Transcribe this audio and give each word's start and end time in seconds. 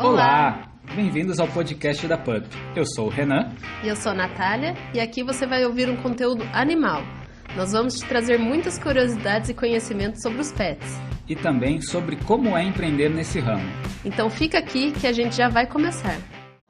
Olá! 0.00 0.70
Bem-vindos 0.94 1.40
ao 1.40 1.48
podcast 1.48 2.06
da 2.06 2.16
PUP. 2.16 2.46
Eu 2.76 2.84
sou 2.86 3.06
o 3.06 3.08
Renan. 3.08 3.50
E 3.82 3.88
eu 3.88 3.96
sou 3.96 4.12
a 4.12 4.14
Natália, 4.14 4.74
e 4.94 5.00
aqui 5.00 5.24
você 5.24 5.44
vai 5.44 5.64
ouvir 5.64 5.90
um 5.90 5.96
conteúdo 5.96 6.44
animal. 6.52 7.02
Nós 7.56 7.72
vamos 7.72 7.98
te 7.98 8.06
trazer 8.06 8.38
muitas 8.38 8.78
curiosidades 8.78 9.50
e 9.50 9.54
conhecimentos 9.54 10.22
sobre 10.22 10.40
os 10.40 10.52
pets. 10.52 11.00
E 11.28 11.34
também 11.34 11.80
sobre 11.80 12.14
como 12.14 12.56
é 12.56 12.62
empreender 12.62 13.08
nesse 13.08 13.40
ramo. 13.40 13.64
Então 14.04 14.30
fica 14.30 14.58
aqui 14.58 14.92
que 14.92 15.06
a 15.06 15.12
gente 15.12 15.34
já 15.34 15.48
vai 15.48 15.66
começar. 15.66 16.16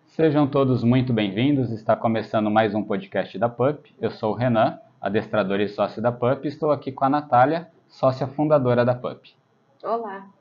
Sejam 0.07 0.47
todos 0.47 0.83
muito 0.83 1.13
bem-vindos. 1.13 1.71
Está 1.71 1.95
começando 1.95 2.51
mais 2.51 2.75
um 2.75 2.83
podcast 2.83 3.39
da 3.39 3.49
PUP. 3.51 3.95
Eu 4.01 4.11
sou 4.11 4.33
o 4.33 4.37
Renan, 4.37 4.79
adestrador 4.99 5.61
e 5.61 5.69
sócio 5.69 6.01
da 6.01 6.11
PUP. 6.11 6.49
Estou 6.49 6.73
aqui 6.73 6.91
com 6.91 7.05
a 7.05 7.11
Natália, 7.11 7.69
sócia 7.89 8.27
fundadora 8.27 8.87
da 8.87 8.95
PUP. 8.95 9.37
Olá! 9.85 10.38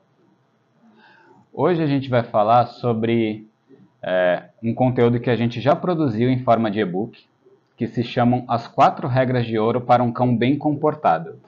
Hoje 1.60 1.82
a 1.82 1.88
gente 1.88 2.08
vai 2.08 2.22
falar 2.22 2.66
sobre 2.66 3.48
é, 4.00 4.44
um 4.62 4.72
conteúdo 4.72 5.18
que 5.18 5.28
a 5.28 5.34
gente 5.34 5.60
já 5.60 5.74
produziu 5.74 6.30
em 6.30 6.38
forma 6.44 6.70
de 6.70 6.78
e-book, 6.78 7.26
que 7.76 7.88
se 7.88 8.04
chamam 8.04 8.44
As 8.46 8.68
Quatro 8.68 9.08
Regras 9.08 9.44
de 9.44 9.58
Ouro 9.58 9.80
para 9.80 10.00
um 10.00 10.12
Cão 10.12 10.36
Bem 10.36 10.56
Comportado. 10.56 11.40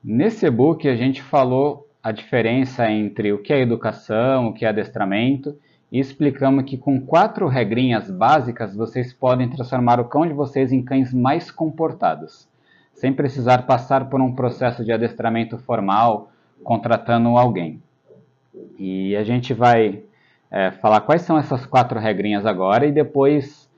Nesse 0.00 0.46
e-book 0.46 0.88
a 0.88 0.94
gente 0.94 1.20
falou 1.20 1.88
a 2.00 2.12
diferença 2.12 2.88
entre 2.88 3.32
o 3.32 3.42
que 3.42 3.52
é 3.52 3.60
educação, 3.60 4.46
o 4.46 4.54
que 4.54 4.64
é 4.64 4.68
adestramento, 4.68 5.58
e 5.90 5.98
explicamos 5.98 6.62
que 6.62 6.78
com 6.78 7.04
quatro 7.04 7.48
regrinhas 7.48 8.12
básicas 8.12 8.76
vocês 8.76 9.12
podem 9.12 9.48
transformar 9.48 9.98
o 9.98 10.04
cão 10.04 10.24
de 10.24 10.32
vocês 10.32 10.70
em 10.70 10.84
cães 10.84 11.12
mais 11.12 11.50
comportados, 11.50 12.48
sem 12.94 13.12
precisar 13.12 13.66
passar 13.66 14.08
por 14.08 14.20
um 14.20 14.32
processo 14.32 14.84
de 14.84 14.92
adestramento 14.92 15.58
formal, 15.58 16.30
contratando 16.62 17.36
alguém. 17.36 17.82
E 18.78 19.16
a 19.16 19.24
gente 19.24 19.54
vai 19.54 20.02
é, 20.50 20.70
falar 20.72 21.00
quais 21.02 21.22
são 21.22 21.38
essas 21.38 21.64
quatro 21.64 21.98
regrinhas 21.98 22.44
agora 22.44 22.86
e 22.86 22.92
depois 22.92 23.70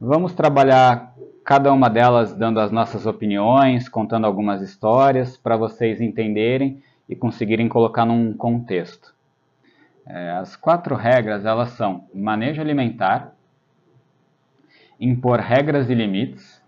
vamos 0.00 0.32
trabalhar 0.32 1.14
cada 1.44 1.72
uma 1.72 1.90
delas 1.90 2.34
dando 2.34 2.60
as 2.60 2.70
nossas 2.70 3.06
opiniões, 3.06 3.88
contando 3.88 4.26
algumas 4.26 4.62
histórias 4.62 5.36
para 5.36 5.56
vocês 5.56 6.00
entenderem 6.00 6.82
e 7.08 7.16
conseguirem 7.16 7.68
colocar 7.68 8.06
num 8.06 8.32
contexto. 8.32 9.12
É, 10.06 10.30
as 10.30 10.56
quatro 10.56 10.94
regras 10.94 11.44
elas 11.44 11.70
são 11.70 12.06
manejo 12.14 12.60
alimentar, 12.60 13.34
impor 15.00 15.40
regras 15.40 15.90
e 15.90 15.94
limites, 15.94 16.62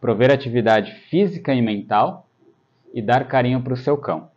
prover 0.00 0.30
atividade 0.30 0.92
física 1.08 1.54
e 1.54 1.62
mental 1.62 2.26
e 2.92 3.00
dar 3.00 3.26
carinho 3.26 3.62
para 3.62 3.72
o 3.72 3.76
seu 3.76 3.96
cão. 3.96 4.28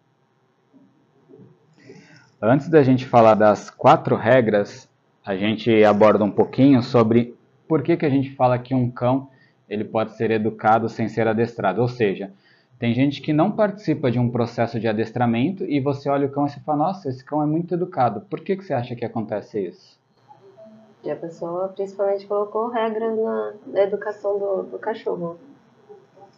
Antes 2.42 2.70
da 2.70 2.84
gente 2.84 3.04
falar 3.04 3.34
das 3.34 3.72
quatro 3.72 4.16
regras, 4.16 4.88
a 5.26 5.36
gente 5.36 5.84
aborda 5.84 6.24
um 6.24 6.30
pouquinho 6.30 6.84
sobre 6.84 7.36
por 7.68 7.82
que, 7.82 7.98
que 7.98 8.06
a 8.06 8.10
gente 8.10 8.36
fala 8.36 8.60
que 8.60 8.76
um 8.76 8.92
cão 8.92 9.28
ele 9.68 9.84
pode 9.84 10.16
ser 10.16 10.30
educado 10.30 10.88
sem 10.88 11.10
ser 11.10 11.28
adestrado. 11.28 11.82
Ou 11.82 11.88
seja, 11.88 12.32
tem 12.78 12.94
gente 12.94 13.24
que 13.24 13.34
não 13.34 13.52
participa 13.52 14.12
de 14.12 14.20
um 14.20 14.30
processo 14.30 14.80
de 14.80 14.88
adestramento 14.88 15.66
e 15.66 15.80
você 15.80 16.10
olha 16.10 16.28
o 16.28 16.30
cão 16.30 16.46
e 16.46 16.52
você 16.52 16.60
fala, 16.60 16.78
nossa, 16.78 17.10
esse 17.10 17.26
cão 17.26 17.42
é 17.42 17.46
muito 17.48 17.74
educado. 17.74 18.22
Por 18.22 18.42
que, 18.42 18.56
que 18.56 18.64
você 18.64 18.74
acha 18.74 18.96
que 18.96 19.04
acontece 19.04 19.60
isso? 19.60 20.00
E 21.04 21.10
a 21.10 21.16
pessoa 21.16 21.70
principalmente 21.70 22.28
colocou 22.28 22.70
regras 22.70 23.18
na, 23.18 23.54
na 23.66 23.82
educação 23.82 24.38
do, 24.38 24.62
do 24.64 24.78
cachorro. 24.78 25.40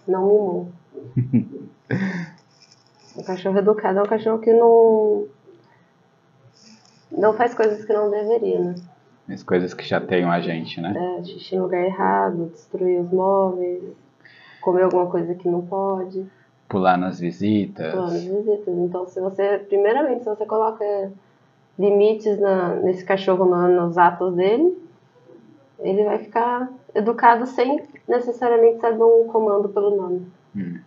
Não 0.07 0.21
mimou. 0.21 0.69
o 3.17 3.23
cachorro 3.23 3.57
educado 3.57 3.99
é 3.99 4.01
um 4.01 4.07
cachorro 4.07 4.39
que 4.39 4.53
não 4.53 5.27
não 7.11 7.33
faz 7.33 7.53
coisas 7.53 7.83
que 7.83 7.93
não 7.93 8.09
deveria, 8.09 8.59
né? 8.59 8.75
As 9.29 9.43
coisas 9.43 9.73
que 9.73 9.83
chateiam 9.83 10.31
a 10.31 10.39
gente, 10.39 10.81
né? 10.81 11.19
É, 11.19 11.23
xixi 11.23 11.55
no 11.55 11.63
lugar 11.63 11.83
errado, 11.83 12.49
destruir 12.51 12.99
os 12.99 13.11
móveis, 13.11 13.83
comer 14.61 14.83
alguma 14.83 15.05
coisa 15.07 15.35
que 15.35 15.47
não 15.47 15.61
pode. 15.61 16.25
Pular 16.67 16.97
nas 16.97 17.19
visitas. 17.19 17.91
Pular 17.91 18.11
nas 18.11 18.23
visitas. 18.23 18.67
Então, 18.67 19.07
se 19.07 19.19
você, 19.19 19.59
primeiramente, 19.67 20.23
se 20.23 20.29
você 20.29 20.45
coloca 20.45 21.11
limites 21.77 22.39
na, 22.39 22.75
nesse 22.75 23.05
cachorro 23.05 23.45
na, 23.45 23.67
nos 23.67 23.97
atos 23.97 24.35
dele, 24.35 24.77
ele 25.79 26.03
vai 26.03 26.17
ficar 26.17 26.67
educado 26.93 27.45
sem 27.45 27.83
necessariamente 28.07 28.79
saber 28.79 29.03
um 29.03 29.27
comando 29.27 29.69
pelo 29.69 29.95
nome. 29.95 30.27
Hum. 30.55 30.79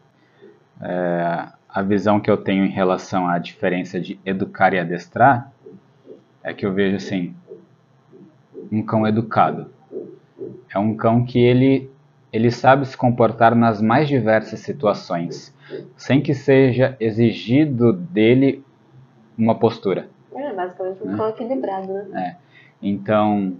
É, 0.81 1.47
a 1.69 1.82
visão 1.82 2.21
que 2.21 2.31
eu 2.31 2.37
tenho 2.37 2.65
em 2.65 2.71
relação 2.71 3.28
à 3.28 3.38
diferença 3.38 4.00
de 4.00 4.21
educar 4.27 4.75
e 4.75 4.81
adestrar 4.81 5.51
é 6.42 6.53
que 6.53 6.66
eu 6.66 6.72
vejo 6.72 6.97
assim, 6.97 7.34
um 8.70 8.82
cão 8.82 9.06
educado. 9.06 9.70
É 10.75 10.78
um 10.78 10.97
cão 10.97 11.25
que 11.25 11.38
ele 11.38 11.91
ele 12.32 12.50
sabe 12.50 12.86
se 12.86 12.97
comportar 12.97 13.54
nas 13.54 13.82
mais 13.82 14.08
diversas 14.08 14.60
situações, 14.60 15.54
sem 15.94 16.22
que 16.22 16.32
seja 16.32 16.97
exigido 16.98 17.92
dele 17.92 18.64
uma 19.36 19.54
postura. 19.54 20.08
É, 20.34 20.50
basicamente 20.54 21.02
um 21.02 21.10
né? 21.10 21.16
cão 21.19 21.28
equilibrado, 21.28 21.92
né? 21.92 22.08
É. 22.14 22.36
Então, 22.81 23.54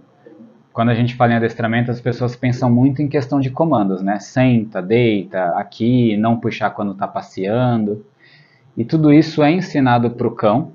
quando 0.73 0.89
a 0.89 0.95
gente 0.95 1.13
fala 1.15 1.33
em 1.33 1.35
adestramento, 1.35 1.91
as 1.91 2.01
pessoas 2.01 2.35
pensam 2.35 2.67
muito 2.67 2.99
em 2.99 3.07
questão 3.07 3.39
de 3.39 3.51
comandos, 3.51 4.01
né? 4.01 4.19
Senta, 4.19 4.81
deita, 4.81 5.49
aqui, 5.55 6.17
não 6.17 6.39
puxar 6.39 6.71
quando 6.71 6.93
está 6.93 7.07
passeando. 7.07 8.03
E 8.75 8.83
tudo 8.83 9.13
isso 9.13 9.43
é 9.43 9.51
ensinado 9.51 10.09
para 10.09 10.27
o 10.27 10.31
cão 10.31 10.71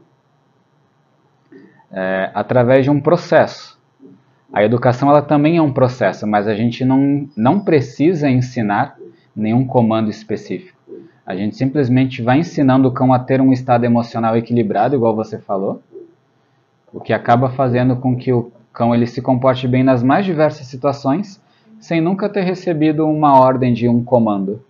é, 1.91 2.31
através 2.35 2.85
de 2.85 2.91
um 2.91 3.01
processo. 3.01 3.79
A 4.53 4.65
educação 4.65 5.11
ela 5.11 5.23
também 5.23 5.57
é 5.57 5.63
um 5.63 5.73
processo, 5.73 6.27
mas 6.27 6.47
a 6.49 6.55
gente 6.55 6.85
não, 6.85 7.29
não 7.37 7.61
precisa 7.61 8.31
ensinar 8.31 8.97
nenhum 9.37 9.67
comando 9.67 10.11
específico. 10.11 10.79
A 11.25 11.37
gente 11.37 11.57
simplesmente 11.57 12.23
vai 12.23 12.39
ensinando 12.39 12.89
o 12.89 12.93
cão 12.93 13.13
a 13.13 13.19
ter 13.19 13.41
um 13.41 13.53
estado 13.53 13.85
emocional 13.85 14.37
equilibrado, 14.37 14.97
igual 14.97 15.15
você 15.15 15.39
falou, 15.39 15.83
o 16.93 17.01
que 17.01 17.13
acaba 17.13 17.51
fazendo 17.51 17.97
com 17.97 18.17
que 18.17 18.33
o 18.33 18.51
cão 18.73 18.95
ele 18.95 19.07
se 19.07 19.21
comporte 19.21 19.69
bem 19.69 19.83
nas 19.83 20.03
mais 20.03 20.25
diversas 20.25 20.67
situações, 20.67 21.43
sem 21.79 22.01
nunca 22.01 22.29
ter 22.29 22.43
recebido 22.43 23.07
uma 23.07 23.39
ordem 23.39 23.75
de 23.75 23.89
um 23.89 24.03
comando. 24.03 24.63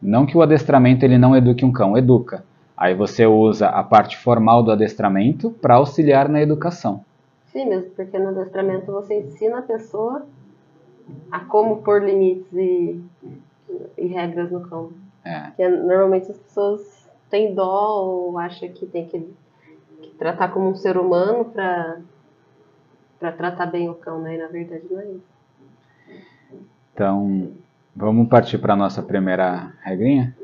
Não 0.00 0.24
que 0.24 0.36
o 0.36 0.40
adestramento 0.40 1.04
ele 1.04 1.18
não 1.18 1.36
eduque 1.36 1.64
um 1.64 1.70
cão, 1.70 1.96
educa, 1.96 2.42
Aí 2.80 2.94
você 2.94 3.26
usa 3.26 3.68
a 3.68 3.84
parte 3.84 4.16
formal 4.16 4.62
do 4.62 4.72
adestramento 4.72 5.50
para 5.50 5.74
auxiliar 5.74 6.30
na 6.30 6.40
educação. 6.40 7.04
Sim, 7.52 7.66
mesmo, 7.66 7.90
porque 7.90 8.18
no 8.18 8.30
adestramento 8.30 8.90
você 8.90 9.20
ensina 9.20 9.58
a 9.58 9.62
pessoa 9.62 10.26
a 11.30 11.40
como 11.40 11.82
pôr 11.82 12.02
limites 12.02 12.50
e, 12.54 12.98
e 13.98 14.06
regras 14.06 14.50
no 14.50 14.66
cão. 14.66 14.92
É. 15.22 15.50
Que 15.54 15.68
normalmente 15.68 16.30
as 16.30 16.38
pessoas 16.38 17.06
têm 17.28 17.54
dó 17.54 18.02
ou 18.02 18.38
acham 18.38 18.70
que 18.70 18.86
tem 18.86 19.04
que, 19.04 19.28
que 20.00 20.10
tratar 20.18 20.48
como 20.48 20.70
um 20.70 20.74
ser 20.74 20.96
humano 20.96 21.44
para 21.44 21.98
para 23.18 23.32
tratar 23.32 23.66
bem 23.66 23.90
o 23.90 23.94
cão, 23.94 24.22
né? 24.22 24.36
E 24.36 24.38
na 24.38 24.46
verdade 24.46 24.84
não 24.90 25.00
é 25.00 25.04
isso. 25.04 26.24
Então, 26.94 27.52
vamos 27.94 28.26
partir 28.28 28.56
para 28.56 28.72
a 28.72 28.76
nossa 28.76 29.02
primeira 29.02 29.74
regrinha, 29.82 30.34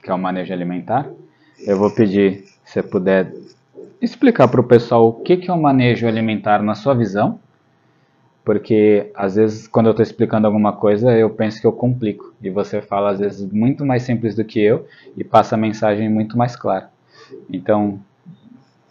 que 0.00 0.08
é 0.08 0.14
o 0.14 0.18
manejo 0.18 0.52
alimentar. 0.52 1.10
Eu 1.64 1.78
vou 1.78 1.90
pedir, 1.90 2.44
se 2.64 2.72
você 2.72 2.82
puder, 2.82 3.32
explicar 4.00 4.48
para 4.48 4.60
o 4.60 4.64
pessoal 4.64 5.08
o 5.08 5.12
que, 5.12 5.36
que 5.36 5.48
é 5.48 5.52
o 5.54 5.60
manejo 5.60 6.08
alimentar 6.08 6.60
na 6.60 6.74
sua 6.74 6.92
visão, 6.92 7.38
porque 8.44 9.12
às 9.14 9.36
vezes 9.36 9.68
quando 9.68 9.86
eu 9.86 9.92
estou 9.92 10.02
explicando 10.02 10.48
alguma 10.48 10.72
coisa 10.72 11.16
eu 11.16 11.30
penso 11.30 11.60
que 11.60 11.66
eu 11.66 11.72
complico 11.72 12.34
e 12.42 12.50
você 12.50 12.82
fala 12.82 13.12
às 13.12 13.20
vezes 13.20 13.48
muito 13.52 13.86
mais 13.86 14.02
simples 14.02 14.34
do 14.34 14.44
que 14.44 14.60
eu 14.60 14.88
e 15.16 15.22
passa 15.22 15.54
a 15.54 15.58
mensagem 15.58 16.08
muito 16.08 16.36
mais 16.36 16.56
clara. 16.56 16.90
Então, 17.48 18.00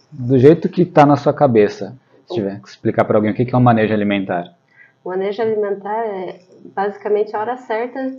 do 0.10 0.40
jeito 0.40 0.70
que 0.70 0.84
está 0.84 1.06
na 1.06 1.18
sua 1.18 1.34
cabeça, 1.34 1.98
se 2.26 2.36
tiver 2.36 2.62
que 2.62 2.70
explicar 2.70 3.04
para 3.04 3.18
alguém 3.18 3.32
o 3.32 3.36
que, 3.36 3.44
que 3.44 3.54
é 3.54 3.58
o 3.58 3.62
manejo 3.62 3.94
alimentar. 3.94 4.56
O 5.04 5.10
manejo 5.10 5.42
alimentar 5.42 6.06
é 6.06 6.40
basicamente 6.74 7.36
a 7.36 7.42
hora 7.42 7.58
certa 7.58 8.16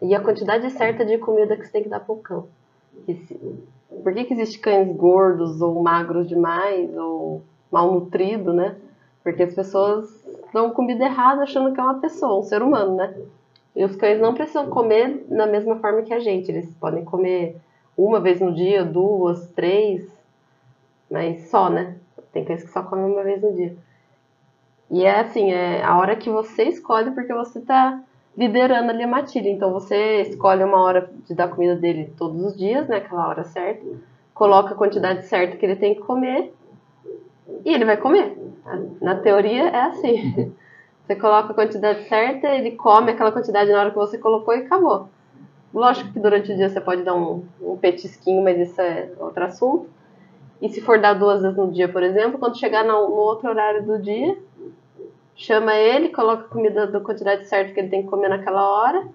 e 0.00 0.14
a 0.14 0.20
quantidade 0.20 0.70
certa 0.70 1.04
de 1.04 1.18
comida 1.18 1.54
que 1.54 1.66
você 1.66 1.72
tem 1.72 1.82
que 1.82 1.90
dar 1.90 2.00
para 2.00 2.14
o 2.14 2.18
cão. 2.18 2.46
Por 4.02 4.12
que, 4.14 4.24
que 4.24 4.34
existe 4.34 4.58
cães 4.58 4.94
gordos 4.96 5.60
ou 5.60 5.82
magros 5.82 6.28
demais 6.28 6.96
ou 6.96 7.42
malnutrido, 7.70 8.52
né? 8.52 8.76
Porque 9.22 9.42
as 9.42 9.54
pessoas 9.54 10.08
dão 10.52 10.70
comida 10.70 11.04
errada 11.04 11.42
achando 11.42 11.72
que 11.72 11.80
é 11.80 11.82
uma 11.82 12.00
pessoa, 12.00 12.40
um 12.40 12.42
ser 12.42 12.62
humano, 12.62 12.96
né? 12.96 13.14
E 13.74 13.84
os 13.84 13.96
cães 13.96 14.20
não 14.20 14.34
precisam 14.34 14.68
comer 14.68 15.24
da 15.28 15.46
mesma 15.46 15.76
forma 15.76 16.02
que 16.02 16.12
a 16.12 16.20
gente. 16.20 16.50
Eles 16.50 16.74
podem 16.74 17.04
comer 17.04 17.56
uma 17.96 18.20
vez 18.20 18.40
no 18.40 18.54
dia, 18.54 18.84
duas, 18.84 19.48
três, 19.52 20.06
mas 21.10 21.48
só, 21.48 21.70
né? 21.70 21.96
Tem 22.32 22.44
cães 22.44 22.62
que 22.62 22.70
só 22.70 22.82
comem 22.82 23.06
uma 23.06 23.22
vez 23.22 23.40
no 23.42 23.52
dia. 23.52 23.76
E 24.90 25.04
é 25.04 25.20
assim, 25.20 25.50
é 25.52 25.82
a 25.82 25.96
hora 25.96 26.16
que 26.16 26.28
você 26.28 26.64
escolhe 26.64 27.12
porque 27.12 27.32
você 27.32 27.60
tá 27.60 28.02
liderando 28.36 28.90
ali 28.90 29.02
a 29.02 29.08
matilha. 29.08 29.48
Então 29.48 29.72
você 29.72 30.22
escolhe 30.22 30.64
uma 30.64 30.82
hora 30.82 31.10
de 31.26 31.34
dar 31.34 31.48
comida 31.48 31.76
dele 31.76 32.12
todos 32.16 32.42
os 32.42 32.56
dias, 32.56 32.88
né? 32.88 32.96
Aquela 32.96 33.28
hora 33.28 33.44
certa. 33.44 33.84
Coloca 34.34 34.74
a 34.74 34.76
quantidade 34.76 35.26
certa 35.26 35.56
que 35.56 35.64
ele 35.64 35.76
tem 35.76 35.94
que 35.94 36.00
comer. 36.00 36.52
e 37.64 37.74
ele 37.74 37.84
vai 37.84 37.96
comer. 37.96 38.36
Na 39.00 39.16
teoria 39.16 39.68
é 39.68 39.82
assim. 39.82 40.52
Você 41.04 41.16
coloca 41.16 41.50
a 41.50 41.54
quantidade 41.54 42.08
certa, 42.08 42.46
ele 42.48 42.72
come 42.72 43.10
aquela 43.10 43.32
quantidade 43.32 43.70
na 43.72 43.80
hora 43.80 43.90
que 43.90 43.96
você 43.96 44.16
colocou 44.16 44.54
e 44.54 44.58
acabou. 44.58 45.08
Lógico 45.74 46.12
que 46.12 46.20
durante 46.20 46.52
o 46.52 46.56
dia 46.56 46.68
você 46.68 46.80
pode 46.80 47.02
dar 47.02 47.14
um, 47.14 47.44
um 47.60 47.76
petisquinho, 47.76 48.42
mas 48.42 48.56
isso 48.58 48.80
é 48.80 49.10
outro 49.18 49.44
assunto. 49.44 49.90
E 50.60 50.68
se 50.68 50.80
for 50.80 51.00
dar 51.00 51.14
duas 51.14 51.42
vezes 51.42 51.56
no 51.56 51.72
dia, 51.72 51.88
por 51.88 52.04
exemplo, 52.04 52.38
quando 52.38 52.56
chegar 52.56 52.84
no, 52.84 53.08
no 53.08 53.16
outro 53.16 53.50
horário 53.50 53.84
do 53.84 54.00
dia, 54.00 54.38
chama 55.34 55.74
ele, 55.74 56.10
coloca 56.10 56.44
a 56.44 56.48
comida 56.48 56.86
da 56.86 57.00
quantidade 57.00 57.46
certa 57.46 57.72
que 57.72 57.80
ele 57.80 57.88
tem 57.88 58.02
que 58.02 58.08
comer 58.08 58.28
naquela 58.28 58.68
hora, 58.68 59.08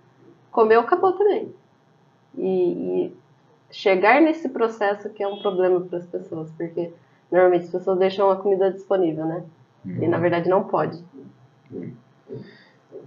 comeu, 0.52 0.82
acabou 0.82 1.14
também. 1.14 1.54
E, 2.38 2.50
e 2.50 3.18
chegar 3.72 4.22
nesse 4.22 4.50
processo 4.50 5.10
que 5.10 5.24
é 5.24 5.28
um 5.28 5.40
problema 5.40 5.82
para 5.82 6.00
as 6.00 6.06
pessoas, 6.06 6.52
porque 6.52 6.92
normalmente 7.32 7.66
as 7.66 7.72
pessoas 7.72 8.00
deixam 8.00 8.30
a 8.30 8.36
comida 8.36 8.72
disponível, 8.72 9.26
né? 9.26 9.44
Uhum. 9.86 10.04
E 10.04 10.08
na 10.08 10.18
verdade 10.18 10.50
não 10.50 10.64
pode. 10.64 11.04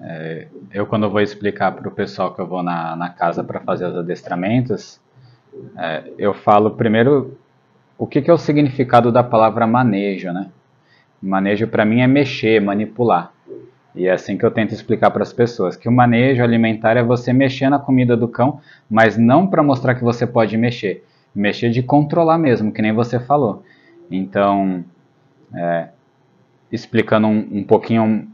É, 0.01 0.49
eu 0.73 0.87
quando 0.87 1.11
vou 1.11 1.21
explicar 1.21 1.73
para 1.73 1.89
o 1.89 1.93
pessoal 1.93 2.35
que 2.35 2.41
eu 2.41 2.47
vou 2.47 2.63
na, 2.63 2.97
na 2.97 3.11
casa 3.11 3.45
para 3.45 3.61
fazer 3.61 3.87
os 3.87 3.97
adestramentos, 3.97 5.01
é, 5.77 6.11
eu 6.19 6.33
falo 6.33 6.73
primeiro 6.73 7.37
o 7.99 8.07
que, 8.07 8.23
que 8.23 8.31
é 8.31 8.33
o 8.33 8.39
significado 8.39 9.13
da 9.13 9.23
palavra 9.23 9.67
manejo, 9.67 10.33
né? 10.33 10.51
Manejo 11.23 11.67
para 11.69 11.85
mim 11.85 12.01
é 12.01 12.07
mexer, 12.07 12.61
manipular. 12.61 13.33
E 13.95 14.07
é 14.07 14.13
assim 14.13 14.39
que 14.39 14.45
eu 14.45 14.51
tento 14.51 14.73
explicar 14.73 15.11
para 15.11 15.23
as 15.23 15.33
pessoas 15.33 15.77
que 15.77 15.89
o 15.89 15.93
manejo 15.93 16.43
alimentar 16.43 16.97
é 16.97 17.03
você 17.03 17.33
mexer 17.33 17.69
na 17.69 17.79
comida 17.79 18.17
do 18.17 18.29
cão, 18.29 18.61
mas 18.89 19.17
não 19.17 19.47
para 19.47 19.63
mostrar 19.63 19.95
que 19.95 20.05
você 20.05 20.27
pode 20.27 20.57
mexer, 20.57 21.05
mexer 21.35 21.71
de 21.71 21.83
controlar 21.83 22.39
mesmo, 22.39 22.73
que 22.73 22.81
nem 22.81 22.93
você 22.93 23.19
falou. 23.19 23.65
Então, 24.11 24.85
é, 25.55 25.89
explicando 26.71 27.27
um, 27.27 27.49
um 27.53 27.65
pouquinho 27.65 28.29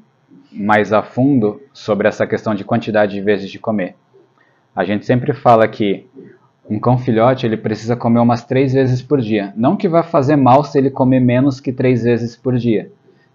mais 0.53 0.93
a 0.93 1.03
fundo 1.03 1.61
sobre 1.73 2.07
essa 2.07 2.27
questão 2.27 2.55
de 2.55 2.65
quantidade 2.65 3.13
de 3.13 3.21
vezes 3.21 3.51
de 3.51 3.59
comer. 3.59 3.95
A 4.75 4.85
gente 4.85 5.07
sempre 5.07 5.33
fala 5.33 5.67
que 5.67 6.07
um 6.69 6.79
cão 6.79 6.99
filhote 6.99 7.47
ele 7.47 7.57
precisa 7.57 7.97
comer 7.97 8.21
umas 8.21 8.45
três 8.45 8.73
vezes 8.73 9.01
por 9.03 9.21
dia. 9.21 9.53
Não 9.57 9.77
que 9.77 9.89
vai 9.89 10.03
fazer 10.03 10.37
mal 10.37 10.65
se 10.65 10.79
ele 10.79 10.91
comer 10.91 11.21
menos 11.21 11.61
que 11.61 11.73
três 11.73 12.03
vezes 12.03 12.37
por 12.37 12.57
dia. 12.57 12.91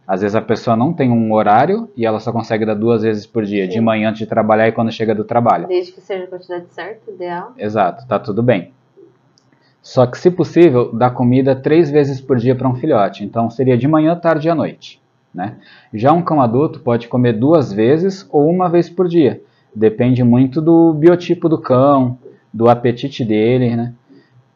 Às 0.06 0.22
vezes 0.22 0.36
a 0.36 0.42
pessoa 0.42 0.76
não 0.76 0.92
tem 0.92 1.10
um 1.10 1.34
horário 1.34 1.90
e 1.96 2.06
ela 2.06 2.20
só 2.20 2.32
consegue 2.32 2.66
dar 2.66 2.74
duas 2.74 3.04
vezes 3.04 3.26
por 3.26 3.46
dia, 3.46 3.66
Sim. 3.66 3.72
de 3.72 3.82
manhã 3.82 4.10
antes 4.10 4.20
de 4.20 4.26
trabalhar 4.26 4.68
e 4.68 4.72
quando 4.72 4.92
chega 4.92 5.16
do 5.16 5.24
trabalho. 5.24 5.68
Desde 5.68 5.94
que 5.94 6.02
seja 6.02 6.26
a 6.26 6.28
quantidade 6.28 6.66
certa, 6.70 7.10
ideal. 7.10 7.54
Exato, 7.58 8.06
tá 8.08 8.20
tudo 8.20 8.44
bem. 8.44 8.74
Só 9.82 10.06
que, 10.06 10.18
se 10.18 10.30
possível, 10.30 10.94
dá 10.94 11.10
comida 11.10 11.56
três 11.56 11.90
vezes 11.90 12.22
por 12.22 12.38
dia 12.38 12.56
para 12.56 12.68
um 12.68 12.76
filhote. 12.76 13.24
Então 13.24 13.50
seria 13.50 13.78
de 13.78 13.88
manhã, 13.88 14.16
tarde 14.16 14.48
e 14.48 14.52
à 14.52 14.56
noite. 14.56 15.02
Né? 15.34 15.56
Já 15.94 16.12
um 16.12 16.22
cão 16.22 16.42
adulto 16.42 16.82
pode 16.82 17.08
comer 17.08 17.34
duas 17.34 17.72
vezes 17.72 18.28
ou 18.30 18.50
uma 18.50 18.68
vez 18.68 18.90
por 18.90 19.08
dia. 19.08 19.42
Depende 19.74 20.24
muito 20.24 20.62
do 20.62 20.94
biotipo 20.94 21.48
do 21.48 21.58
cão, 21.58 22.18
do 22.54 22.70
apetite 22.70 23.24
dele. 23.24 23.76
Né? 23.76 23.94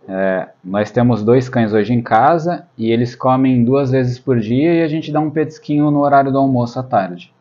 É, 0.07 0.50
nós 0.63 0.92
temos 0.92 1.24
dois 1.24 1.50
cães 1.50 1.74
hoje 1.74 1.94
em 1.94 2.01
casa 2.01 2.68
e 2.77 2.92
eles 2.92 3.15
comem 3.15 3.63
duas 3.63 3.92
vezes 3.92 4.19
por 4.19 4.39
dia 4.39 4.75
e 4.75 4.83
a 4.83 4.88
gente 4.88 5.12
dá 5.12 5.19
um 5.19 5.31
petisquinho 5.31 5.89
no 5.89 6.01
horário 6.01 6.31
do 6.31 6.38
almoço 6.38 6.80
à 6.80 6.83
tarde. 6.83 7.33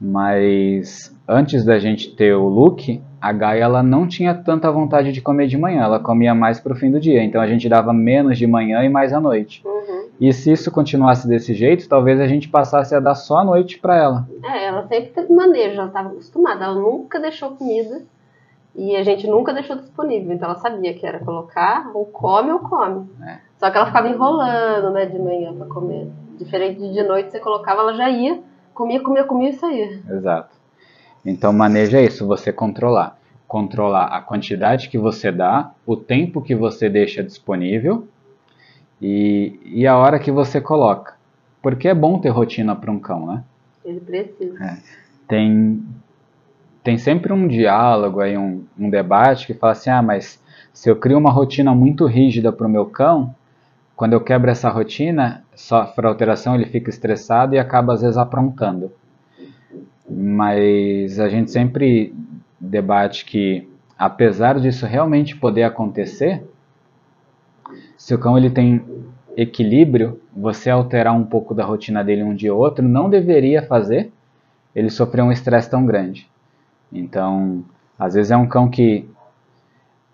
Mas 0.00 1.14
antes 1.28 1.64
da 1.64 1.78
gente 1.78 2.14
ter 2.14 2.34
o 2.34 2.48
Luke, 2.48 3.02
a 3.20 3.32
Gaia 3.32 3.64
ela 3.64 3.82
não 3.82 4.06
tinha 4.06 4.34
tanta 4.34 4.70
vontade 4.70 5.12
de 5.12 5.20
comer 5.20 5.46
de 5.46 5.58
manhã, 5.58 5.82
ela 5.82 6.00
comia 6.00 6.34
mais 6.34 6.58
para 6.58 6.72
o 6.72 6.76
fim 6.76 6.90
do 6.90 6.98
dia. 6.98 7.22
Então 7.22 7.40
a 7.40 7.46
gente 7.46 7.68
dava 7.68 7.92
menos 7.92 8.38
de 8.38 8.46
manhã 8.46 8.82
e 8.82 8.88
mais 8.88 9.12
à 9.12 9.20
noite. 9.20 9.62
Uhum. 9.64 10.08
E 10.18 10.32
se 10.32 10.52
isso 10.52 10.70
continuasse 10.70 11.28
desse 11.28 11.54
jeito, 11.54 11.88
talvez 11.88 12.18
a 12.20 12.26
gente 12.26 12.48
passasse 12.48 12.94
a 12.94 13.00
dar 13.00 13.14
só 13.14 13.38
à 13.38 13.44
noite 13.44 13.78
para 13.78 13.96
ela. 13.96 14.28
É, 14.42 14.66
ela 14.66 14.86
sempre 14.86 15.10
teve 15.10 15.32
manejo, 15.32 15.76
ela 15.76 15.86
estava 15.86 16.08
acostumada, 16.08 16.64
ela 16.64 16.74
nunca 16.74 17.20
deixou 17.20 17.50
comida 17.50 18.02
e 18.74 18.96
a 18.96 19.02
gente 19.02 19.26
nunca 19.26 19.52
deixou 19.52 19.76
disponível. 19.76 20.32
Então 20.32 20.50
ela 20.50 20.58
sabia 20.58 20.94
que 20.94 21.06
era 21.06 21.18
colocar, 21.18 21.90
ou 21.94 22.06
come 22.06 22.52
ou 22.52 22.60
come. 22.60 23.08
É. 23.22 23.38
Só 23.58 23.70
que 23.70 23.76
ela 23.76 23.86
ficava 23.86 24.08
enrolando, 24.08 24.90
né, 24.90 25.06
de 25.06 25.18
manhã 25.18 25.54
para 25.54 25.66
comer. 25.66 26.10
Diferente 26.38 26.80
de 26.80 27.02
noite, 27.02 27.30
você 27.30 27.40
colocava, 27.40 27.82
ela 27.82 27.94
já 27.94 28.08
ia, 28.08 28.40
comia, 28.72 29.02
comia, 29.02 29.24
comia 29.24 29.50
e 29.50 29.52
saía. 29.54 30.00
Exato. 30.08 30.56
Então, 31.24 31.52
manejo 31.52 31.96
é 31.96 32.04
isso, 32.04 32.26
você 32.26 32.52
controlar. 32.52 33.18
Controlar 33.46 34.06
a 34.06 34.22
quantidade 34.22 34.88
que 34.88 34.96
você 34.96 35.30
dá, 35.30 35.72
o 35.84 35.96
tempo 35.96 36.40
que 36.40 36.54
você 36.54 36.88
deixa 36.88 37.22
disponível 37.22 38.08
e, 39.02 39.60
e 39.64 39.86
a 39.86 39.98
hora 39.98 40.18
que 40.18 40.30
você 40.30 40.60
coloca. 40.60 41.14
Porque 41.60 41.88
é 41.88 41.94
bom 41.94 42.18
ter 42.18 42.30
rotina 42.30 42.74
para 42.74 42.90
um 42.90 42.98
cão, 42.98 43.26
né? 43.26 43.44
Ele 43.84 44.00
precisa. 44.00 44.64
É. 44.64 44.78
Tem, 45.28 45.82
tem 46.90 46.98
sempre 46.98 47.32
um 47.32 47.46
diálogo, 47.46 48.20
aí, 48.20 48.36
um, 48.36 48.64
um 48.78 48.90
debate 48.90 49.46
que 49.46 49.54
fala 49.54 49.72
assim: 49.72 49.90
ah, 49.90 50.02
mas 50.02 50.42
se 50.72 50.90
eu 50.90 50.96
crio 50.96 51.18
uma 51.18 51.30
rotina 51.30 51.74
muito 51.74 52.04
rígida 52.04 52.52
para 52.52 52.66
o 52.66 52.70
meu 52.70 52.86
cão, 52.86 53.34
quando 53.94 54.14
eu 54.14 54.20
quebro 54.20 54.50
essa 54.50 54.68
rotina, 54.68 55.44
sofre 55.54 56.06
alteração, 56.06 56.54
ele 56.54 56.66
fica 56.66 56.90
estressado 56.90 57.54
e 57.54 57.58
acaba 57.58 57.92
às 57.92 58.02
vezes 58.02 58.16
aprontando 58.16 58.92
mas 60.12 61.20
a 61.20 61.28
gente 61.28 61.52
sempre 61.52 62.12
debate 62.58 63.24
que, 63.24 63.68
apesar 63.96 64.58
disso 64.58 64.84
realmente 64.84 65.36
poder 65.36 65.62
acontecer, 65.62 66.42
se 67.96 68.12
o 68.12 68.18
cão 68.18 68.36
ele 68.36 68.50
tem 68.50 68.82
equilíbrio, 69.36 70.20
você 70.34 70.68
alterar 70.68 71.14
um 71.14 71.24
pouco 71.24 71.54
da 71.54 71.64
rotina 71.64 72.02
dele 72.02 72.24
um 72.24 72.34
dia 72.34 72.52
ou 72.52 72.60
outro 72.60 72.86
não 72.86 73.08
deveria 73.08 73.62
fazer 73.62 74.10
ele 74.74 74.90
sofrer 74.90 75.22
um 75.22 75.30
estresse 75.30 75.70
tão 75.70 75.86
grande. 75.86 76.28
Então, 76.92 77.64
às 77.98 78.14
vezes 78.14 78.30
é 78.30 78.36
um 78.36 78.46
cão 78.46 78.68
que 78.68 79.08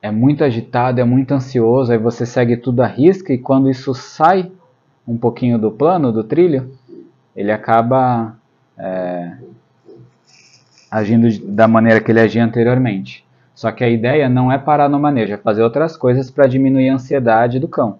é 0.02 0.10
muito 0.10 0.44
agitado, 0.44 1.00
é 1.00 1.04
muito 1.04 1.32
ansioso, 1.32 1.92
aí 1.92 1.98
você 1.98 2.24
segue 2.24 2.56
tudo 2.56 2.82
à 2.82 2.86
risca 2.86 3.32
e 3.32 3.38
quando 3.38 3.70
isso 3.70 3.94
sai 3.94 4.50
um 5.06 5.16
pouquinho 5.16 5.58
do 5.58 5.70
plano, 5.70 6.12
do 6.12 6.24
trilho, 6.24 6.70
ele 7.34 7.52
acaba 7.52 8.36
é, 8.78 9.36
agindo 10.90 11.28
da 11.46 11.66
maneira 11.68 12.00
que 12.00 12.10
ele 12.10 12.20
agia 12.20 12.44
anteriormente. 12.44 13.24
Só 13.54 13.72
que 13.72 13.82
a 13.82 13.88
ideia 13.88 14.28
não 14.28 14.52
é 14.52 14.58
parar 14.58 14.88
no 14.88 14.98
manejo, 14.98 15.32
é 15.32 15.36
fazer 15.38 15.62
outras 15.62 15.96
coisas 15.96 16.30
para 16.30 16.46
diminuir 16.46 16.90
a 16.90 16.94
ansiedade 16.94 17.58
do 17.58 17.66
cão. 17.66 17.98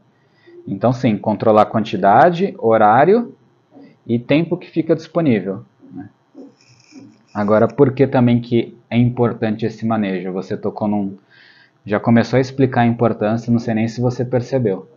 Então, 0.66 0.92
sim, 0.92 1.16
controlar 1.16 1.62
a 1.62 1.66
quantidade, 1.66 2.54
horário 2.58 3.34
e 4.06 4.18
tempo 4.18 4.56
que 4.56 4.68
fica 4.68 4.94
disponível. 4.94 5.64
Agora, 7.36 7.68
por 7.68 7.92
que 7.92 8.06
também 8.06 8.40
que 8.40 8.74
é 8.88 8.96
importante 8.96 9.66
esse 9.66 9.84
manejo? 9.84 10.32
Você 10.32 10.56
tocou 10.56 10.88
num... 10.88 11.18
Já 11.84 12.00
começou 12.00 12.38
a 12.38 12.40
explicar 12.40 12.80
a 12.80 12.86
importância, 12.86 13.52
não 13.52 13.58
sei 13.58 13.74
nem 13.74 13.86
se 13.86 14.00
você 14.00 14.24
percebeu. 14.24 14.88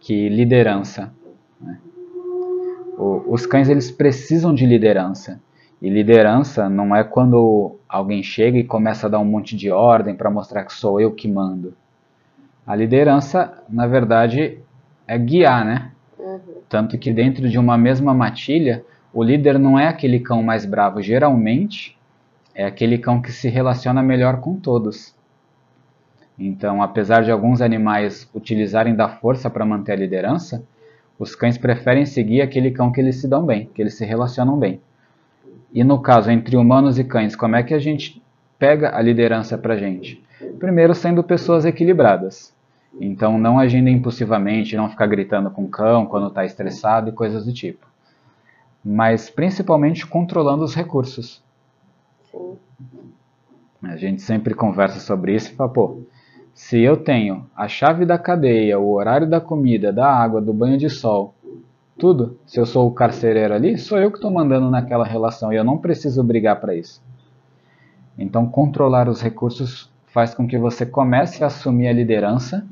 Que 0.00 0.30
liderança. 0.30 1.12
Né? 1.60 1.78
O, 2.96 3.24
os 3.28 3.44
cães, 3.44 3.68
eles 3.68 3.90
precisam 3.90 4.54
de 4.54 4.64
liderança. 4.64 5.38
E 5.82 5.90
liderança 5.90 6.70
não 6.70 6.96
é 6.96 7.04
quando 7.04 7.76
alguém 7.86 8.22
chega 8.22 8.56
e 8.56 8.64
começa 8.64 9.06
a 9.06 9.10
dar 9.10 9.18
um 9.18 9.24
monte 9.26 9.54
de 9.54 9.70
ordem 9.70 10.16
para 10.16 10.30
mostrar 10.30 10.64
que 10.64 10.72
sou 10.72 10.98
eu 10.98 11.12
que 11.12 11.28
mando. 11.28 11.74
A 12.66 12.74
liderança, 12.74 13.62
na 13.68 13.86
verdade, 13.86 14.58
é 15.06 15.18
guiar, 15.18 15.66
né? 15.66 15.90
Uhum. 16.18 16.40
Tanto 16.66 16.96
que 16.96 17.12
dentro 17.12 17.46
de 17.46 17.58
uma 17.58 17.76
mesma 17.76 18.14
matilha, 18.14 18.82
o 19.14 19.22
líder 19.22 19.60
não 19.60 19.78
é 19.78 19.86
aquele 19.86 20.18
cão 20.18 20.42
mais 20.42 20.66
bravo. 20.66 21.00
Geralmente, 21.00 21.96
é 22.52 22.64
aquele 22.64 22.98
cão 22.98 23.22
que 23.22 23.30
se 23.30 23.48
relaciona 23.48 24.02
melhor 24.02 24.40
com 24.40 24.56
todos. 24.56 25.14
Então, 26.36 26.82
apesar 26.82 27.22
de 27.22 27.30
alguns 27.30 27.62
animais 27.62 28.28
utilizarem 28.34 28.92
da 28.92 29.08
força 29.08 29.48
para 29.48 29.64
manter 29.64 29.92
a 29.92 29.96
liderança, 29.96 30.64
os 31.16 31.36
cães 31.36 31.56
preferem 31.56 32.04
seguir 32.04 32.42
aquele 32.42 32.72
cão 32.72 32.90
que 32.90 33.00
eles 33.00 33.20
se 33.20 33.28
dão 33.28 33.46
bem, 33.46 33.70
que 33.72 33.80
eles 33.80 33.94
se 33.94 34.04
relacionam 34.04 34.58
bem. 34.58 34.80
E 35.72 35.84
no 35.84 36.02
caso 36.02 36.28
entre 36.28 36.56
humanos 36.56 36.98
e 36.98 37.04
cães, 37.04 37.36
como 37.36 37.54
é 37.54 37.62
que 37.62 37.72
a 37.72 37.78
gente 37.78 38.20
pega 38.58 38.96
a 38.96 39.00
liderança 39.00 39.56
para 39.56 39.74
a 39.74 39.78
gente? 39.78 40.20
Primeiro, 40.58 40.92
sendo 40.92 41.22
pessoas 41.22 41.64
equilibradas. 41.64 42.52
Então, 43.00 43.38
não 43.38 43.60
agindo 43.60 43.88
impulsivamente, 43.88 44.76
não 44.76 44.88
ficar 44.88 45.06
gritando 45.06 45.50
com 45.50 45.62
o 45.62 45.68
cão 45.68 46.04
quando 46.04 46.26
está 46.26 46.44
estressado 46.44 47.10
e 47.10 47.12
coisas 47.12 47.44
do 47.44 47.52
tipo. 47.52 47.93
Mas 48.84 49.30
principalmente 49.30 50.06
controlando 50.06 50.64
os 50.64 50.74
recursos. 50.74 51.42
Sim. 52.30 52.58
A 53.82 53.96
gente 53.96 54.22
sempre 54.22 54.54
conversa 54.54 54.98
sobre 54.98 55.34
isso 55.34 55.52
e 55.52 55.54
fala, 55.54 55.70
pô, 55.70 56.02
se 56.54 56.80
eu 56.80 56.96
tenho 56.96 57.46
a 57.56 57.66
chave 57.66 58.06
da 58.06 58.18
cadeia, 58.18 58.78
o 58.78 58.92
horário 58.92 59.28
da 59.28 59.40
comida, 59.40 59.92
da 59.92 60.08
água, 60.08 60.40
do 60.40 60.52
banho 60.52 60.78
de 60.78 60.88
sol, 60.88 61.34
tudo. 61.98 62.38
Se 62.46 62.58
eu 62.58 62.66
sou 62.66 62.86
o 62.86 62.92
carcereiro 62.92 63.54
ali, 63.54 63.76
sou 63.76 63.98
eu 63.98 64.10
que 64.10 64.18
estou 64.18 64.30
mandando 64.30 64.70
naquela 64.70 65.04
relação 65.04 65.52
e 65.52 65.56
eu 65.56 65.64
não 65.64 65.78
preciso 65.78 66.22
brigar 66.22 66.60
para 66.60 66.74
isso. 66.74 67.02
Então, 68.16 68.46
controlar 68.46 69.08
os 69.08 69.20
recursos 69.20 69.92
faz 70.06 70.34
com 70.34 70.46
que 70.46 70.56
você 70.56 70.86
comece 70.86 71.42
a 71.42 71.48
assumir 71.48 71.88
a 71.88 71.92
liderança 71.92 72.64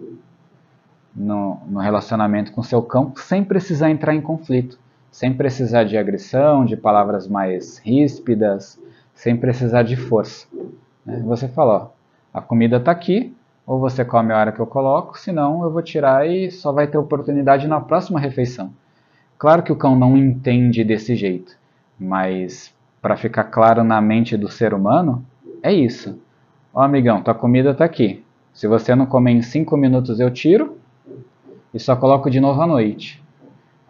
no, 1.15 1.59
no 1.67 1.81
relacionamento 1.81 2.53
com 2.53 2.63
seu 2.63 2.81
cão 2.83 3.13
sem 3.17 3.45
precisar 3.45 3.91
entrar 3.91 4.15
em 4.15 4.21
conflito, 4.21 4.79
sem 5.13 5.35
precisar 5.35 5.85
de 5.85 5.99
agressão, 5.99 6.65
de 6.65 6.77
palavras 6.77 7.29
mais 7.29 7.79
ríspidas, 7.79 8.81
sem 9.15 9.37
precisar 9.37 9.83
de 9.83 9.95
força. 9.95 10.49
Né? 11.05 11.23
Você 11.27 11.47
fala, 11.47 11.75
ó, 11.75 12.39
a 12.39 12.41
comida 12.41 12.79
está 12.79 12.91
aqui, 12.91 13.37
ou 13.67 13.79
você 13.79 14.05
come 14.05 14.33
a 14.33 14.39
hora 14.39 14.51
que 14.51 14.59
eu 14.59 14.67
coloco, 14.67 15.19
senão 15.19 15.63
eu 15.63 15.71
vou 15.71 15.83
tirar 15.83 16.27
e 16.27 16.51
só 16.51 16.73
vai 16.73 16.87
ter 16.87 16.97
oportunidade 16.97 17.69
na 17.69 17.81
próxima 17.81 18.19
refeição. 18.19 18.73
Claro 19.39 19.63
que 19.63 19.71
o 19.71 19.77
cão 19.77 19.95
não 19.95 20.17
entende 20.17 20.83
desse 20.83 21.15
jeito, 21.15 21.57
mas 22.01 22.75
para 23.01 23.17
ficar 23.17 23.45
claro 23.45 23.85
na 23.85 24.01
mente 24.01 24.37
do 24.37 24.49
ser 24.49 24.73
humano, 24.73 25.25
é 25.63 25.73
isso. 25.73 26.19
Ó 26.73 26.81
amigão, 26.81 27.23
tua 27.23 27.35
comida 27.35 27.71
está 27.71 27.85
aqui. 27.85 28.25
Se 28.55 28.67
você 28.67 28.95
não 28.95 29.05
comer 29.05 29.33
em 29.33 29.43
5 29.43 29.77
minutos 29.77 30.21
eu 30.21 30.31
tiro 30.31 30.79
e 31.75 31.79
só 31.79 31.95
coloco 31.95 32.31
de 32.31 32.41
novo 32.41 32.63
à 32.63 32.67
noite. 32.67 33.22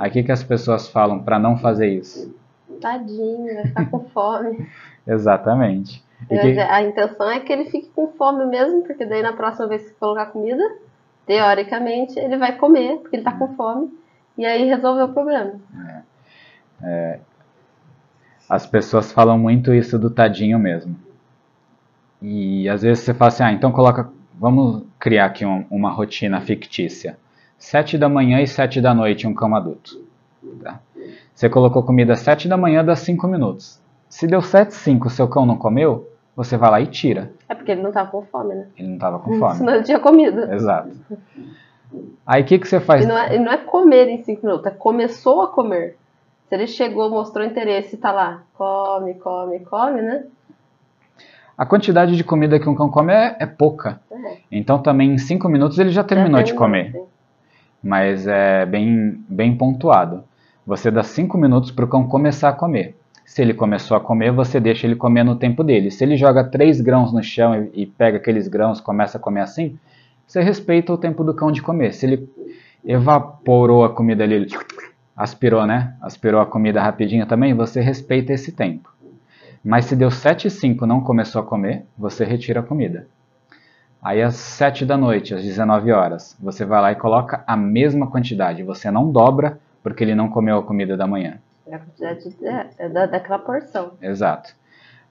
Aí 0.03 0.11
o 0.11 0.13
que, 0.13 0.25
que 0.25 0.33
as 0.33 0.43
pessoas 0.43 0.89
falam 0.89 1.23
para 1.23 1.39
não 1.39 1.57
fazer 1.57 1.87
isso? 1.87 2.35
Tadinho, 2.81 3.55
vai 3.55 3.67
ficar 3.67 3.89
com 3.89 4.01
fome. 4.07 4.69
Exatamente. 5.07 6.03
Que... 6.29 6.59
A 6.59 6.83
intenção 6.83 7.31
é 7.31 7.39
que 7.39 7.53
ele 7.53 7.67
fique 7.67 7.89
com 7.95 8.09
fome 8.09 8.45
mesmo, 8.47 8.83
porque 8.83 9.05
daí 9.07 9.23
na 9.23 9.33
próxima 9.33 9.69
vez 9.69 9.85
que 9.85 9.93
colocar 9.93 10.27
comida, 10.27 10.65
teoricamente 11.25 12.19
ele 12.19 12.37
vai 12.37 12.57
comer, 12.57 12.97
porque 12.97 13.15
ele 13.15 13.21
está 13.21 13.31
com 13.31 13.55
fome, 13.55 13.97
e 14.37 14.45
aí 14.45 14.65
resolveu 14.65 15.05
o 15.05 15.13
problema. 15.13 15.53
É. 15.87 16.03
É. 16.83 17.21
As 18.49 18.67
pessoas 18.67 19.13
falam 19.13 19.39
muito 19.39 19.73
isso 19.73 20.01
do 20.01 20.11
tadinho 20.11 20.59
mesmo. 20.59 20.97
E 22.21 22.69
às 22.69 22.83
vezes 22.83 23.05
você 23.05 23.15
fala 23.15 23.29
assim, 23.29 23.45
ah, 23.45 23.53
então 23.53 23.71
coloca, 23.71 24.11
vamos 24.35 24.83
criar 24.99 25.27
aqui 25.27 25.47
um, 25.47 25.65
uma 25.71 25.93
rotina 25.93 26.41
fictícia. 26.41 27.17
Sete 27.63 27.97
da 27.97 28.09
manhã 28.09 28.41
e 28.41 28.47
sete 28.47 28.81
da 28.81 28.93
noite 28.93 29.25
um 29.25 29.33
cão 29.33 29.55
adulto. 29.55 30.05
Tá? 30.61 30.81
Você 31.33 31.49
colocou 31.49 31.85
comida 31.85 32.13
às 32.13 32.19
sete 32.19 32.49
da 32.49 32.57
manhã, 32.57 32.85
dá 32.85 32.97
cinco 32.97 33.29
minutos. 33.29 33.81
Se 34.09 34.27
deu 34.27 34.43
sete 34.43 34.75
cinco, 34.75 35.09
seu 35.09 35.29
cão 35.29 35.47
não 35.47 35.57
comeu, 35.57 36.11
você 36.35 36.57
vai 36.57 36.71
lá 36.73 36.81
e 36.81 36.89
tira. 36.89 37.31
É 37.49 37.55
porque 37.55 37.71
ele 37.71 37.81
não 37.81 37.91
estava 37.91 38.11
com 38.11 38.23
fome, 38.23 38.57
né? 38.57 38.67
Ele 38.77 38.89
não 38.89 38.95
estava 38.97 39.21
com 39.21 39.39
fome. 39.39 39.55
Senão 39.55 39.75
ele 39.77 39.85
tinha 39.85 40.01
comida. 40.01 40.53
Exato. 40.53 40.91
Aí 42.27 42.43
o 42.43 42.45
que, 42.45 42.59
que 42.59 42.67
você 42.67 42.81
faz? 42.81 43.05
E 43.05 43.09
não, 43.09 43.17
é, 43.17 43.39
não 43.39 43.53
é 43.53 43.57
comer 43.59 44.09
em 44.09 44.25
cinco 44.25 44.45
minutos, 44.45 44.67
é 44.67 44.71
começou 44.71 45.43
a 45.43 45.47
comer. 45.47 45.97
Se 46.49 46.57
ele 46.57 46.67
chegou, 46.67 47.09
mostrou 47.11 47.47
interesse 47.47 47.95
e 47.95 47.99
tá 47.99 48.11
lá, 48.11 48.43
come, 48.55 49.15
come, 49.15 49.61
come, 49.61 50.03
né? 50.03 50.25
A 51.57 51.65
quantidade 51.65 52.17
de 52.17 52.25
comida 52.25 52.59
que 52.59 52.69
um 52.69 52.75
cão 52.75 52.91
come 52.91 53.13
é, 53.13 53.37
é 53.39 53.47
pouca. 53.47 54.01
É. 54.11 54.39
Então 54.51 54.83
também 54.83 55.13
em 55.13 55.19
cinco 55.19 55.49
minutos 55.49 55.79
ele 55.79 55.91
já 55.91 56.03
terminou, 56.03 56.41
já 56.41 56.45
terminou 56.45 56.53
de 56.53 56.59
comer. 56.59 56.91
Sim. 56.91 57.12
Mas 57.83 58.27
é 58.27 58.65
bem, 58.65 59.23
bem 59.29 59.57
pontuado. 59.57 60.25
Você 60.67 60.91
dá 60.91 61.03
cinco 61.03 61.37
minutos 61.37 61.71
para 61.71 61.85
o 61.85 61.89
cão 61.89 62.07
começar 62.07 62.51
a 62.51 62.53
comer. 62.53 62.95
Se 63.25 63.43
ele 63.43 63.55
começou 63.55 63.97
a 63.97 64.01
comer, 64.01 64.31
você 64.31 64.61
deixa 64.61 64.87
ele 64.87 64.95
comer 64.95 65.25
no 65.25 65.37
tempo 65.37 65.65
dele. 65.65 65.91
Se 65.91 66.05
ele 66.05 66.17
joga 66.17 66.45
três 66.45 66.81
grãos 66.81 67.13
no 67.13 67.23
chão 67.23 67.55
e, 67.75 67.83
e 67.83 67.87
pega 67.87 68.19
aqueles 68.19 68.47
grãos 68.47 68.81
começa 68.81 69.19
a 69.19 69.21
comer 69.21 69.41
assim, 69.41 69.79
você 70.27 70.43
respeita 70.43 70.93
o 70.93 70.99
tempo 70.99 71.25
do 71.25 71.35
cão 71.35 71.51
de 71.51 71.63
comer. 71.63 71.93
Se 71.93 72.07
ele 72.07 72.29
evaporou 72.85 73.85
a 73.85 73.91
comida 73.91 74.25
ali, 74.25 74.47
aspirou, 75.17 75.67
né? 75.67 75.95
Aspirou 76.01 76.41
a 76.41 76.47
comida 76.47 76.83
rapidinho 76.83 77.27
também, 77.27 77.55
você 77.55 77.81
respeita 77.81 78.33
esse 78.33 78.53
tempo. 78.53 78.93
Mas 79.65 79.85
se 79.85 79.95
deu 79.95 80.11
7 80.11 80.49
e 80.49 80.51
5 80.51 80.87
não 80.87 81.01
começou 81.01 81.41
a 81.41 81.45
comer, 81.45 81.85
você 81.97 82.25
retira 82.25 82.61
a 82.61 82.63
comida. 82.63 83.07
Aí 84.03 84.21
às 84.21 84.35
7 84.35 84.85
da 84.85 84.97
noite, 84.97 85.33
às 85.33 85.45
19 85.45 85.93
horas, 85.93 86.37
você 86.41 86.65
vai 86.65 86.83
lá 86.83 86.91
e 86.91 86.97
coloca 86.97 87.45
a 87.47 87.57
mesma 87.57 88.09
quantidade. 88.09 88.65
Você 88.65 88.91
não 88.91 89.13
dobra 89.13 89.61
porque 89.81 90.03
ele 90.03 90.15
não 90.15 90.29
comeu 90.29 90.59
a 90.59 90.63
comida 90.63 90.97
da 90.97 91.07
manhã. 91.07 91.39
É 91.65 91.77
a 91.77 91.79
quantidade 91.79 92.37
é, 92.43 92.67
é 92.79 92.89
da, 92.89 93.07
daquela 93.07 93.39
porção. 93.39 93.93
Exato. 94.03 94.57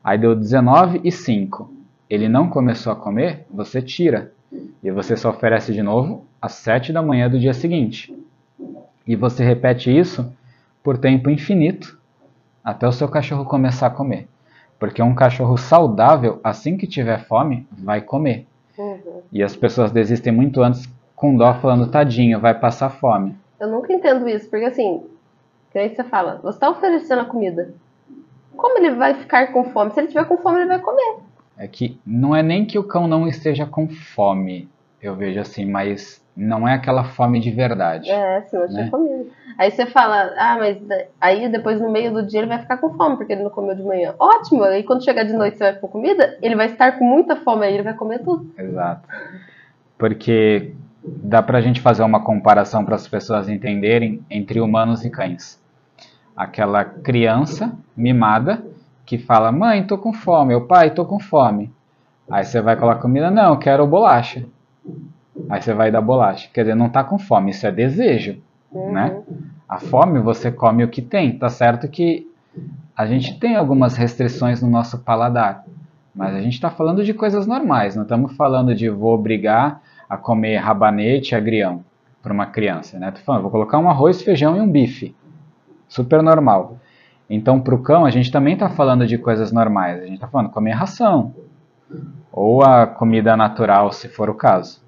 Aí 0.03 0.17
deu 0.17 0.36
19 0.36 1.00
e 1.05 1.12
5. 1.12 1.74
Ele 2.10 2.27
não 2.27 2.50
começou 2.50 2.91
a 2.91 2.95
comer, 2.95 3.45
você 3.50 3.81
tira. 3.81 4.33
E 4.83 4.91
você 4.91 5.15
só 5.15 5.29
oferece 5.29 5.71
de 5.71 5.81
novo 5.81 6.25
às 6.41 6.51
7 6.55 6.91
da 6.91 7.01
manhã 7.01 7.29
do 7.29 7.39
dia 7.39 7.53
seguinte. 7.53 8.13
E 9.07 9.15
você 9.15 9.41
repete 9.45 9.89
isso 9.89 10.29
por 10.83 10.98
tempo 10.98 11.29
infinito 11.29 11.98
até 12.62 12.86
o 12.86 12.91
seu 12.91 13.07
cachorro 13.07 13.45
começar 13.45 13.88
a 13.88 13.91
comer. 13.91 14.27
Porque 14.77 15.01
um 15.01 15.15
cachorro 15.15 15.55
saudável, 15.57 16.41
assim 16.43 16.75
que 16.75 16.86
tiver 16.86 17.24
fome, 17.25 17.65
vai 17.71 18.01
comer. 18.01 18.48
E 19.32 19.42
as 19.42 19.56
pessoas 19.56 19.92
desistem 19.92 20.34
muito 20.34 20.62
antes 20.62 20.88
com 21.16 21.36
dó 21.36 21.54
falando, 21.54 21.90
tadinho, 21.90 22.40
vai 22.40 22.58
passar 22.58 22.90
fome. 22.90 23.36
Eu 23.60 23.70
nunca 23.70 23.94
entendo 23.94 24.28
isso, 24.28 24.50
porque 24.50 24.66
assim, 24.66 25.04
que 25.72 25.78
aí 25.78 25.90
você 25.96 26.04
fala, 26.04 26.40
você 26.42 26.58
está 26.58 26.70
oferecendo 26.70 27.22
a 27.22 27.26
comida. 27.26 27.74
Como 28.56 28.78
ele 28.78 28.96
vai 28.96 29.14
ficar 29.14 29.54
com 29.54 29.64
fome? 29.66 29.92
Se 29.92 30.00
ele 30.00 30.08
tiver 30.08 30.26
com 30.26 30.38
fome, 30.38 30.60
ele 30.60 30.68
vai 30.68 30.80
comer. 30.80 31.18
É 31.58 31.68
que 31.68 32.00
não 32.06 32.36
é 32.36 32.42
nem 32.42 32.66
que 32.66 32.80
o 32.80 32.84
cão 32.84 33.08
não 33.08 33.28
esteja 33.28 33.66
com 33.66 33.88
fome, 33.88 34.68
eu 35.02 35.16
vejo 35.16 35.40
assim, 35.40 35.66
mas 35.66 36.21
não 36.36 36.68
é 36.68 36.74
aquela 36.74 37.04
fome 37.04 37.40
de 37.40 37.52
verdade. 37.52 38.10
É, 38.10 38.42
se 38.42 38.58
não 38.58 38.68
tiver 38.68 38.84
né? 38.84 38.90
comida. 38.90 39.26
Aí 39.58 39.70
você 39.70 39.86
fala, 39.86 40.34
ah, 40.38 40.58
mas 40.58 40.78
aí 41.20 41.50
depois 41.50 41.80
no 41.80 41.92
meio 41.92 42.14
do 42.14 42.26
dia 42.26 42.40
ele 42.40 42.48
vai 42.48 42.60
ficar 42.60 42.78
com 42.78 42.94
fome, 42.94 43.18
porque 43.18 43.34
ele 43.34 43.44
não 43.44 43.50
comeu 43.50 43.76
de 43.76 43.84
manhã. 43.84 44.16
Ótimo, 44.18 44.64
aí 44.64 44.84
quando 44.84 45.04
chegar 45.04 45.24
de 45.24 45.34
noite 45.34 45.58
você 45.58 45.72
vai 45.72 45.74
com 45.74 45.88
comida, 45.88 46.38
ele 46.42 46.56
vai 46.56 46.68
estar 46.68 46.98
com 46.98 47.06
muita 47.06 47.36
fome, 47.36 47.66
aí 47.66 47.74
ele 47.74 47.84
vai 47.84 47.94
comer 47.94 48.20
tudo. 48.20 48.50
Exato. 48.58 49.08
Porque 49.98 50.74
dá 51.04 51.42
pra 51.42 51.62
gente 51.62 51.82
fazer 51.82 52.04
uma 52.04 52.24
comparação 52.24 52.86
para 52.86 52.96
as 52.96 53.08
pessoas 53.08 53.50
entenderem 53.50 54.24
entre 54.30 54.60
humanos 54.60 55.04
e 55.04 55.10
cães 55.10 55.62
aquela 56.36 56.84
criança 56.84 57.72
mimada 57.96 58.64
que 59.06 59.18
fala: 59.18 59.52
Mãe, 59.52 59.86
tô 59.86 59.98
com 59.98 60.14
fome. 60.14 60.56
O 60.56 60.62
pai, 60.62 60.92
tô 60.92 61.06
com 61.06 61.20
fome. 61.20 61.72
Aí 62.30 62.44
você 62.44 62.62
vai 62.62 62.76
colocar 62.76 63.02
comida: 63.02 63.30
Não, 63.30 63.54
eu 63.54 63.60
quero 63.60 63.86
bolacha. 63.86 64.46
Aí 65.50 65.62
você 65.62 65.74
vai 65.74 65.92
dar 65.92 66.02
bolacha. 66.02 66.50
Quer 66.54 66.62
dizer, 66.62 66.76
não 66.76 66.90
tá 66.90 67.04
com 67.04 67.18
fome, 67.18 67.52
isso 67.52 67.66
é 67.66 67.72
desejo, 67.72 68.42
uhum. 68.72 68.92
né? 68.92 69.22
A 69.68 69.80
fome 69.80 70.20
você 70.20 70.52
come 70.52 70.84
o 70.84 70.90
que 70.90 71.02
tem. 71.02 71.38
Tá 71.38 71.50
certo 71.50 71.88
que 71.88 72.28
a 72.96 73.06
gente 73.06 73.40
tem 73.40 73.56
algumas 73.56 73.96
restrições 73.96 74.62
no 74.62 74.70
nosso 74.70 75.00
paladar, 75.00 75.64
mas 76.14 76.36
a 76.36 76.42
gente 76.42 76.54
está 76.54 76.70
falando 76.70 77.04
de 77.04 77.14
coisas 77.14 77.48
normais. 77.48 77.96
Não 77.96 78.04
estamos 78.04 78.36
falando 78.36 78.76
de 78.76 78.90
vou 78.90 79.14
obrigar 79.14 79.82
a 80.10 80.18
comer 80.18 80.58
rabanete, 80.58 81.34
agrião 81.34 81.84
para 82.22 82.34
uma 82.34 82.46
criança, 82.46 83.00
né? 83.00 83.12
Tô 83.12 83.22
falando, 83.22 83.42
vou 83.44 83.52
colocar 83.52 83.80
um 83.80 83.90
arroz, 83.90 84.22
feijão 84.22 84.58
e 84.58 84.62
um 84.62 84.70
bife 84.70 85.16
super 85.88 86.22
normal. 86.22 86.78
Então, 87.30 87.62
para 87.62 87.74
o 87.74 87.82
cão, 87.82 88.06
a 88.06 88.10
gente 88.10 88.30
também 88.30 88.56
está 88.56 88.70
falando 88.70 89.08
de 89.08 89.18
coisas 89.18 89.54
normais. 89.54 90.02
A 90.02 90.04
gente 90.04 90.16
está 90.16 90.28
falando 90.28 90.50
comer 90.50 90.72
ração. 90.72 91.34
Ou 92.32 92.62
a 92.62 92.86
comida 92.86 93.38
natural, 93.38 93.92
se 93.92 94.10
for 94.10 94.30
o 94.30 94.34
caso. 94.34 94.82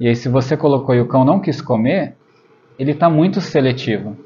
E 0.00 0.06
aí, 0.06 0.14
se 0.14 0.28
você 0.28 0.56
colocou 0.56 0.94
e 0.94 1.00
o 1.00 1.08
cão 1.08 1.24
não 1.24 1.40
quis 1.40 1.60
comer, 1.60 2.16
ele 2.78 2.92
está 2.92 3.10
muito 3.10 3.40
seletivo. 3.40 4.16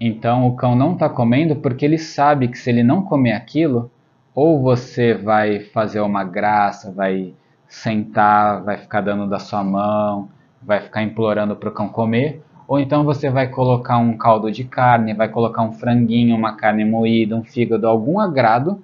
Então, 0.00 0.46
o 0.46 0.54
cão 0.54 0.76
não 0.76 0.92
está 0.92 1.08
comendo 1.08 1.56
porque 1.56 1.84
ele 1.84 1.98
sabe 1.98 2.48
que 2.48 2.58
se 2.58 2.70
ele 2.70 2.82
não 2.82 3.02
comer 3.02 3.32
aquilo, 3.32 3.90
ou 4.34 4.60
você 4.60 5.14
vai 5.14 5.60
fazer 5.60 6.00
uma 6.00 6.22
graça, 6.22 6.92
vai 6.92 7.34
sentar, 7.66 8.62
vai 8.62 8.76
ficar 8.76 9.00
dando 9.00 9.26
da 9.26 9.38
sua 9.38 9.64
mão, 9.64 10.28
vai 10.62 10.80
ficar 10.80 11.02
implorando 11.02 11.56
para 11.56 11.70
o 11.70 11.72
cão 11.72 11.88
comer, 11.88 12.42
ou 12.68 12.78
então 12.78 13.04
você 13.04 13.30
vai 13.30 13.48
colocar 13.48 13.96
um 13.98 14.16
caldo 14.16 14.50
de 14.50 14.64
carne, 14.64 15.14
vai 15.14 15.28
colocar 15.28 15.62
um 15.62 15.72
franguinho, 15.72 16.36
uma 16.36 16.56
carne 16.56 16.84
moída, 16.84 17.34
um 17.34 17.42
fígado, 17.42 17.86
algum 17.86 18.20
agrado 18.20 18.82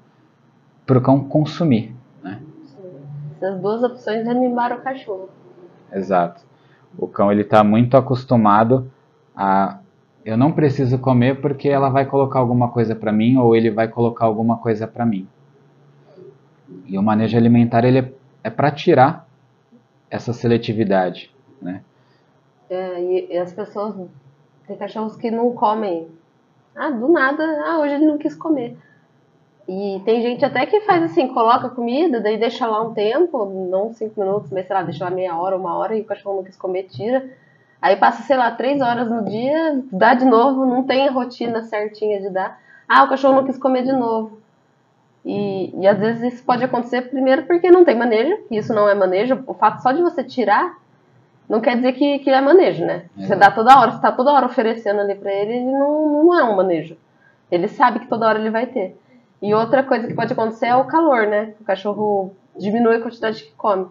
para 0.86 0.98
o 0.98 1.02
cão 1.02 1.20
consumir. 1.20 1.94
Né? 2.22 2.40
Essas 3.36 3.60
duas 3.60 3.82
opções 3.82 4.26
animaram 4.26 4.76
o 4.76 4.80
cachorro. 4.80 5.28
Exato. 5.92 6.42
O 6.96 7.06
cão 7.06 7.30
ele 7.30 7.42
está 7.42 7.62
muito 7.62 7.96
acostumado 7.96 8.90
a 9.34 9.78
eu 10.24 10.36
não 10.36 10.52
preciso 10.52 10.98
comer 10.98 11.40
porque 11.40 11.68
ela 11.68 11.88
vai 11.88 12.06
colocar 12.06 12.38
alguma 12.38 12.68
coisa 12.68 12.94
para 12.94 13.10
mim 13.10 13.36
ou 13.36 13.56
ele 13.56 13.70
vai 13.70 13.88
colocar 13.88 14.24
alguma 14.24 14.56
coisa 14.58 14.86
para 14.86 15.04
mim. 15.04 15.26
E 16.86 16.96
o 16.96 17.02
manejo 17.02 17.36
alimentar 17.36 17.84
ele 17.84 17.98
é, 17.98 18.12
é 18.44 18.50
para 18.50 18.70
tirar 18.70 19.26
essa 20.08 20.32
seletividade, 20.32 21.34
né? 21.60 21.82
É, 22.70 23.02
e, 23.02 23.32
e, 23.32 23.38
as 23.38 23.52
pessoas. 23.52 23.94
Tem 24.66 24.76
cachorros 24.76 25.16
que 25.16 25.30
não 25.30 25.52
comem. 25.52 26.06
Ah, 26.74 26.90
do 26.90 27.08
nada, 27.08 27.42
ah, 27.66 27.80
hoje 27.80 27.94
ele 27.94 28.06
não 28.06 28.16
quis 28.16 28.34
comer. 28.34 28.76
E 29.68 30.02
tem 30.04 30.20
gente 30.22 30.44
até 30.44 30.66
que 30.66 30.80
faz 30.80 31.02
assim, 31.04 31.28
coloca 31.28 31.68
comida, 31.68 32.20
daí 32.20 32.36
deixa 32.36 32.66
lá 32.66 32.82
um 32.82 32.92
tempo, 32.92 33.44
não 33.70 33.92
cinco 33.92 34.20
minutos, 34.20 34.50
mas 34.50 34.66
sei 34.66 34.74
lá, 34.74 34.82
deixa 34.82 35.04
lá 35.04 35.10
meia 35.10 35.36
hora, 35.36 35.56
uma 35.56 35.76
hora, 35.76 35.96
e 35.96 36.00
o 36.00 36.04
cachorro 36.04 36.36
não 36.36 36.44
quis 36.44 36.56
comer, 36.56 36.84
tira. 36.84 37.30
Aí 37.80 37.96
passa, 37.96 38.22
sei 38.22 38.36
lá, 38.36 38.50
três 38.50 38.80
horas 38.80 39.10
no 39.10 39.24
dia, 39.24 39.82
dá 39.92 40.14
de 40.14 40.24
novo, 40.24 40.66
não 40.66 40.82
tem 40.82 41.08
a 41.08 41.12
rotina 41.12 41.62
certinha 41.62 42.20
de 42.20 42.30
dar. 42.30 42.60
Ah, 42.88 43.04
o 43.04 43.08
cachorro 43.08 43.36
não 43.36 43.44
quis 43.44 43.58
comer 43.58 43.82
de 43.82 43.92
novo. 43.92 44.38
E, 45.24 45.72
e 45.80 45.86
às 45.86 45.98
vezes 45.98 46.34
isso 46.34 46.44
pode 46.44 46.64
acontecer 46.64 47.02
primeiro 47.02 47.44
porque 47.44 47.70
não 47.70 47.84
tem 47.84 47.96
manejo, 47.96 48.36
e 48.50 48.56
isso 48.56 48.74
não 48.74 48.88
é 48.88 48.94
manejo. 48.94 49.42
O 49.46 49.54
fato 49.54 49.80
só 49.80 49.92
de 49.92 50.02
você 50.02 50.24
tirar 50.24 50.76
não 51.48 51.60
quer 51.60 51.76
dizer 51.76 51.92
que, 51.92 52.18
que 52.20 52.30
é 52.30 52.40
manejo, 52.40 52.84
né? 52.84 53.04
Você 53.16 53.36
dá 53.36 53.50
toda 53.50 53.78
hora, 53.78 53.92
você 53.92 54.00
tá 54.00 54.10
toda 54.10 54.32
hora 54.32 54.46
oferecendo 54.46 55.00
ali 55.00 55.14
para 55.14 55.32
ele, 55.32 55.52
ele 55.52 55.70
não, 55.70 56.24
não 56.24 56.38
é 56.38 56.44
um 56.44 56.56
manejo. 56.56 56.96
Ele 57.50 57.68
sabe 57.68 58.00
que 58.00 58.08
toda 58.08 58.26
hora 58.26 58.38
ele 58.38 58.50
vai 58.50 58.66
ter. 58.66 58.96
E 59.42 59.52
outra 59.52 59.82
coisa 59.82 60.06
que 60.06 60.14
pode 60.14 60.32
acontecer 60.32 60.66
é 60.66 60.76
o 60.76 60.84
calor, 60.84 61.26
né? 61.26 61.52
O 61.60 61.64
cachorro 61.64 62.32
diminui 62.56 62.96
a 62.96 63.00
quantidade 63.00 63.42
que 63.42 63.52
come. 63.52 63.88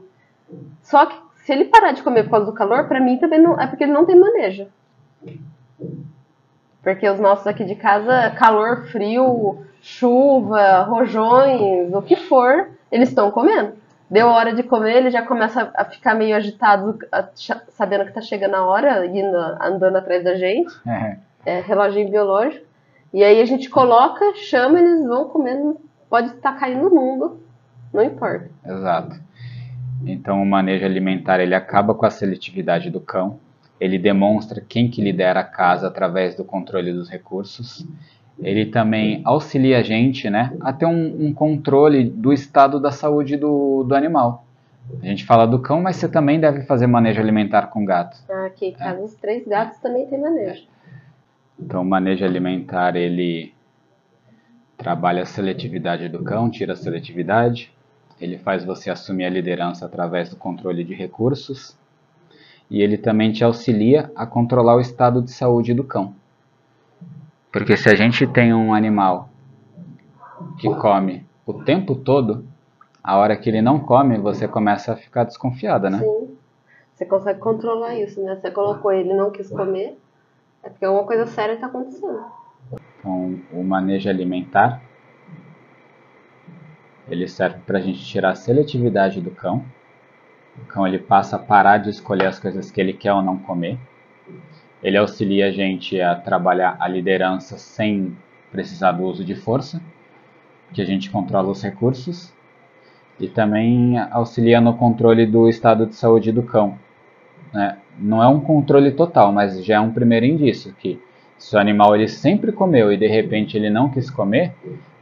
Só 0.82 1.06
que 1.06 1.16
se 1.44 1.52
ele 1.52 1.66
parar 1.66 1.92
de 1.92 2.02
comer 2.02 2.24
por 2.24 2.32
causa 2.32 2.46
do 2.46 2.54
calor, 2.54 2.88
para 2.88 3.02
mim 3.02 3.18
também 3.18 3.42
não 3.42 3.60
é 3.60 3.68
porque 3.68 3.84
ele 3.84 3.92
não 3.92 4.06
tem 4.06 4.18
manejo. 4.18 4.68
Porque 6.82 7.08
os 7.08 7.20
nossos 7.20 7.46
aqui 7.46 7.66
de 7.66 7.76
casa, 7.76 8.32
calor, 8.32 8.88
frio, 8.88 9.66
chuva, 9.82 10.84
rojões, 10.84 11.94
o 11.94 12.02
que 12.02 12.16
for, 12.16 12.70
eles 12.90 13.10
estão 13.10 13.30
comendo. 13.30 13.74
Deu 14.10 14.28
hora 14.28 14.54
de 14.54 14.64
comer, 14.64 14.98
ele 14.98 15.12
já 15.12 15.22
começa 15.22 15.72
a 15.76 15.86
ficar 15.86 16.16
meio 16.16 16.36
agitado, 16.36 16.98
sabendo 17.70 18.06
que 18.06 18.14
tá 18.14 18.22
chegando 18.22 18.56
a 18.56 18.66
hora, 18.66 19.06
indo, 19.06 19.38
andando 19.60 19.98
atrás 19.98 20.24
da 20.24 20.36
gente. 20.36 20.72
É. 20.88 21.18
é 21.46 21.62
relógio 21.62 22.10
biológico. 22.10 22.71
E 23.14 23.24
aí 23.24 23.42
a 23.42 23.46
gente 23.46 23.70
coloca, 23.70 24.34
chama, 24.36 24.80
eles 24.80 25.06
vão 25.06 25.26
comendo, 25.26 25.78
pode 26.10 26.28
estar 26.30 26.54
caindo 26.54 26.90
no 26.90 26.96
mundo, 26.96 27.40
não 27.94 28.04
importa. 28.04 28.50
Exato. 28.66 29.20
Então 30.06 30.42
o 30.42 30.46
manejo 30.46 30.86
alimentar 30.86 31.40
ele 31.40 31.54
acaba 31.54 31.94
com 31.94 32.06
a 32.06 32.10
seletividade 32.10 32.90
do 32.90 33.02
cão, 33.02 33.40
ele 33.80 33.98
demonstra 33.98 34.62
quem 34.62 34.90
que 34.90 35.02
lidera 35.02 35.42
a 35.42 35.44
casa 35.44 35.88
através 35.88 36.36
do 36.36 36.44
controle 36.44 36.94
dos 36.94 37.10
recursos. 37.10 37.86
Ele 38.40 38.66
também 38.66 39.22
auxilia 39.26 39.80
a 39.80 39.84
gente 39.84 40.30
né, 40.30 40.56
a 40.62 40.72
ter 40.72 40.86
um, 40.86 41.28
um 41.28 41.34
controle 41.34 42.04
do 42.04 42.32
estado 42.32 42.80
da 42.80 42.92
saúde 42.92 43.36
do, 43.38 43.84
do 43.84 43.94
animal. 43.94 44.46
A 45.02 45.06
gente 45.06 45.26
fala 45.26 45.46
do 45.46 45.60
cão, 45.60 45.82
mas 45.82 45.98
você 45.98 46.08
também 46.08 46.40
deve 46.40 46.62
fazer 46.62 46.88
manejo 46.88 47.22
alimentar 47.22 47.68
com 47.68 47.86
gato. 47.86 48.18
Ah, 48.30 48.46
aqui 48.46 48.68
em 48.68 48.74
casa 48.74 49.00
é. 49.00 49.04
os 49.04 49.14
três 49.16 49.48
gatos 49.48 49.78
também 49.80 50.08
tem 50.08 50.20
manejo. 50.20 50.64
Então 51.62 51.82
o 51.82 51.86
manejo 51.86 52.26
alimentar 52.26 52.96
ele 52.96 53.54
trabalha 54.78 55.22
a 55.22 55.26
seletividade 55.26 56.10
do 56.10 56.24
cão, 56.24 56.50
tira 56.50 56.74
a 56.74 56.76
seletividade, 56.76 57.72
ele 58.20 58.38
faz 58.38 58.66
você 58.66 58.90
assumir 58.90 59.26
a 59.26 59.30
liderança 59.30 59.86
através 59.86 60.30
do 60.30 60.36
controle 60.36 60.84
de 60.84 60.94
recursos 60.94 61.78
e 62.70 62.82
ele 62.82 62.98
também 62.98 63.32
te 63.32 63.44
auxilia 63.44 64.12
a 64.16 64.26
controlar 64.26 64.76
o 64.76 64.82
estado 64.82 65.22
de 65.22 65.32
saúde 65.32 65.74
do 65.74 65.84
cão. 65.84 66.16
Porque 67.52 67.76
se 67.76 67.90
a 67.90 67.96
gente 67.96 68.26
tem 68.26 68.54
um 68.54 68.74
animal 68.74 69.30
que 70.58 70.74
come 70.76 71.26
o 71.46 71.54
tempo 71.64 71.96
todo, 71.96 72.46
a 73.04 73.18
hora 73.18 73.36
que 73.36 73.50
ele 73.50 73.62
não 73.62 73.80
come, 73.80 74.18
você 74.18 74.48
começa 74.48 74.94
a 74.94 74.96
ficar 74.96 75.26
desconfiada, 75.26 75.90
né? 75.90 76.00
Sim. 76.00 76.38
Você 76.96 77.06
consegue 77.06 77.40
controlar 77.40 77.96
isso, 77.96 78.22
né? 78.22 78.36
Você 78.36 78.52
colocou 78.52 78.92
ele 78.92 79.14
não 79.14 79.32
quis 79.32 79.50
comer, 79.50 79.98
é 80.64 80.70
porque 80.70 80.86
alguma 80.86 81.06
coisa 81.06 81.26
séria 81.26 81.54
está 81.54 81.68
acontecendo. 81.68 82.26
Então, 83.00 83.40
o 83.52 83.64
manejo 83.64 84.10
alimentar, 84.10 84.82
ele 87.10 87.28
serve 87.28 87.60
para 87.66 87.80
a 87.80 87.82
gente 87.82 88.04
tirar 88.06 88.32
a 88.32 88.36
seletividade 88.36 89.20
do 89.20 89.32
cão 89.32 89.66
o 90.60 90.66
cão 90.66 90.86
ele 90.86 91.00
passa 91.00 91.38
a 91.38 91.40
parar 91.40 91.78
de 91.78 91.90
escolher 91.90 92.28
as 92.28 92.40
coisas 92.40 92.70
que 92.70 92.82
ele 92.82 92.94
quer 92.94 93.14
ou 93.14 93.22
não 93.22 93.38
comer. 93.38 93.80
Ele 94.84 94.98
auxilia 94.98 95.48
a 95.48 95.52
gente 95.52 96.00
a 96.02 96.16
trabalhar 96.16 96.76
a 96.80 96.88
liderança 96.88 97.58
sem 97.58 98.18
precisar 98.52 98.92
do 98.94 99.04
uso 99.04 99.24
de 99.24 99.36
força, 99.36 99.82
que 100.74 100.82
a 100.82 100.86
gente 100.86 101.10
controla 101.10 101.50
os 101.50 101.62
recursos. 101.62 102.34
E 103.20 103.28
também 103.28 103.98
auxilia 104.12 104.60
no 104.60 104.76
controle 104.76 105.26
do 105.26 105.48
estado 105.48 105.86
de 105.86 105.96
saúde 105.96 106.32
do 106.32 106.44
cão. 106.44 106.78
Né? 107.54 107.78
Não 107.98 108.24
é 108.24 108.28
um 108.28 108.40
controle 108.40 108.92
total, 108.92 109.32
mas 109.32 109.64
já 109.64 109.76
é 109.76 109.80
um 109.80 109.92
primeiro 109.92 110.26
indício 110.26 110.74
que 110.74 111.02
se 111.38 111.56
o 111.56 111.60
animal 111.60 111.96
ele 111.96 112.08
sempre 112.08 112.52
comeu 112.52 112.92
e 112.92 112.98
de 112.98 113.08
repente 113.08 113.58
ele 113.58 113.70
não 113.70 113.90
quis 113.90 114.10
comer, 114.10 114.54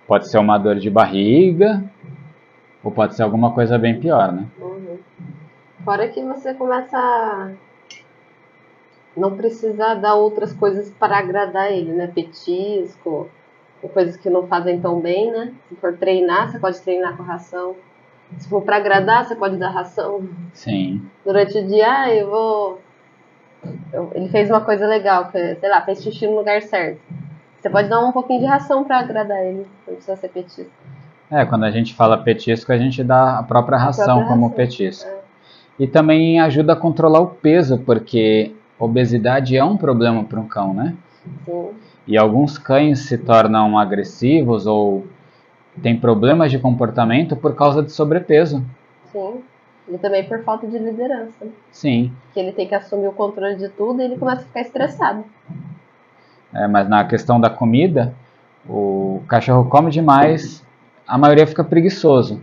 pode 0.07 0.29
ser 0.29 0.37
uma 0.37 0.57
dor 0.57 0.75
de 0.75 0.89
barriga 0.89 1.83
ou 2.83 2.91
pode 2.91 3.15
ser 3.15 3.23
alguma 3.23 3.51
coisa 3.53 3.77
bem 3.77 3.99
pior, 3.99 4.31
né? 4.31 4.47
Fora 5.83 6.07
que 6.07 6.23
você 6.23 6.53
começa 6.53 6.97
a 6.97 7.51
não 9.15 9.35
precisar 9.35 9.95
dar 9.95 10.15
outras 10.15 10.53
coisas 10.53 10.89
para 10.91 11.17
agradar 11.17 11.71
ele, 11.71 11.91
né? 11.91 12.07
Petisco, 12.07 13.29
coisas 13.93 14.17
que 14.17 14.29
não 14.29 14.47
fazem 14.47 14.79
tão 14.79 14.99
bem, 14.99 15.31
né? 15.31 15.53
Se 15.67 15.75
for 15.75 15.97
treinar, 15.97 16.51
você 16.51 16.59
pode 16.59 16.79
treinar 16.81 17.15
com 17.15 17.23
ração. 17.23 17.75
Se 18.37 18.47
for 18.47 18.61
para 18.61 18.77
agradar, 18.77 19.25
você 19.25 19.35
pode 19.35 19.57
dar 19.57 19.69
ração. 19.69 20.27
Sim. 20.53 21.01
Durante 21.25 21.57
o 21.57 21.67
dia, 21.67 21.91
ah, 21.91 22.13
eu 22.13 22.29
vou. 22.29 22.81
Eu... 23.91 24.11
Ele 24.13 24.29
fez 24.29 24.49
uma 24.49 24.61
coisa 24.61 24.87
legal, 24.87 25.29
que, 25.29 25.55
sei 25.55 25.69
lá, 25.69 25.81
fez 25.81 26.03
xixi 26.03 26.27
no 26.27 26.35
lugar 26.35 26.61
certo. 26.61 27.01
Você 27.59 27.69
pode 27.69 27.89
dar 27.89 27.99
um 27.99 28.11
pouquinho 28.11 28.39
de 28.41 28.45
ração 28.45 28.83
para 28.85 28.99
agradar 28.99 29.37
ele, 29.43 29.67
não 29.85 29.95
precisa 29.95 30.15
ser 30.15 30.29
petisco. 30.29 30.71
É, 31.29 31.45
quando 31.45 31.65
a 31.65 31.71
gente 31.71 31.93
fala 31.93 32.17
petisco, 32.17 32.71
a 32.71 32.77
gente 32.77 33.03
dá 33.03 33.39
a 33.39 33.43
própria 33.43 33.77
ração 33.77 34.03
a 34.03 34.07
própria 34.07 34.27
como 34.27 34.47
ração. 34.47 34.55
petisco. 34.55 35.09
É. 35.09 35.19
E 35.79 35.87
também 35.87 36.39
ajuda 36.39 36.73
a 36.73 36.75
controlar 36.75 37.19
o 37.19 37.27
peso, 37.27 37.77
porque 37.79 38.53
obesidade 38.77 39.57
é 39.57 39.63
um 39.63 39.75
problema 39.75 40.23
para 40.23 40.39
um 40.39 40.47
cão, 40.47 40.73
né? 40.73 40.95
Sim. 41.45 41.69
E 42.07 42.17
alguns 42.17 42.57
cães 42.57 42.99
se 42.99 43.17
tornam 43.17 43.77
agressivos 43.77 44.65
ou 44.65 45.05
têm 45.81 45.99
problemas 45.99 46.51
de 46.51 46.59
comportamento 46.59 47.35
por 47.35 47.55
causa 47.55 47.81
de 47.81 47.91
sobrepeso. 47.91 48.63
Sim. 49.11 49.41
E 49.87 49.97
também 49.97 50.23
por 50.23 50.43
falta 50.43 50.67
de 50.67 50.77
liderança. 50.77 51.47
Sim. 51.71 52.13
Que 52.33 52.39
ele 52.39 52.51
tem 52.51 52.67
que 52.67 52.75
assumir 52.75 53.07
o 53.07 53.11
controle 53.11 53.55
de 53.55 53.69
tudo 53.69 54.01
e 54.01 54.05
ele 54.05 54.17
começa 54.17 54.41
a 54.41 54.45
ficar 54.45 54.61
estressado. 54.61 55.23
É, 56.53 56.67
mas 56.67 56.87
na 56.87 57.03
questão 57.05 57.39
da 57.39 57.49
comida, 57.49 58.13
o 58.67 59.21
cachorro 59.27 59.69
come 59.69 59.89
demais, 59.89 60.63
a 61.07 61.17
maioria 61.17 61.47
fica 61.47 61.63
preguiçoso. 61.63 62.39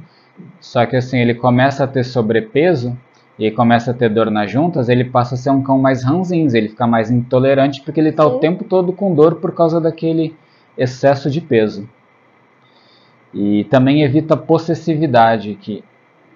Só 0.61 0.85
que 0.87 0.97
assim, 0.97 1.19
ele 1.19 1.35
começa 1.35 1.85
a 1.85 1.87
ter 1.87 2.05
sobrepeso 2.05 2.97
e 3.39 3.51
começa 3.51 3.91
a 3.91 3.95
ter 3.95 4.09
dor 4.09 4.31
nas 4.31 4.51
juntas, 4.51 4.89
ele 4.89 5.05
passa 5.05 5.35
a 5.35 5.39
ser 5.39 5.51
um 5.51 5.63
cão 5.63 5.79
mais 5.79 6.03
ranzinho, 6.03 6.49
ele 6.57 6.69
fica 6.69 6.87
mais 6.87 7.11
intolerante 7.11 7.83
porque 7.83 8.01
ele 8.01 8.09
está 8.09 8.27
o 8.27 8.39
tempo 8.39 8.65
todo 8.65 8.93
com 8.93 9.15
dor 9.15 9.37
por 9.37 9.55
causa 9.55 9.81
daquele 9.81 10.35
excesso 10.77 11.31
de 11.31 11.41
peso. 11.41 11.89
E 13.39 13.65
também 13.65 14.03
evita 14.03 14.35
possessividade, 14.35 15.57
que 15.57 15.85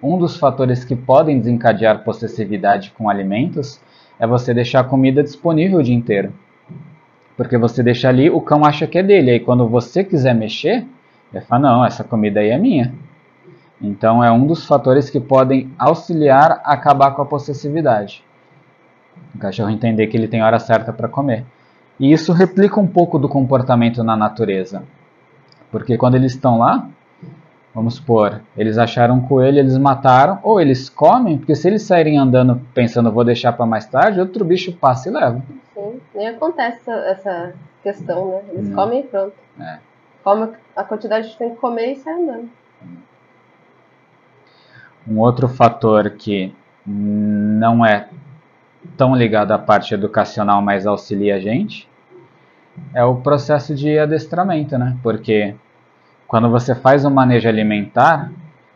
um 0.03 0.19
dos 0.19 0.37
fatores 0.37 0.85
que 0.85 0.95
podem 0.95 1.39
desencadear 1.39 2.03
possessividade 2.03 2.91
com 2.91 3.09
alimentos 3.09 3.81
é 4.19 4.27
você 4.27 4.53
deixar 4.53 4.81
a 4.81 4.83
comida 4.83 5.23
disponível 5.23 5.79
o 5.79 5.83
dia 5.83 5.95
inteiro. 5.95 6.31
Porque 7.35 7.57
você 7.57 7.81
deixa 7.81 8.07
ali, 8.07 8.29
o 8.29 8.39
cão 8.39 8.63
acha 8.63 8.85
que 8.85 8.99
é 8.99 9.03
dele, 9.03 9.31
aí 9.31 9.39
quando 9.39 9.67
você 9.67 10.03
quiser 10.03 10.35
mexer, 10.35 10.85
ele 11.33 11.43
fala, 11.43 11.61
não, 11.69 11.83
essa 11.83 12.03
comida 12.03 12.39
aí 12.39 12.49
é 12.49 12.57
minha. 12.59 12.93
Então, 13.81 14.23
é 14.23 14.31
um 14.31 14.45
dos 14.45 14.67
fatores 14.67 15.09
que 15.09 15.19
podem 15.19 15.71
auxiliar 15.79 16.61
a 16.63 16.73
acabar 16.73 17.15
com 17.15 17.23
a 17.23 17.25
possessividade. 17.25 18.23
O 19.33 19.39
cachorro 19.39 19.71
entender 19.71 20.05
que 20.05 20.15
ele 20.15 20.27
tem 20.27 20.43
hora 20.43 20.59
certa 20.59 20.93
para 20.93 21.07
comer. 21.07 21.45
E 21.99 22.11
isso 22.11 22.31
replica 22.31 22.79
um 22.79 22.85
pouco 22.85 23.17
do 23.17 23.27
comportamento 23.27 24.03
na 24.03 24.15
natureza. 24.15 24.83
Porque 25.71 25.97
quando 25.97 26.15
eles 26.15 26.33
estão 26.33 26.57
lá, 26.57 26.87
vamos 27.73 27.95
supor, 27.95 28.41
eles 28.57 28.77
acharam 28.77 29.15
um 29.15 29.21
coelho, 29.21 29.59
eles 29.59 29.77
mataram, 29.77 30.39
ou 30.43 30.59
eles 30.59 30.89
comem, 30.89 31.37
porque 31.37 31.55
se 31.55 31.67
eles 31.67 31.83
saírem 31.83 32.17
andando 32.17 32.61
pensando 32.73 33.11
vou 33.11 33.23
deixar 33.23 33.53
para 33.53 33.65
mais 33.65 33.85
tarde, 33.85 34.19
outro 34.19 34.43
bicho 34.43 34.73
passa 34.73 35.09
e 35.09 35.11
leva. 35.11 35.41
Sim, 35.73 36.01
nem 36.13 36.27
acontece 36.27 36.89
essa, 36.89 37.53
questão, 37.81 38.27
né? 38.27 38.41
Eles 38.51 38.69
Não. 38.69 38.75
comem 38.75 38.99
e 38.99 39.03
pronto. 39.03 39.33
É. 39.59 39.79
Come 40.23 40.49
a 40.75 40.83
quantidade 40.83 41.29
que 41.29 41.37
tem 41.37 41.49
que 41.51 41.55
comer 41.57 41.93
e 41.93 41.95
sai 41.95 42.13
andando. 42.13 42.49
Um 45.07 45.19
outro 45.19 45.47
fator 45.47 46.11
que 46.11 46.53
não 46.85 47.85
é 47.85 48.07
tão 48.95 49.15
ligado 49.15 49.51
à 49.51 49.57
parte 49.57 49.93
educacional, 49.93 50.61
mas 50.61 50.85
auxilia 50.85 51.35
a 51.35 51.39
gente, 51.39 51.89
é 52.93 53.03
o 53.03 53.15
processo 53.15 53.75
de 53.75 53.97
adestramento, 53.97 54.77
né? 54.77 54.97
Porque 55.03 55.55
quando 56.27 56.49
você 56.49 56.73
faz 56.73 57.03
um 57.05 57.09
manejo 57.09 57.47
alimentar, 57.47 58.31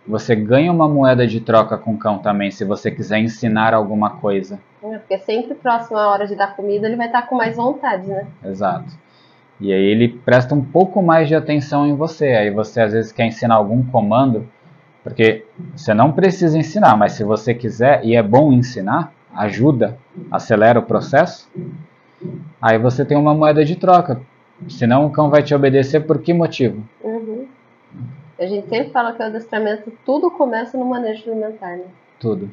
você 0.07 0.35
ganha 0.35 0.71
uma 0.71 0.87
moeda 0.87 1.25
de 1.25 1.39
troca 1.39 1.77
com 1.77 1.93
o 1.93 1.97
cão 1.97 2.19
também, 2.19 2.51
se 2.51 2.63
você 2.63 2.91
quiser 2.91 3.19
ensinar 3.19 3.73
alguma 3.73 4.11
coisa. 4.11 4.59
É, 4.83 4.97
porque 4.97 5.17
sempre 5.19 5.55
próximo 5.55 5.97
à 5.97 6.09
hora 6.09 6.27
de 6.27 6.35
dar 6.35 6.55
comida, 6.55 6.87
ele 6.87 6.95
vai 6.95 7.07
estar 7.07 7.23
com 7.23 7.35
mais 7.35 7.55
vontade, 7.55 8.07
né? 8.07 8.27
Exato. 8.43 8.93
E 9.59 9.71
aí 9.71 9.85
ele 9.85 10.09
presta 10.09 10.53
um 10.53 10.63
pouco 10.63 11.01
mais 11.01 11.27
de 11.27 11.35
atenção 11.35 11.87
em 11.87 11.95
você. 11.95 12.27
Aí 12.27 12.51
você 12.51 12.81
às 12.81 12.93
vezes 12.93 13.11
quer 13.11 13.25
ensinar 13.25 13.55
algum 13.55 13.83
comando, 13.83 14.47
porque 15.03 15.45
você 15.75 15.93
não 15.93 16.11
precisa 16.11 16.57
ensinar, 16.57 16.97
mas 16.97 17.13
se 17.13 17.23
você 17.23 17.53
quiser 17.53 18.03
e 18.03 18.15
é 18.15 18.21
bom 18.21 18.51
ensinar, 18.51 19.11
ajuda, 19.33 19.97
acelera 20.29 20.79
o 20.79 20.83
processo, 20.83 21.49
aí 22.61 22.77
você 22.77 23.05
tem 23.05 23.17
uma 23.17 23.33
moeda 23.33 23.63
de 23.63 23.75
troca. 23.75 24.21
Senão 24.69 25.05
o 25.05 25.11
cão 25.11 25.29
vai 25.29 25.43
te 25.43 25.53
obedecer 25.53 26.01
por 26.01 26.19
que 26.19 26.33
motivo? 26.33 26.83
Uhum. 27.03 27.45
A 28.39 28.45
gente 28.45 28.67
sempre 28.67 28.89
fala 28.91 29.13
que 29.13 29.21
o 29.21 29.25
adestramento 29.25 29.91
tudo 30.05 30.29
começa 30.31 30.77
no 30.77 30.85
manejo 30.85 31.29
alimentar, 31.29 31.77
né? 31.77 31.85
Tudo. 32.19 32.49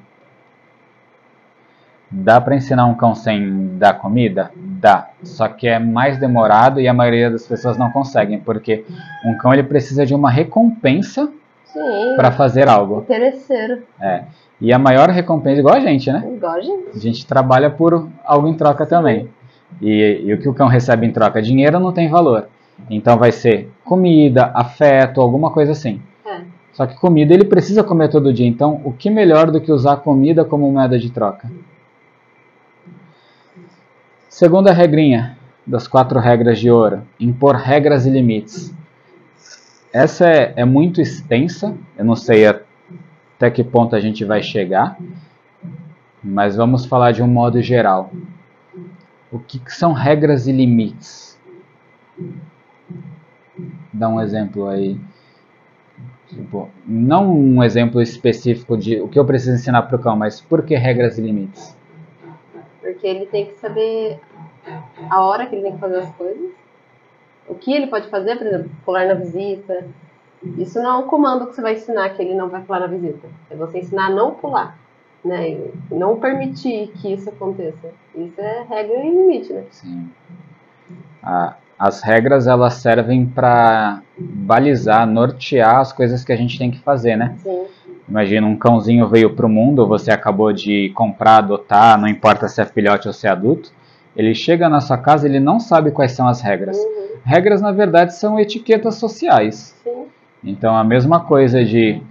Dá 2.11 2.40
para 2.40 2.54
ensinar 2.54 2.85
um 2.87 2.94
cão 2.94 3.14
sem 3.14 3.78
dar 3.78 3.94
comida? 3.94 4.50
Dá. 4.54 5.08
Só 5.22 5.48
que 5.48 5.66
é 5.66 5.78
mais 5.78 6.18
demorado 6.18 6.78
e 6.78 6.87
a 6.87 6.92
maioria 6.92 7.30
das 7.30 7.46
pessoas 7.46 7.78
não 7.78 7.90
conseguem, 7.90 8.38
porque 8.38 8.85
um 9.24 9.37
cão 9.38 9.52
ele 9.52 9.62
precisa 9.62 10.04
de 10.04 10.14
uma 10.14 10.30
recompensa 10.30 11.32
Sim. 11.64 12.14
para 12.16 12.30
fazer 12.30 12.68
algo. 12.68 13.00
Interesseiro. 13.00 13.82
É. 13.98 14.24
E 14.61 14.72
a 14.72 14.78
maior 14.78 15.08
recompensa, 15.08 15.58
igual 15.58 15.74
a 15.74 15.80
gente, 15.80 16.12
né? 16.12 16.22
Igual 16.37 16.52
a 16.52 16.61
gente. 16.61 16.90
A 16.94 16.98
gente 16.98 17.26
trabalha 17.26 17.70
por 17.70 18.08
algo 18.24 18.46
em 18.46 18.54
troca 18.54 18.85
também. 18.85 19.28
E, 19.80 20.22
e 20.24 20.32
o 20.32 20.38
que 20.38 20.48
o 20.48 20.54
cão 20.54 20.68
recebe 20.68 21.06
em 21.06 21.12
troca? 21.12 21.42
Dinheiro 21.42 21.80
não 21.80 21.92
tem 21.92 22.08
valor. 22.08 22.48
Então 22.90 23.16
vai 23.16 23.32
ser 23.32 23.70
comida, 23.85 24.50
afeto, 24.54 25.20
alguma 25.20 25.50
coisa 25.50 25.72
assim. 25.72 26.00
É. 26.26 26.42
Só 26.72 26.87
que 26.87 26.96
comida 26.96 27.35
ele 27.35 27.44
precisa 27.44 27.85
comer 27.85 28.08
todo 28.08 28.32
dia. 28.32 28.46
Então, 28.46 28.80
o 28.85 28.92
que 28.92 29.11
melhor 29.11 29.50
do 29.50 29.61
que 29.61 29.72
usar 29.72 29.96
comida 29.98 30.44
como 30.44 30.70
moeda 30.70 30.98
de 30.98 31.11
troca? 31.11 31.50
Segunda 34.28 34.72
regrinha 34.72 35.37
das 35.66 35.87
quatro 35.87 36.18
regras 36.18 36.58
de 36.58 36.70
ouro: 36.70 37.02
impor 37.20 37.56
regras 37.56 38.06
e 38.06 38.11
limites. 38.11 38.74
Essa 39.92 40.26
é, 40.26 40.52
é 40.56 40.64
muito 40.64 41.00
extensa, 41.00 41.76
eu 41.98 42.04
não 42.04 42.16
sei 42.16 42.46
até 42.46 43.50
que 43.50 43.62
ponto 43.62 43.94
a 43.94 44.00
gente 44.00 44.24
vai 44.24 44.42
chegar, 44.42 44.96
mas 46.24 46.56
vamos 46.56 46.87
falar 46.87 47.12
de 47.12 47.22
um 47.22 47.26
modo 47.26 47.61
geral. 47.61 48.11
O 49.33 49.38
que, 49.38 49.59
que 49.59 49.73
são 49.75 49.95
regras 49.95 50.47
e 50.47 50.53
limites? 50.53 51.40
Dá 53.90 54.07
um 54.07 54.21
exemplo 54.21 54.68
aí. 54.68 55.01
Tipo, 56.29 56.68
não 56.87 57.31
um 57.35 57.64
exemplo 57.64 58.01
específico 58.03 58.77
de 58.77 59.01
o 59.01 59.09
que 59.09 59.18
eu 59.18 59.25
preciso 59.25 59.55
ensinar 59.55 59.83
para 59.83 59.97
o 59.97 59.99
cão, 59.99 60.16
mas 60.16 60.40
por 60.40 60.62
que 60.62 60.77
regras 60.77 61.16
e 61.16 61.23
limites? 61.23 61.75
Porque 62.81 63.07
ele 63.07 63.25
tem 63.25 63.47
que 63.47 63.55
saber 63.55 64.21
a 65.11 65.23
hora 65.23 65.47
que 65.47 65.55
ele 65.55 65.62
tem 65.62 65.73
que 65.73 65.79
fazer 65.79 65.99
as 66.01 66.14
coisas. 66.14 66.51
O 67.49 67.55
que 67.55 67.73
ele 67.73 67.87
pode 67.87 68.09
fazer, 68.09 68.37
por 68.37 68.47
exemplo, 68.47 68.71
pular 68.85 69.07
na 69.07 69.14
visita. 69.14 69.87
Isso 70.59 70.81
não 70.83 70.90
é 70.90 71.05
um 71.05 71.09
comando 71.09 71.47
que 71.47 71.55
você 71.55 71.62
vai 71.62 71.75
ensinar 71.75 72.11
que 72.11 72.21
ele 72.21 72.35
não 72.35 72.49
vai 72.49 72.62
pular 72.62 72.81
na 72.81 72.87
visita. 72.87 73.29
É 73.51 73.57
você 73.57 73.79
ensinar 73.79 74.07
a 74.07 74.11
não 74.11 74.33
pular. 74.33 74.79
Né? 75.24 75.50
E 75.50 75.70
não 75.90 76.18
permitir 76.18 76.88
que 76.96 77.12
isso 77.12 77.28
aconteça. 77.28 77.90
Isso 78.14 78.40
é 78.40 78.64
regra 78.68 78.96
e 79.04 79.11
limite, 79.11 79.52
né? 79.52 79.64
Sim. 79.70 80.11
As 81.78 82.02
regras 82.02 82.46
elas 82.46 82.74
servem 82.74 83.26
para 83.26 84.02
balizar, 84.18 85.06
nortear 85.06 85.78
as 85.78 85.92
coisas 85.92 86.24
que 86.24 86.32
a 86.32 86.37
gente 86.37 86.58
tem 86.58 86.70
que 86.70 86.80
fazer, 86.80 87.16
né? 87.16 87.37
Sim. 87.38 87.66
Imagina 88.08 88.46
um 88.46 88.56
cãozinho 88.56 89.08
veio 89.08 89.35
para 89.35 89.46
o 89.46 89.48
mundo, 89.48 89.87
você 89.87 90.11
acabou 90.11 90.52
de 90.52 90.90
comprar, 90.94 91.38
adotar, 91.38 91.98
não 91.98 92.08
importa 92.08 92.48
se 92.48 92.61
é 92.61 92.64
filhote 92.64 93.06
ou 93.06 93.14
se 93.14 93.26
é 93.26 93.30
adulto. 93.30 93.72
Ele 94.14 94.35
chega 94.35 94.68
na 94.68 94.80
sua 94.80 94.98
casa, 94.98 95.26
ele 95.26 95.40
não 95.40 95.58
sabe 95.58 95.90
quais 95.90 96.12
são 96.12 96.28
as 96.28 96.40
regras. 96.40 96.76
Uhum. 96.76 97.18
Regras, 97.24 97.62
na 97.62 97.72
verdade, 97.72 98.14
são 98.14 98.38
etiquetas 98.38 98.96
sociais. 98.96 99.74
Sim. 99.82 100.06
Então, 100.44 100.76
a 100.76 100.85
mesma 100.85 101.20
coisa 101.20 101.64
de 101.64 102.02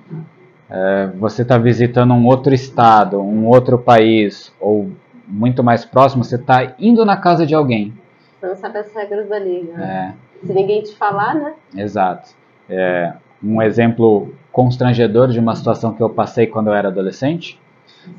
você 1.17 1.41
estar 1.41 1.57
visitando 1.57 2.13
um 2.13 2.25
outro 2.27 2.53
estado, 2.53 3.19
um 3.21 3.45
outro 3.47 3.77
país, 3.77 4.53
ou 4.59 4.91
muito 5.27 5.63
mais 5.63 5.85
próximo, 5.85 6.23
você 6.23 6.35
está 6.35 6.73
indo 6.79 7.05
na 7.05 7.17
casa 7.17 7.45
de 7.45 7.53
alguém. 7.53 7.93
Você 8.39 8.47
não 8.47 8.55
sabe 8.55 8.79
as 8.79 8.93
regras 8.93 9.27
da 9.29 9.39
liga. 9.39 9.73
É, 9.81 10.13
Se 10.45 10.53
ninguém 10.53 10.81
te 10.81 10.95
falar, 10.95 11.35
né? 11.35 11.53
exato. 11.75 12.31
É, 12.69 13.13
um 13.43 13.61
exemplo 13.61 14.33
constrangedor 14.51 15.29
de 15.29 15.39
uma 15.39 15.55
situação 15.55 15.93
que 15.93 16.01
eu 16.01 16.09
passei 16.09 16.47
quando 16.47 16.67
eu 16.67 16.73
era 16.73 16.87
adolescente, 16.89 17.59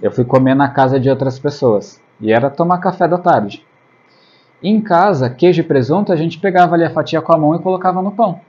eu 0.01 0.11
fui 0.13 0.25
comer 0.25 0.55
na 0.55 0.69
casa 0.69 0.99
de 1.01 1.11
outras 1.11 1.39
pessoas. 1.39 2.01
E 2.21 2.33
era 2.33 2.49
tomar 2.51 2.79
café 2.79 3.09
da 3.09 3.19
tarde. 3.19 3.65
Em 4.63 4.81
casa, 4.81 5.29
queijo 5.29 5.61
e 5.61 5.65
presunto, 5.65 6.13
a 6.13 6.17
gente 6.17 6.39
pegava 6.39 6.75
ali 6.75 6.85
a 6.85 6.91
fatia 6.91 7.21
com 7.21 7.33
a 7.33 7.39
mão 7.39 7.55
e 7.55 7.59
colocava 7.59 8.01
no 8.01 8.13
pão. 8.13 8.41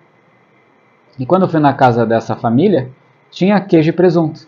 E 1.18 1.26
quando 1.26 1.44
eu 1.44 1.50
fui 1.50 1.60
na 1.60 1.74
casa 1.74 2.06
dessa 2.06 2.36
família, 2.36 2.90
tinha 3.34 3.60
queijo 3.60 3.90
e 3.90 3.94
presunto. 3.94 4.48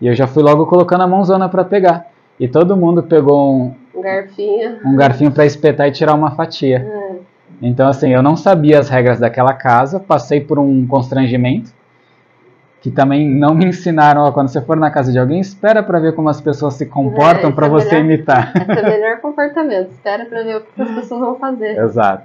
E 0.00 0.06
eu 0.06 0.14
já 0.14 0.26
fui 0.26 0.42
logo 0.42 0.66
colocando 0.66 1.02
a 1.02 1.06
mãozona 1.08 1.48
para 1.48 1.64
pegar. 1.64 2.06
E 2.38 2.46
todo 2.46 2.76
mundo 2.76 3.02
pegou 3.02 3.52
um, 3.52 3.74
Um 3.94 4.00
garfinho. 4.00 4.78
um 4.84 4.94
garfinho 4.96 5.32
para 5.32 5.44
espetar 5.44 5.88
e 5.88 5.92
tirar 5.92 6.14
uma 6.14 6.30
fatia. 6.30 6.78
É. 6.86 7.16
Então, 7.60 7.88
assim, 7.88 8.10
eu 8.14 8.22
não 8.22 8.36
sabia 8.36 8.78
as 8.78 8.88
regras 8.88 9.18
daquela 9.18 9.52
casa, 9.52 9.98
passei 9.98 10.40
por 10.40 10.58
um 10.60 10.86
constrangimento, 10.86 11.72
que 12.80 12.92
também 12.92 13.28
não 13.28 13.52
me 13.56 13.64
ensinaram, 13.66 14.20
ó, 14.22 14.30
quando 14.30 14.46
você 14.48 14.60
for 14.60 14.76
na 14.76 14.88
casa 14.92 15.10
de 15.10 15.18
alguém, 15.18 15.40
espera 15.40 15.82
para 15.82 15.98
ver 15.98 16.14
como 16.14 16.28
as 16.28 16.40
pessoas 16.40 16.74
se 16.74 16.86
comportam 16.86 17.50
É, 17.50 17.52
para 17.52 17.66
é 17.66 17.70
você 17.70 18.00
melhor. 18.00 18.04
imitar. 18.04 18.52
Esse 18.56 18.70
é 18.78 18.82
o 18.82 18.84
melhor 18.88 19.20
comportamento. 19.20 19.90
Espera 19.90 20.24
pra 20.26 20.42
ver 20.44 20.56
o 20.58 20.60
que 20.60 20.80
as 20.82 20.90
pessoas 20.92 21.20
vão 21.20 21.34
fazer. 21.36 21.76
Exato. 21.82 22.24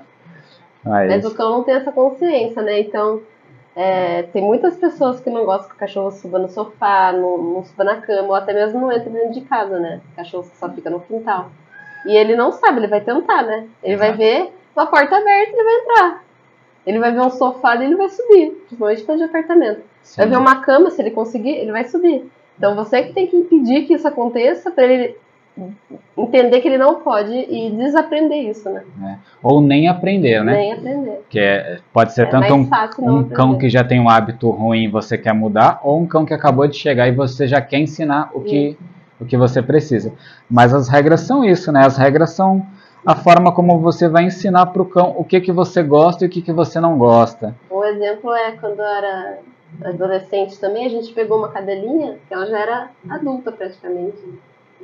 Mas, 0.85 1.09
Mas 1.09 1.25
o 1.25 1.33
cão 1.33 1.49
não 1.49 1.63
tem 1.63 1.73
essa 1.75 1.91
consciência, 1.91 2.61
né? 2.61 2.81
Então, 2.81 3.21
é, 3.75 4.23
tem 4.23 4.41
muitas 4.43 4.75
pessoas 4.77 5.19
que 5.19 5.29
não 5.29 5.45
gostam 5.45 5.69
que 5.69 5.75
o 5.75 5.79
cachorro 5.79 6.11
suba 6.11 6.37
no 6.37 6.47
sofá, 6.49 7.11
não, 7.11 7.37
não 7.37 7.63
suba 7.63 7.83
na 7.83 8.01
cama, 8.01 8.27
ou 8.27 8.35
até 8.35 8.53
mesmo 8.53 8.79
não 8.79 8.91
entra 8.91 9.09
dentro 9.09 9.31
de 9.31 9.41
casa, 9.41 9.79
né? 9.79 9.99
Cachorro 10.15 10.43
que 10.49 10.57
só 10.57 10.69
fica 10.69 10.89
no 10.89 10.99
quintal. 10.99 11.49
E 12.05 12.15
ele 12.15 12.35
não 12.35 12.51
sabe, 12.51 12.79
ele 12.79 12.87
vai 12.87 13.01
tentar, 13.01 13.43
né? 13.43 13.67
Ele 13.81 13.97
vai 13.97 14.09
Exato. 14.09 14.19
ver 14.19 14.53
uma 14.75 14.85
porta 14.87 15.17
aberta 15.17 15.51
ele 15.51 15.63
vai 15.63 15.73
entrar. 15.73 16.23
Ele 16.85 16.99
vai 16.99 17.11
ver 17.11 17.21
um 17.21 17.29
sofá 17.29 17.75
e 17.77 17.85
ele 17.85 17.95
vai 17.95 18.09
subir, 18.09 18.51
principalmente 18.67 19.03
quando 19.03 19.17
de 19.19 19.23
apartamento. 19.23 19.81
sim, 20.01 20.17
Vai 20.17 20.27
ver 20.27 20.37
uma 20.37 20.61
cama, 20.61 20.89
se 20.89 21.01
ele 21.01 21.11
conseguir, 21.11 21.51
ele 21.51 21.71
vai 21.71 21.85
subir. 21.85 22.29
Então 22.57 22.75
você 22.75 23.03
que 23.03 23.13
tem 23.13 23.25
que 23.27 23.35
impedir 23.37 23.85
que 23.85 23.93
isso 23.93 24.07
aconteça 24.07 24.69
para 24.69 24.83
ele 24.85 25.17
entender 26.17 26.61
que 26.61 26.67
ele 26.67 26.77
não 26.77 27.01
pode 27.01 27.31
e 27.31 27.69
desaprender 27.71 28.49
isso, 28.49 28.69
né? 28.69 29.19
Ou 29.41 29.61
nem 29.61 29.87
aprender, 29.87 30.43
né? 30.43 30.53
Nem 30.53 30.73
aprender. 30.73 31.21
Que 31.29 31.39
é, 31.39 31.79
pode 31.91 32.13
ser 32.13 32.23
É 32.23 32.25
tanto 32.25 32.53
um, 32.53 32.69
um 32.99 33.23
cão 33.29 33.57
que 33.57 33.69
já 33.69 33.83
tem 33.83 33.99
um 33.99 34.09
hábito 34.09 34.49
ruim 34.49 34.85
e 34.85 34.87
você 34.87 35.17
quer 35.17 35.33
mudar, 35.33 35.79
ou 35.83 35.99
um 35.99 36.07
cão 36.07 36.25
que 36.25 36.33
acabou 36.33 36.67
de 36.67 36.77
chegar 36.77 37.07
e 37.07 37.11
você 37.11 37.47
já 37.47 37.61
quer 37.61 37.79
ensinar 37.79 38.31
o 38.33 38.41
que, 38.41 38.77
o 39.19 39.25
que 39.25 39.37
você 39.37 39.61
precisa. 39.61 40.13
Mas 40.49 40.73
as 40.73 40.89
regras 40.89 41.21
são 41.21 41.43
isso, 41.45 41.71
né? 41.71 41.85
As 41.85 41.97
regras 41.97 42.31
são 42.31 42.65
a 43.05 43.15
forma 43.15 43.51
como 43.51 43.79
você 43.79 44.07
vai 44.07 44.23
ensinar 44.23 44.67
para 44.67 44.81
o 44.81 44.85
cão 44.85 45.13
o 45.17 45.23
que, 45.23 45.41
que 45.41 45.51
você 45.51 45.83
gosta 45.83 46.23
e 46.23 46.27
o 46.27 46.29
que, 46.29 46.41
que 46.41 46.53
você 46.53 46.79
não 46.79 46.97
gosta. 46.97 47.55
Um 47.69 47.83
exemplo 47.83 48.33
é 48.33 48.53
quando 48.53 48.79
eu 48.79 48.85
era 48.85 49.39
adolescente 49.83 50.59
também, 50.59 50.85
a 50.85 50.89
gente 50.89 51.13
pegou 51.13 51.37
uma 51.37 51.49
cadelinha, 51.49 52.17
que 52.27 52.33
ela 52.33 52.45
já 52.45 52.59
era 52.59 52.89
adulta 53.09 53.51
praticamente. 53.51 54.17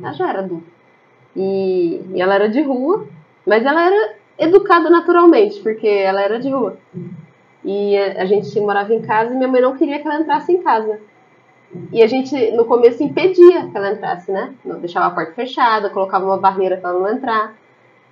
Ela 0.02 0.14
já 0.14 0.30
era. 0.30 0.50
E, 1.36 2.02
e 2.14 2.22
ela 2.22 2.36
era 2.36 2.50
de 2.50 2.62
rua, 2.62 3.08
mas 3.46 3.66
ela 3.66 3.86
era 3.86 4.16
educada 4.38 4.90
naturalmente, 4.90 5.60
porque 5.62 5.88
ela 5.88 6.22
era 6.22 6.40
de 6.40 6.50
rua. 6.50 6.78
E 7.64 7.98
a 7.98 8.24
a 8.24 8.26
gente 8.26 8.60
morava 8.60 8.94
em 8.94 9.02
casa 9.02 9.34
e 9.34 9.38
minha 9.38 9.48
mãe 9.48 9.62
não 9.62 9.76
queria 9.76 10.00
que 10.00 10.08
ela 10.08 10.20
entrasse 10.20 10.52
em 10.52 10.62
casa. 10.62 11.00
E 11.92 12.02
a 12.02 12.08
gente, 12.08 12.52
no 12.52 12.66
começo, 12.66 13.04
impedia 13.04 13.68
que 13.68 13.78
ela 13.78 13.92
entrasse, 13.92 14.32
né? 14.32 14.54
Não 14.66 14.80
deixava 14.80 15.08
a 15.08 15.12
porta 15.12 15.34
fechada, 15.34 15.90
colocava 15.90 16.26
uma 16.26 16.38
barreira 16.38 16.78
para 16.78 16.90
ela 16.90 17.00
não 17.00 17.12
entrar. 17.12 17.54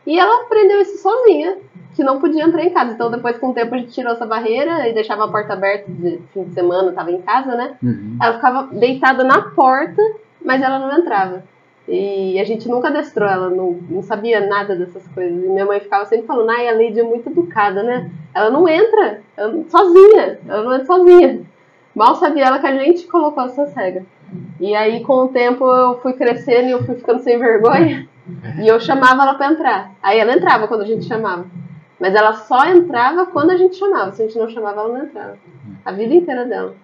E 0.06 0.18
ela 0.18 0.44
aprendeu 0.44 0.80
isso 0.80 1.02
sozinha, 1.02 1.58
que 1.96 2.04
não 2.04 2.20
podia 2.20 2.44
entrar 2.44 2.64
em 2.64 2.70
casa. 2.70 2.94
Então, 2.94 3.10
depois, 3.10 3.38
com 3.38 3.50
o 3.50 3.54
tempo, 3.54 3.74
a 3.74 3.78
gente 3.78 3.92
tirou 3.92 4.14
essa 4.14 4.26
barreira 4.26 4.88
e 4.88 4.94
deixava 4.94 5.26
a 5.26 5.28
porta 5.28 5.54
aberta 5.54 5.92
de 5.92 6.20
fim 6.34 6.44
de 6.44 6.54
semana, 6.54 6.92
tava 6.94 7.12
em 7.12 7.22
casa, 7.22 7.56
né? 7.56 7.76
Uhum. 7.82 8.18
Ela 8.22 8.36
ficava 8.36 8.64
deitada 8.72 9.24
na 9.24 9.42
porta, 9.42 10.02
mas 10.42 10.62
ela 10.62 10.80
não 10.80 10.98
entrava. 10.98 11.44
E 11.88 12.38
a 12.40 12.44
gente 12.44 12.68
nunca 12.68 12.90
adestrou 12.90 13.30
ela, 13.30 13.50
não, 13.50 13.80
não 13.90 14.02
sabia 14.02 14.46
nada 14.46 14.76
dessas 14.76 15.08
coisas. 15.08 15.32
E 15.32 15.48
minha 15.48 15.66
mãe 15.66 15.80
ficava 15.80 16.06
sempre 16.06 16.28
falando, 16.28 16.50
ai, 16.50 16.68
a 16.68 16.74
Lady 16.74 17.00
é 17.00 17.04
muito 17.04 17.30
educada, 17.30 17.82
né? 17.82 18.12
Ela 18.34 18.50
não 18.50 18.68
entra 18.68 19.22
ela- 19.38 19.64
sozinha, 19.70 20.40
ela 20.48 20.64
não 20.64 20.74
entra 20.74 20.86
sozinha. 20.86 21.42
Mal 21.96 22.16
sabia 22.16 22.46
ela 22.46 22.60
que 22.60 22.68
a 22.68 22.78
gente 22.78 23.08
colocou 23.08 23.44
essas 23.46 23.74
regras. 23.74 24.04
E 24.60 24.76
aí, 24.76 25.02
com 25.02 25.14
o 25.14 25.28
tempo, 25.30 25.66
eu 25.66 26.00
fui 26.00 26.14
crescendo 26.14 26.68
e 26.68 26.72
eu 26.72 26.84
fui 26.84 26.96
ficando 26.96 27.22
sem 27.22 27.40
vergonha. 27.40 28.08
E 28.62 28.68
eu 28.68 28.80
chamava 28.80 29.24
ela 29.24 29.36
pra 29.36 29.52
entrar. 29.52 29.92
Aí 30.04 30.20
ela 30.20 30.34
entrava 30.34 30.68
quando 30.68 30.82
a 30.82 30.86
gente 30.86 31.06
chamava. 31.06 31.46
Mas 31.98 32.14
ela 32.14 32.34
só 32.34 32.66
entrava 32.68 33.26
quando 33.28 33.52
a 33.52 33.58
gente 33.58 33.78
chamava. 33.78 34.12
Se 34.12 34.22
a 34.22 34.26
gente 34.26 34.38
não 34.38 34.50
chamava, 34.50 34.82
ela 34.82 34.90
não 34.94 35.06
entrava. 35.06 35.38
A 35.86 35.92
vida 35.94 36.14
inteira 36.14 36.44
dela. 36.44 36.76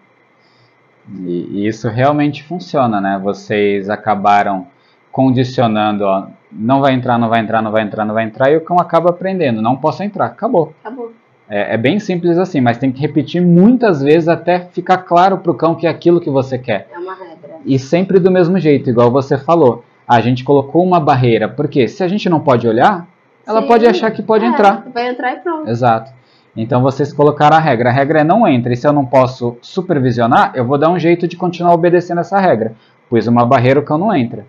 E 1.20 1.68
isso 1.68 1.90
realmente 1.90 2.44
funciona, 2.44 3.02
né? 3.02 3.20
Vocês 3.22 3.90
acabaram 3.90 4.68
condicionando, 5.14 6.04
ó, 6.04 6.26
não 6.52 6.82
vai 6.82 6.94
entrar, 6.94 7.20
não 7.20 7.30
vai 7.30 7.40
entrar, 7.40 7.62
não 7.62 7.72
vai 7.72 7.84
entrar, 7.84 8.04
não 8.04 8.14
vai 8.16 8.26
entrar, 8.26 8.52
e 8.52 8.58
o 8.58 8.62
cão 8.62 8.80
acaba 8.80 9.12
aprendendo, 9.12 9.62
não 9.62 9.78
posso 9.78 10.02
entrar, 10.04 10.26
acabou. 10.26 10.74
Acabou. 10.84 11.14
É, 11.48 11.76
é 11.76 11.78
bem 11.78 12.00
simples 12.00 12.38
assim, 12.40 12.60
mas 12.60 12.80
tem 12.80 12.92
que 12.92 13.00
repetir 13.00 13.40
muitas 13.42 14.02
vezes 14.02 14.28
até 14.28 14.60
ficar 14.60 14.98
claro 14.98 15.38
pro 15.38 15.54
cão 15.54 15.76
que 15.76 15.86
é 15.86 15.90
aquilo 15.90 16.20
que 16.20 16.32
você 16.32 16.58
quer. 16.58 16.88
É 16.92 16.98
uma 16.98 17.14
regra. 17.14 17.58
E 17.64 17.78
sempre 17.78 18.20
do 18.20 18.32
mesmo 18.32 18.58
jeito, 18.60 18.90
igual 18.90 19.12
você 19.12 19.38
falou. 19.38 19.86
A 20.08 20.20
gente 20.20 20.44
colocou 20.44 20.84
uma 20.84 21.00
barreira, 21.00 21.48
porque 21.48 21.88
se 21.88 22.04
a 22.04 22.08
gente 22.08 22.28
não 22.28 22.40
pode 22.40 22.68
olhar, 22.68 23.08
ela 23.46 23.62
Sim. 23.62 23.68
pode 23.68 23.86
achar 23.86 24.10
que 24.10 24.24
pode 24.24 24.46
É, 24.46 24.48
entrar. 24.48 24.84
Vai 24.92 25.10
entrar 25.10 25.34
e 25.34 25.40
pronto. 25.42 25.70
Exato. 25.70 26.12
Então 26.58 26.82
vocês 26.82 27.14
colocaram 27.14 27.56
a 27.56 27.60
regra. 27.60 27.90
A 27.90 27.94
regra 27.94 28.22
é 28.22 28.24
não 28.24 28.48
entre. 28.48 28.74
E 28.74 28.78
se 28.78 28.88
eu 28.88 28.94
não 28.94 29.06
posso 29.06 29.58
supervisionar, 29.62 30.52
eu 30.56 30.66
vou 30.66 30.78
dar 30.78 30.90
um 30.90 31.00
jeito 31.00 31.28
de 31.28 31.38
continuar 31.38 31.74
obedecendo 31.74 32.20
essa 32.22 32.40
regra. 32.40 32.74
Pus 33.10 33.28
uma 33.28 33.46
barreira, 33.46 33.80
o 33.80 33.84
cão 33.84 33.98
não 33.98 34.16
entra. 34.16 34.46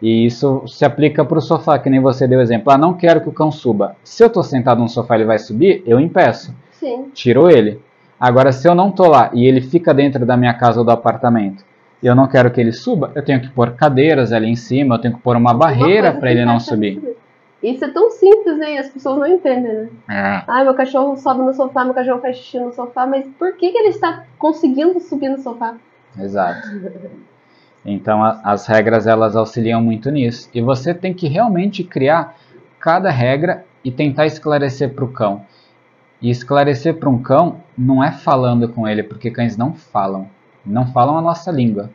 E 0.00 0.26
isso 0.26 0.62
se 0.66 0.84
aplica 0.84 1.24
para 1.24 1.38
o 1.38 1.42
sofá, 1.42 1.78
que 1.78 1.88
nem 1.88 2.00
você 2.00 2.26
deu 2.26 2.40
exemplo. 2.40 2.72
Ah, 2.72 2.78
não 2.78 2.94
quero 2.94 3.20
que 3.20 3.28
o 3.28 3.32
cão 3.32 3.50
suba. 3.50 3.96
Se 4.04 4.22
eu 4.22 4.26
estou 4.26 4.42
sentado 4.42 4.80
no 4.80 4.88
sofá 4.88 5.14
e 5.14 5.18
ele 5.18 5.26
vai 5.26 5.38
subir, 5.38 5.82
eu 5.86 5.98
impeço. 5.98 6.54
Sim. 6.72 7.10
Tiro 7.14 7.50
ele. 7.50 7.80
Agora, 8.20 8.52
se 8.52 8.68
eu 8.68 8.74
não 8.74 8.90
tô 8.90 9.08
lá 9.08 9.30
e 9.32 9.46
ele 9.46 9.60
fica 9.60 9.92
dentro 9.92 10.24
da 10.24 10.36
minha 10.36 10.54
casa 10.54 10.78
ou 10.80 10.84
do 10.84 10.90
apartamento 10.90 11.64
e 12.02 12.06
eu 12.06 12.14
não 12.14 12.26
quero 12.26 12.50
que 12.50 12.60
ele 12.60 12.72
suba, 12.72 13.10
eu 13.14 13.24
tenho 13.24 13.40
que 13.40 13.48
pôr 13.48 13.72
cadeiras 13.72 14.32
ali 14.32 14.48
em 14.48 14.56
cima, 14.56 14.94
eu 14.94 15.00
tenho 15.00 15.14
que 15.14 15.20
pôr 15.20 15.36
uma 15.36 15.54
barreira 15.54 16.12
para 16.12 16.30
ele 16.30 16.44
não 16.44 16.60
subir. 16.60 17.16
Isso 17.62 17.84
é 17.84 17.88
tão 17.88 18.10
simples, 18.10 18.58
né? 18.58 18.74
E 18.74 18.78
as 18.78 18.88
pessoas 18.88 19.18
não 19.18 19.26
entendem, 19.26 19.72
né? 19.72 19.88
É. 20.10 20.42
Ah, 20.46 20.62
meu 20.62 20.74
cachorro 20.74 21.16
sobe 21.16 21.42
no 21.42 21.54
sofá, 21.54 21.84
meu 21.84 21.94
cachorro 21.94 22.20
faz 22.20 22.36
xixi 22.36 22.60
no 22.60 22.72
sofá, 22.72 23.06
mas 23.06 23.26
por 23.38 23.56
que, 23.56 23.70
que 23.72 23.78
ele 23.78 23.88
está 23.88 24.24
conseguindo 24.38 25.00
subir 25.00 25.30
no 25.30 25.38
sofá? 25.38 25.74
Exato. 26.18 26.68
Então 27.86 28.22
a- 28.22 28.40
as 28.44 28.66
regras 28.66 29.06
elas 29.06 29.36
auxiliam 29.36 29.80
muito 29.80 30.10
nisso. 30.10 30.48
E 30.52 30.60
você 30.60 30.92
tem 30.92 31.14
que 31.14 31.28
realmente 31.28 31.84
criar 31.84 32.34
cada 32.80 33.10
regra 33.10 33.64
e 33.84 33.90
tentar 33.90 34.26
esclarecer 34.26 34.92
para 34.94 35.04
o 35.04 35.08
cão. 35.08 35.42
E 36.20 36.30
esclarecer 36.30 36.94
para 36.96 37.08
um 37.08 37.18
cão 37.22 37.56
não 37.76 38.02
é 38.02 38.10
falando 38.10 38.68
com 38.68 38.88
ele, 38.88 39.02
porque 39.02 39.30
cães 39.30 39.56
não 39.56 39.72
falam. 39.74 40.26
Não 40.64 40.86
falam 40.86 41.16
a 41.16 41.22
nossa 41.22 41.50
língua. 41.52 41.90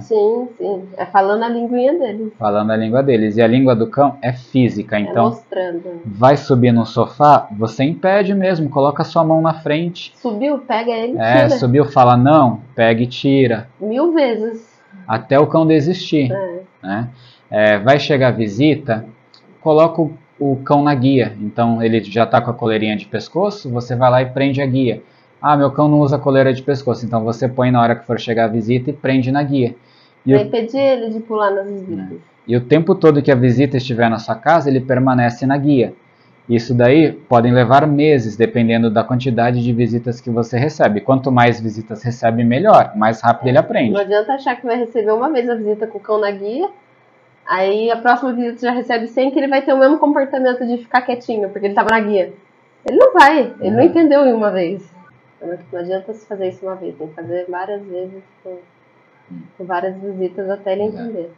Sim, 0.00 0.48
sim. 0.58 0.82
É 0.96 1.06
falando 1.06 1.44
a 1.44 1.48
linguinha 1.48 1.96
deles. 1.96 2.32
Falando 2.36 2.72
a 2.72 2.76
língua 2.76 3.04
deles. 3.04 3.36
E 3.36 3.42
a 3.42 3.46
língua 3.46 3.74
do 3.76 3.86
cão 3.86 4.16
é 4.20 4.32
física. 4.32 4.96
é 4.96 5.00
Então, 5.00 5.26
mostrando. 5.26 6.00
vai 6.04 6.36
subir 6.36 6.72
no 6.72 6.84
sofá, 6.84 7.46
você 7.56 7.84
impede 7.84 8.34
mesmo. 8.34 8.68
Coloca 8.68 9.04
sua 9.04 9.22
mão 9.22 9.40
na 9.40 9.54
frente. 9.54 10.12
Subiu, 10.16 10.58
pega 10.58 10.90
ele 10.90 11.12
e 11.12 11.18
É, 11.18 11.44
tira. 11.44 11.50
subiu, 11.50 11.84
fala 11.84 12.16
não, 12.16 12.60
pega 12.74 13.00
e 13.02 13.06
tira. 13.06 13.68
Mil 13.80 14.12
vezes. 14.12 14.65
Até 15.06 15.38
o 15.38 15.46
cão 15.46 15.66
desistir. 15.66 16.30
É. 16.32 16.60
né? 16.82 17.08
É, 17.50 17.78
vai 17.78 17.98
chegar 17.98 18.28
a 18.28 18.32
visita, 18.32 19.04
coloca 19.60 20.02
o, 20.02 20.12
o 20.38 20.56
cão 20.56 20.82
na 20.82 20.94
guia. 20.94 21.36
Então 21.40 21.82
ele 21.82 22.02
já 22.02 22.24
está 22.24 22.40
com 22.40 22.50
a 22.50 22.54
coleirinha 22.54 22.96
de 22.96 23.06
pescoço, 23.06 23.70
você 23.70 23.94
vai 23.94 24.10
lá 24.10 24.22
e 24.22 24.26
prende 24.26 24.60
a 24.60 24.66
guia. 24.66 25.02
Ah, 25.40 25.56
meu 25.56 25.70
cão 25.70 25.88
não 25.88 26.00
usa 26.00 26.18
coleira 26.18 26.52
de 26.52 26.62
pescoço, 26.62 27.04
então 27.06 27.22
você 27.22 27.46
põe 27.48 27.70
na 27.70 27.80
hora 27.80 27.94
que 27.94 28.06
for 28.06 28.18
chegar 28.18 28.46
a 28.46 28.48
visita 28.48 28.90
e 28.90 28.92
prende 28.92 29.30
na 29.30 29.42
guia. 29.42 29.76
E 30.24 30.32
Vai 30.34 30.42
o, 30.42 30.46
impedir 30.46 30.78
ele 30.78 31.10
de 31.10 31.20
pular 31.20 31.50
nas 31.52 31.70
visitas. 31.70 32.18
e 32.48 32.56
o 32.56 32.60
tempo 32.60 32.94
todo 32.94 33.22
que 33.22 33.30
a 33.30 33.34
visita 33.36 33.76
estiver 33.76 34.08
na 34.10 34.18
sua 34.18 34.34
casa, 34.34 34.68
ele 34.68 34.80
permanece 34.80 35.46
na 35.46 35.56
guia. 35.56 35.92
Isso 36.48 36.72
daí 36.72 37.12
podem 37.12 37.52
levar 37.52 37.86
meses, 37.88 38.36
dependendo 38.36 38.88
da 38.88 39.02
quantidade 39.02 39.62
de 39.62 39.72
visitas 39.72 40.20
que 40.20 40.30
você 40.30 40.56
recebe. 40.56 41.00
Quanto 41.00 41.32
mais 41.32 41.60
visitas 41.60 42.02
recebe, 42.04 42.44
melhor. 42.44 42.92
Mais 42.94 43.20
rápido 43.20 43.48
ele 43.48 43.58
aprende. 43.58 43.92
Não 43.92 44.00
adianta 44.00 44.34
achar 44.34 44.54
que 44.54 44.64
vai 44.64 44.76
receber 44.76 45.10
uma 45.10 45.28
vez 45.30 45.48
a 45.48 45.56
visita 45.56 45.88
com 45.88 45.98
o 45.98 46.00
cão 46.00 46.18
na 46.20 46.30
guia, 46.30 46.68
aí 47.44 47.90
a 47.90 47.96
próxima 47.96 48.32
visita 48.32 48.60
já 48.60 48.70
recebe 48.70 49.08
100 49.08 49.32
que 49.32 49.38
ele 49.40 49.48
vai 49.48 49.62
ter 49.62 49.72
o 49.72 49.78
mesmo 49.78 49.98
comportamento 49.98 50.64
de 50.64 50.78
ficar 50.78 51.02
quietinho, 51.02 51.48
porque 51.50 51.66
ele 51.66 51.74
tava 51.74 51.90
na 51.90 52.00
guia. 52.00 52.32
Ele 52.88 52.96
não 52.96 53.12
vai, 53.12 53.52
ele 53.60 53.70
não 53.72 53.80
É. 53.80 53.86
entendeu 53.86 54.24
em 54.24 54.32
uma 54.32 54.52
vez. 54.52 54.88
Não 55.42 55.58
não 55.72 55.80
adianta 55.80 56.12
se 56.14 56.26
fazer 56.26 56.48
isso 56.48 56.64
uma 56.64 56.76
vez, 56.76 56.94
tem 56.96 57.08
que 57.08 57.14
fazer 57.14 57.44
várias 57.48 57.82
vezes 57.82 58.22
com, 58.44 58.56
com 59.58 59.64
várias 59.64 59.96
visitas 59.96 60.48
até 60.48 60.74
ele 60.74 60.84
Exato. 60.84 61.30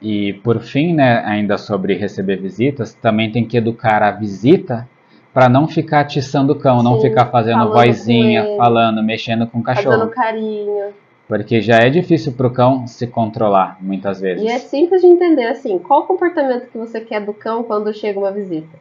E 0.00 0.34
por 0.44 0.60
fim, 0.60 0.94
né, 0.94 1.22
ainda 1.24 1.58
sobre 1.58 1.94
receber 1.94 2.36
visitas, 2.36 2.94
também 2.94 3.32
tem 3.32 3.44
que 3.44 3.56
educar 3.56 4.02
a 4.02 4.10
visita 4.10 4.88
para 5.34 5.48
não 5.48 5.68
ficar 5.68 6.00
atiçando 6.00 6.52
o 6.52 6.56
cão, 6.56 6.82
não 6.82 7.00
Sim, 7.00 7.08
ficar 7.08 7.26
fazendo 7.26 7.58
falando 7.58 7.86
vozinha, 7.86 8.44
ele. 8.44 8.56
falando, 8.56 9.02
mexendo 9.02 9.46
com 9.46 9.58
o 9.58 9.62
cachorro. 9.62 9.96
dando 9.96 10.10
carinho. 10.10 10.92
Porque 11.26 11.60
já 11.60 11.76
é 11.76 11.90
difícil 11.90 12.32
pro 12.32 12.50
cão 12.50 12.86
se 12.86 13.06
controlar, 13.06 13.76
muitas 13.80 14.20
vezes. 14.20 14.42
E 14.42 14.48
é 14.48 14.58
simples 14.58 15.02
de 15.02 15.08
entender 15.08 15.46
assim, 15.46 15.78
qual 15.78 16.00
o 16.00 16.06
comportamento 16.06 16.70
que 16.70 16.78
você 16.78 17.00
quer 17.00 17.20
do 17.24 17.34
cão 17.34 17.62
quando 17.62 17.92
chega 17.92 18.18
uma 18.18 18.30
visita? 18.30 18.78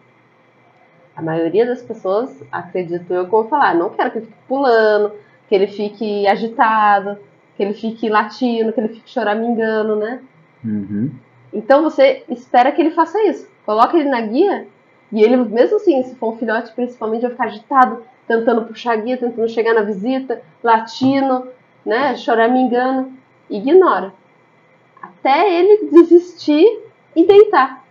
A 1.16 1.22
maioria 1.22 1.66
das 1.66 1.82
pessoas, 1.82 2.42
acredito 2.52 3.12
eu, 3.14 3.28
como 3.28 3.50
falar, 3.50 3.76
não 3.76 3.90
quero 3.90 4.12
que 4.12 4.18
ele 4.20 4.26
fique 4.28 4.38
pulando, 4.48 5.12
que 5.50 5.56
ele 5.56 5.68
fique 5.68 6.28
agitado, 6.28 7.18
que 7.58 7.64
ele 7.64 7.74
fique 7.74 8.08
latindo, 8.08 8.72
que 8.72 8.80
ele 8.80 8.90
fique 8.90 9.10
choramingando, 9.10 9.96
né? 9.96 10.22
Uhum. 10.68 11.12
Então 11.54 11.82
você 11.82 12.24
espera 12.30 12.72
que 12.72 12.82
ele 12.82 12.92
faça 12.92 13.22
isso. 13.24 13.48
Coloca 13.66 13.98
ele 13.98 14.10
na 14.10 14.22
guia 14.22 14.68
e 15.12 15.24
ele, 15.24 15.38
mesmo 15.38 15.78
assim, 15.78 16.04
se 16.04 16.16
for 16.16 16.34
um 16.34 16.38
filhote, 16.38 16.74
principalmente, 16.74 17.22
vai 17.22 17.32
ficar 17.32 17.46
agitado, 17.46 18.04
tentando 18.28 18.66
puxar 18.66 18.94
a 18.94 18.96
guia, 18.98 19.18
tentando 19.18 19.48
chegar 19.48 19.74
na 19.74 19.82
visita, 19.82 20.42
latindo, 20.62 21.48
né? 21.86 22.16
Choramingando. 22.16 23.12
Ignora. 23.50 24.14
Até 25.02 25.54
ele 25.54 25.90
desistir 25.90 26.66
e 27.16 27.26
deitar. 27.26 27.86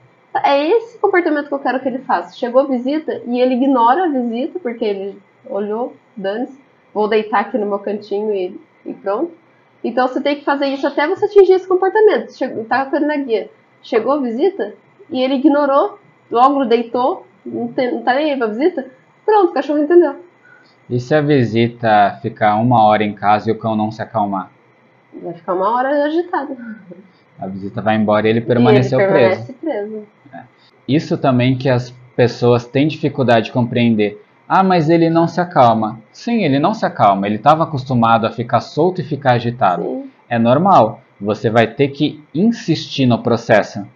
É 0.44 0.68
esse 0.68 0.98
comportamento 0.98 1.48
que 1.48 1.54
eu 1.54 1.58
quero 1.58 1.80
que 1.80 1.88
ele 1.88 2.00
faça. 2.00 2.36
Chegou 2.36 2.60
a 2.60 2.66
visita 2.66 3.22
e 3.26 3.40
ele 3.40 3.54
ignora 3.54 4.04
a 4.04 4.08
visita, 4.08 4.58
porque 4.58 4.84
ele 4.84 5.18
olhou, 5.48 5.96
dane-se, 6.14 6.60
vou 6.92 7.08
deitar 7.08 7.40
aqui 7.40 7.56
no 7.56 7.64
meu 7.64 7.78
cantinho 7.78 8.34
e, 8.34 8.60
e 8.84 8.92
pronto. 8.92 9.32
Então 9.87 10.09
você 10.09 10.20
tem 10.20 10.35
que 10.35 10.44
fazer 10.44 10.66
isso 10.66 10.85
até 10.85 11.07
você 11.07 11.27
atingir 11.27 11.53
esse 11.53 11.68
comportamento. 11.68 12.37
Chegou, 12.37 12.64
tá 12.64 12.87
com 12.87 12.96
ele 12.96 13.07
na 13.07 13.18
guia. 13.18 13.49
Chegou 13.81 14.14
a 14.14 14.20
visita 14.20 14.75
e 15.09 15.22
ele 15.22 15.35
ignorou, 15.35 16.01
logo 16.29 16.64
deitou, 16.64 17.25
não, 17.44 17.68
tem, 17.68 17.92
não 17.92 18.03
tá 18.03 18.14
nem 18.14 18.33
aí 18.33 18.37
pra 18.37 18.49
visita. 18.49 18.90
Pronto, 19.25 19.51
o 19.51 19.55
cachorro 19.55 19.79
entendeu. 19.79 20.16
E 20.90 20.99
se 20.99 21.14
a 21.14 21.20
visita 21.20 22.18
ficar 22.20 22.57
uma 22.57 22.85
hora 22.85 23.05
em 23.05 23.14
casa 23.14 23.49
e 23.49 23.53
o 23.53 23.59
cão 23.59 23.77
não 23.77 23.92
se 23.92 24.03
acalmar? 24.03 24.51
Vai 25.22 25.35
ficar 25.35 25.55
uma 25.55 25.77
hora 25.77 26.05
agitado. 26.05 26.57
A 27.38 27.46
visita 27.46 27.81
vai 27.81 27.94
embora 27.94 28.27
e 28.27 28.31
ele 28.31 28.40
e 28.40 28.42
permaneceu 28.42 28.99
ele 28.99 29.09
preso. 29.09 29.46
permanece 29.46 29.53
preso. 29.53 30.07
Isso 30.88 31.16
também 31.16 31.57
que 31.57 31.68
as 31.68 31.94
pessoas 32.16 32.66
têm 32.66 32.88
dificuldade 32.88 33.46
de 33.46 33.53
compreender. 33.53 34.20
Ah, 34.48 34.62
mas 34.62 34.88
ele 34.88 35.11
não 35.11 35.26
se 35.26 35.40
acalma. 35.40 35.98
Sim, 36.12 36.44
ele 36.44 36.59
não 36.59 36.72
se 36.72 36.87
acalma. 36.87 37.26
Ele 37.26 37.37
estava 37.37 37.64
acostumado 37.64 38.26
a 38.26 38.30
ficar 38.30 38.61
solto 38.61 39.00
e 39.00 39.04
ficar 39.04 39.32
agitado. 39.32 39.82
Sim. 39.82 40.11
É 40.28 40.38
normal. 40.38 41.00
Você 41.20 41.50
vai 41.50 41.66
ter 41.66 41.88
que 41.88 42.22
insistir 42.35 43.06
no 43.06 43.22
processo. 43.22 43.87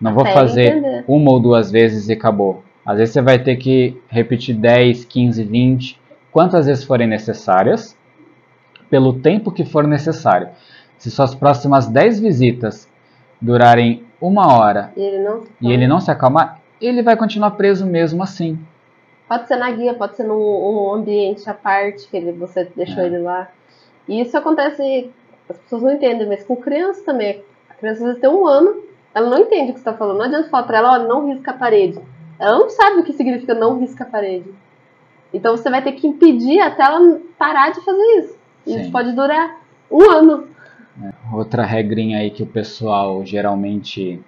Não 0.00 0.12
vou 0.12 0.24
Até 0.24 0.32
fazer 0.34 0.76
entender. 0.76 1.04
uma 1.08 1.30
ou 1.30 1.40
duas 1.40 1.70
vezes 1.70 2.08
e 2.08 2.12
acabou. 2.12 2.62
Às 2.84 2.98
vezes 2.98 3.14
você 3.14 3.22
vai 3.22 3.38
ter 3.38 3.56
que 3.56 3.96
repetir 4.08 4.54
10, 4.56 5.04
15, 5.06 5.42
20, 5.44 5.98
quantas 6.30 6.66
vezes 6.66 6.84
forem 6.84 7.06
necessárias, 7.06 7.96
pelo 8.90 9.14
tempo 9.14 9.50
que 9.50 9.64
for 9.64 9.86
necessário. 9.86 10.48
Se 10.98 11.10
suas 11.10 11.34
próximas 11.34 11.86
10 11.86 12.20
visitas 12.20 12.88
durarem 13.40 14.02
uma 14.20 14.52
hora 14.54 14.92
E 14.96 15.00
ele 15.00 15.18
não. 15.22 15.42
e 15.60 15.72
ele 15.72 15.86
não 15.86 16.00
se 16.00 16.10
acalmar, 16.10 16.60
ele 16.80 17.02
vai 17.02 17.16
continuar 17.16 17.52
preso 17.52 17.86
mesmo 17.86 18.22
assim. 18.22 18.58
Pode 19.28 19.48
ser 19.48 19.56
na 19.56 19.70
guia, 19.70 19.94
pode 19.94 20.16
ser 20.16 20.24
num 20.24 20.36
um 20.36 20.92
ambiente 20.92 21.48
à 21.48 21.54
parte 21.54 22.06
que 22.08 22.16
ele, 22.16 22.32
você 22.32 22.64
deixou 22.76 23.02
É. 23.02 23.06
ele 23.06 23.18
lá. 23.18 23.48
E 24.06 24.20
isso 24.20 24.36
acontece, 24.36 25.10
as 25.48 25.56
pessoas 25.58 25.82
não 25.82 25.92
entendem, 25.92 26.26
mas 26.28 26.44
com 26.44 26.56
criança 26.56 27.02
também. 27.04 27.42
A 27.70 27.74
criança 27.74 28.00
às 28.00 28.06
vezes 28.06 28.20
tem 28.20 28.30
um 28.30 28.46
ano, 28.46 28.82
ela 29.14 29.30
não 29.30 29.38
entende 29.38 29.70
o 29.70 29.74
que 29.74 29.80
você 29.80 29.88
está 29.88 29.94
falando. 29.94 30.18
Não 30.18 30.26
adianta 30.26 30.50
falar 30.50 30.64
para 30.64 30.78
ela, 30.78 30.92
olha, 30.92 31.08
não 31.08 31.32
risca 31.32 31.52
a 31.52 31.54
parede. 31.54 31.98
Ela 32.38 32.58
não 32.58 32.68
sabe 32.68 33.00
o 33.00 33.04
que 33.04 33.12
significa 33.12 33.54
não 33.54 33.78
risca 33.78 34.04
a 34.04 34.06
parede. 34.06 34.52
Então 35.32 35.56
você 35.56 35.70
vai 35.70 35.82
ter 35.82 35.92
que 35.92 36.06
impedir 36.06 36.60
até 36.60 36.82
ela 36.82 37.18
parar 37.38 37.70
de 37.70 37.80
fazer 37.84 38.02
isso. 38.18 38.38
Sim. 38.64 38.80
isso 38.80 38.90
pode 38.92 39.12
durar 39.12 39.60
um 39.90 40.10
ano. 40.10 40.48
Outra 41.32 41.64
regrinha 41.64 42.18
aí 42.18 42.30
que 42.30 42.42
o 42.42 42.46
pessoal 42.46 43.24
geralmente 43.24 44.22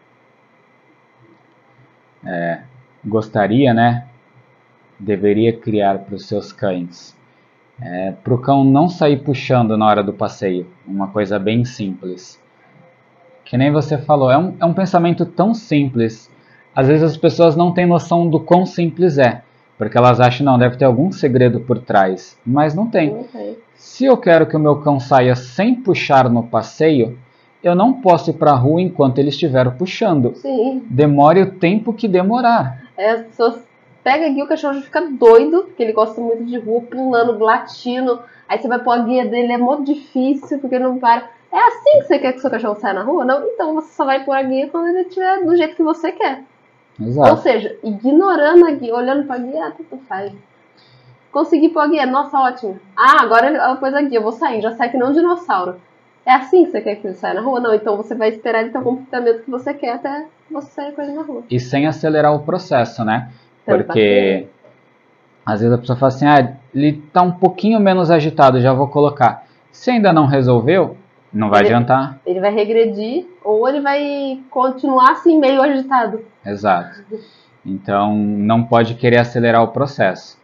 é, 2.25 2.63
gostaria, 3.05 3.73
né? 3.73 4.07
Deveria 4.99 5.53
criar 5.53 5.99
para 6.01 6.15
os 6.15 6.27
seus 6.27 6.53
cães. 6.53 7.17
É, 7.81 8.13
para 8.13 8.35
o 8.35 8.39
cão 8.39 8.65
não 8.65 8.89
sair 8.89 9.19
puxando 9.19 9.77
na 9.77 9.87
hora 9.87 10.03
do 10.03 10.13
passeio. 10.13 10.67
Uma 10.87 11.09
coisa 11.09 11.39
bem 11.39 11.65
simples. 11.65 12.41
Que 13.45 13.57
nem 13.57 13.71
você 13.71 13.99
falou, 13.99 14.31
é 14.31 14.39
um, 14.39 14.55
é 14.59 14.65
um 14.65 14.73
pensamento 14.73 15.27
tão 15.27 15.53
simples. 15.53 16.31
Às 16.75 16.89
vezes 16.89 17.03
as 17.03 17.17
pessoas 17.17 17.55
não 17.55 17.73
têm 17.73 17.87
noção 17.87 18.29
do 18.29 18.41
quão 18.41 18.65
simples 18.67 19.19
é. 19.19 19.43
Porque 19.79 19.97
elas 19.97 20.21
acham, 20.21 20.45
não, 20.45 20.59
deve 20.59 20.77
ter 20.77 20.87
algum 20.87 21.13
segredo 21.13 21.61
por 21.61 21.79
trás. 21.79 22.39
Mas 22.45 22.75
não 22.75 22.87
tem. 22.87 23.25
Sei. 23.31 23.59
Se 23.75 24.07
eu 24.07 24.17
quero 24.17 24.47
que 24.47 24.57
o 24.57 24.61
meu 24.61 24.77
cão 24.81 24.99
saia 24.99 25.37
sem 25.37 25.75
puxar 25.75 26.31
no 26.31 26.43
passeio, 26.43 27.19
eu 27.63 27.75
não 27.75 27.95
posso 27.95 28.31
ir 28.31 28.35
para 28.35 28.53
a 28.53 28.57
rua 28.57 28.81
enquanto 28.81 29.19
ele 29.19 29.29
estiver 29.29 29.71
puxando. 29.77 30.35
Sim. 30.37 30.83
Demore 30.89 31.43
o 31.43 31.53
tempo 31.53 31.93
que 31.93 32.09
demorar. 32.09 32.85
Aí 32.97 33.07
as 33.07 33.23
pessoas 33.27 33.66
pegam 34.07 34.29
a 34.29 34.31
guia, 34.31 34.45
o 34.45 34.47
cachorro 34.47 34.75
já 34.75 34.83
fica 34.83 35.01
doido, 35.01 35.65
porque 35.65 35.83
ele 35.83 35.93
gosta 35.93 36.21
muito 36.21 36.45
de 36.45 36.57
rua, 36.59 36.81
pulando, 36.83 37.37
latindo. 37.43 38.23
Aí 38.49 38.57
você 38.57 38.69
vai 38.69 38.79
pôr 38.79 38.93
a 38.93 38.99
guia 38.99 39.27
dele, 39.27 39.53
é 39.53 39.59
muito 39.59 39.93
difícil, 39.93 40.61
porque 40.61 40.77
ele 40.77 40.85
não 40.85 41.01
para. 41.01 41.29
É 41.53 41.59
assim 41.59 41.99
que 41.99 42.05
você 42.05 42.19
quer 42.21 42.33
que 42.33 42.39
seu 42.39 42.49
cachorro 42.49 42.77
saia 42.77 42.95
na 42.95 43.03
rua? 43.03 43.25
Não, 43.25 43.45
então 43.45 43.75
você 43.75 43.93
só 43.95 44.05
vai 44.05 44.25
pôr 44.25 44.37
a 44.37 44.43
guia 44.43 44.69
quando 44.69 44.91
ele 44.91 45.09
estiver 45.09 45.45
do 45.45 45.57
jeito 45.57 45.75
que 45.75 45.83
você 45.83 46.13
quer. 46.13 46.45
Ou 47.01 47.07
Exato. 47.09 47.43
seja, 47.43 47.77
ignorando 47.83 48.65
a 48.65 48.71
guia, 48.71 48.95
olhando 48.95 49.27
pra 49.27 49.39
guia, 49.39 49.67
ah, 49.67 49.73
tanto 49.73 50.01
faz. 50.09 50.33
Consegui 51.33 51.71
pôr 51.71 51.81
a 51.81 51.89
guia, 51.89 52.07
nossa, 52.07 52.39
ótimo. 52.39 52.79
Ah, 52.97 53.25
agora 53.25 53.49
ele 53.49 53.59
pôs 53.81 53.93
a 53.93 54.03
guia, 54.03 54.19
eu 54.19 54.23
vou 54.23 54.31
sair, 54.31 54.63
já 54.63 54.71
sai 54.77 54.89
que 54.89 54.97
não 54.97 55.09
um 55.09 55.13
dinossauro. 55.13 55.81
É 56.25 56.33
assim 56.33 56.65
que 56.65 56.71
você 56.71 56.81
quer 56.81 56.95
que 56.95 57.09
ele 57.09 57.15
saia 57.15 57.35
na 57.35 57.41
rua? 57.41 57.59
Não, 57.59 57.75
então 57.75 57.97
você 57.97 58.15
vai 58.15 58.29
esperar 58.29 58.61
ele 58.61 58.71
ter 58.71 58.79
o 58.79 58.83
comportamento 58.83 59.43
que 59.43 59.51
você 59.51 59.75
quer 59.75 59.95
até 59.95 60.27
você 60.49 60.71
sair 60.71 60.93
com 60.93 61.03
ele 61.03 61.13
na 61.13 61.23
rua. 61.23 61.43
E 61.51 61.59
sem 61.59 61.89
acelerar 61.89 62.33
o 62.33 62.41
processo, 62.41 63.05
né? 63.05 63.31
Porque 63.67 64.47
às 65.45 65.61
vezes 65.61 65.75
a 65.75 65.79
pessoa 65.79 65.97
fala 65.99 66.09
assim, 66.13 66.27
ah, 66.27 66.57
ele 66.75 67.03
tá 67.13 67.23
um 67.23 67.33
pouquinho 67.33 67.79
menos 67.79 68.11
agitado, 68.11 68.61
já 68.61 68.73
vou 68.73 68.89
colocar. 68.89 69.45
Se 69.71 69.91
ainda 69.91 70.13
não 70.13 70.27
resolveu, 70.27 70.97
não 71.33 71.51
vai 71.51 71.61
Ele- 71.61 71.69
adiantar. 71.75 72.19
Ele 72.25 72.41
vai 72.41 72.53
regredir 72.53 73.27
ou 73.45 73.69
ele 73.69 73.81
vai 73.81 74.41
continuar 74.51 75.13
assim, 75.13 75.39
meio 75.39 75.61
agitado. 75.61 76.21
Exato. 76.45 77.05
Então 77.65 78.15
não 78.15 78.63
pode 78.65 78.95
querer 78.95 79.19
acelerar 79.19 79.63
o 79.63 79.69
processo. 79.69 80.39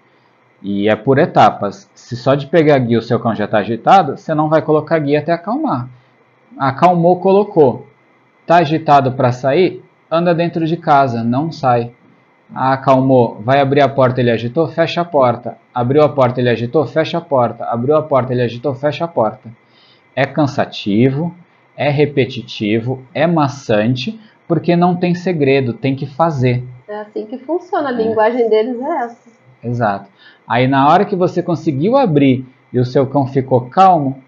E 0.60 0.88
é 0.88 0.94
por 0.94 1.18
etapas. 1.18 1.90
Se 1.94 2.16
só 2.16 2.34
de 2.34 2.46
pegar 2.46 2.76
a 2.76 2.78
guia 2.78 2.98
o 2.98 3.02
seu 3.02 3.18
cão 3.18 3.34
já 3.34 3.46
está 3.46 3.58
agitado, 3.58 4.16
você 4.16 4.34
não 4.34 4.48
vai 4.48 4.62
colocar 4.62 4.96
a 4.96 5.00
guia 5.00 5.18
até 5.18 5.32
acalmar. 5.32 5.88
Acalmou, 6.56 7.18
colocou. 7.18 7.86
Tá 8.46 8.56
agitado 8.56 9.12
para 9.12 9.32
sair? 9.32 9.82
Anda 10.10 10.34
dentro 10.34 10.66
de 10.66 10.76
casa, 10.76 11.24
não 11.24 11.50
sai. 11.50 11.92
Ah, 12.54 12.74
acalmou, 12.74 13.40
vai 13.40 13.60
abrir 13.60 13.80
a 13.80 13.88
porta, 13.88 14.20
ele 14.20 14.30
agitou, 14.30 14.68
fecha 14.68 15.00
a 15.00 15.04
porta. 15.04 15.56
Abriu 15.74 16.02
a 16.02 16.08
porta, 16.08 16.40
ele 16.40 16.50
agitou, 16.50 16.86
fecha 16.86 17.18
a 17.18 17.20
porta. 17.20 17.64
Abriu 17.64 17.96
a 17.96 18.02
porta, 18.02 18.32
ele 18.32 18.42
agitou, 18.42 18.74
fecha 18.74 19.04
a 19.04 19.08
porta. 19.08 19.50
É 20.14 20.26
cansativo, 20.26 21.34
é 21.76 21.88
repetitivo, 21.88 23.02
é 23.14 23.26
maçante, 23.26 24.20
porque 24.46 24.76
não 24.76 24.94
tem 24.94 25.14
segredo, 25.14 25.72
tem 25.72 25.96
que 25.96 26.06
fazer. 26.06 26.62
É 26.86 27.00
assim 27.00 27.24
que 27.24 27.38
funciona. 27.38 27.88
A 27.88 27.92
linguagem 27.92 28.48
deles 28.50 28.78
é 28.80 29.04
essa. 29.04 29.30
Exato. 29.64 30.10
Aí 30.46 30.68
na 30.68 30.88
hora 30.88 31.04
que 31.04 31.16
você 31.16 31.42
conseguiu 31.42 31.96
abrir 31.96 32.44
e 32.72 32.78
o 32.78 32.84
seu 32.84 33.06
cão 33.06 33.26
ficou 33.26 33.62
calmo, 33.62 34.22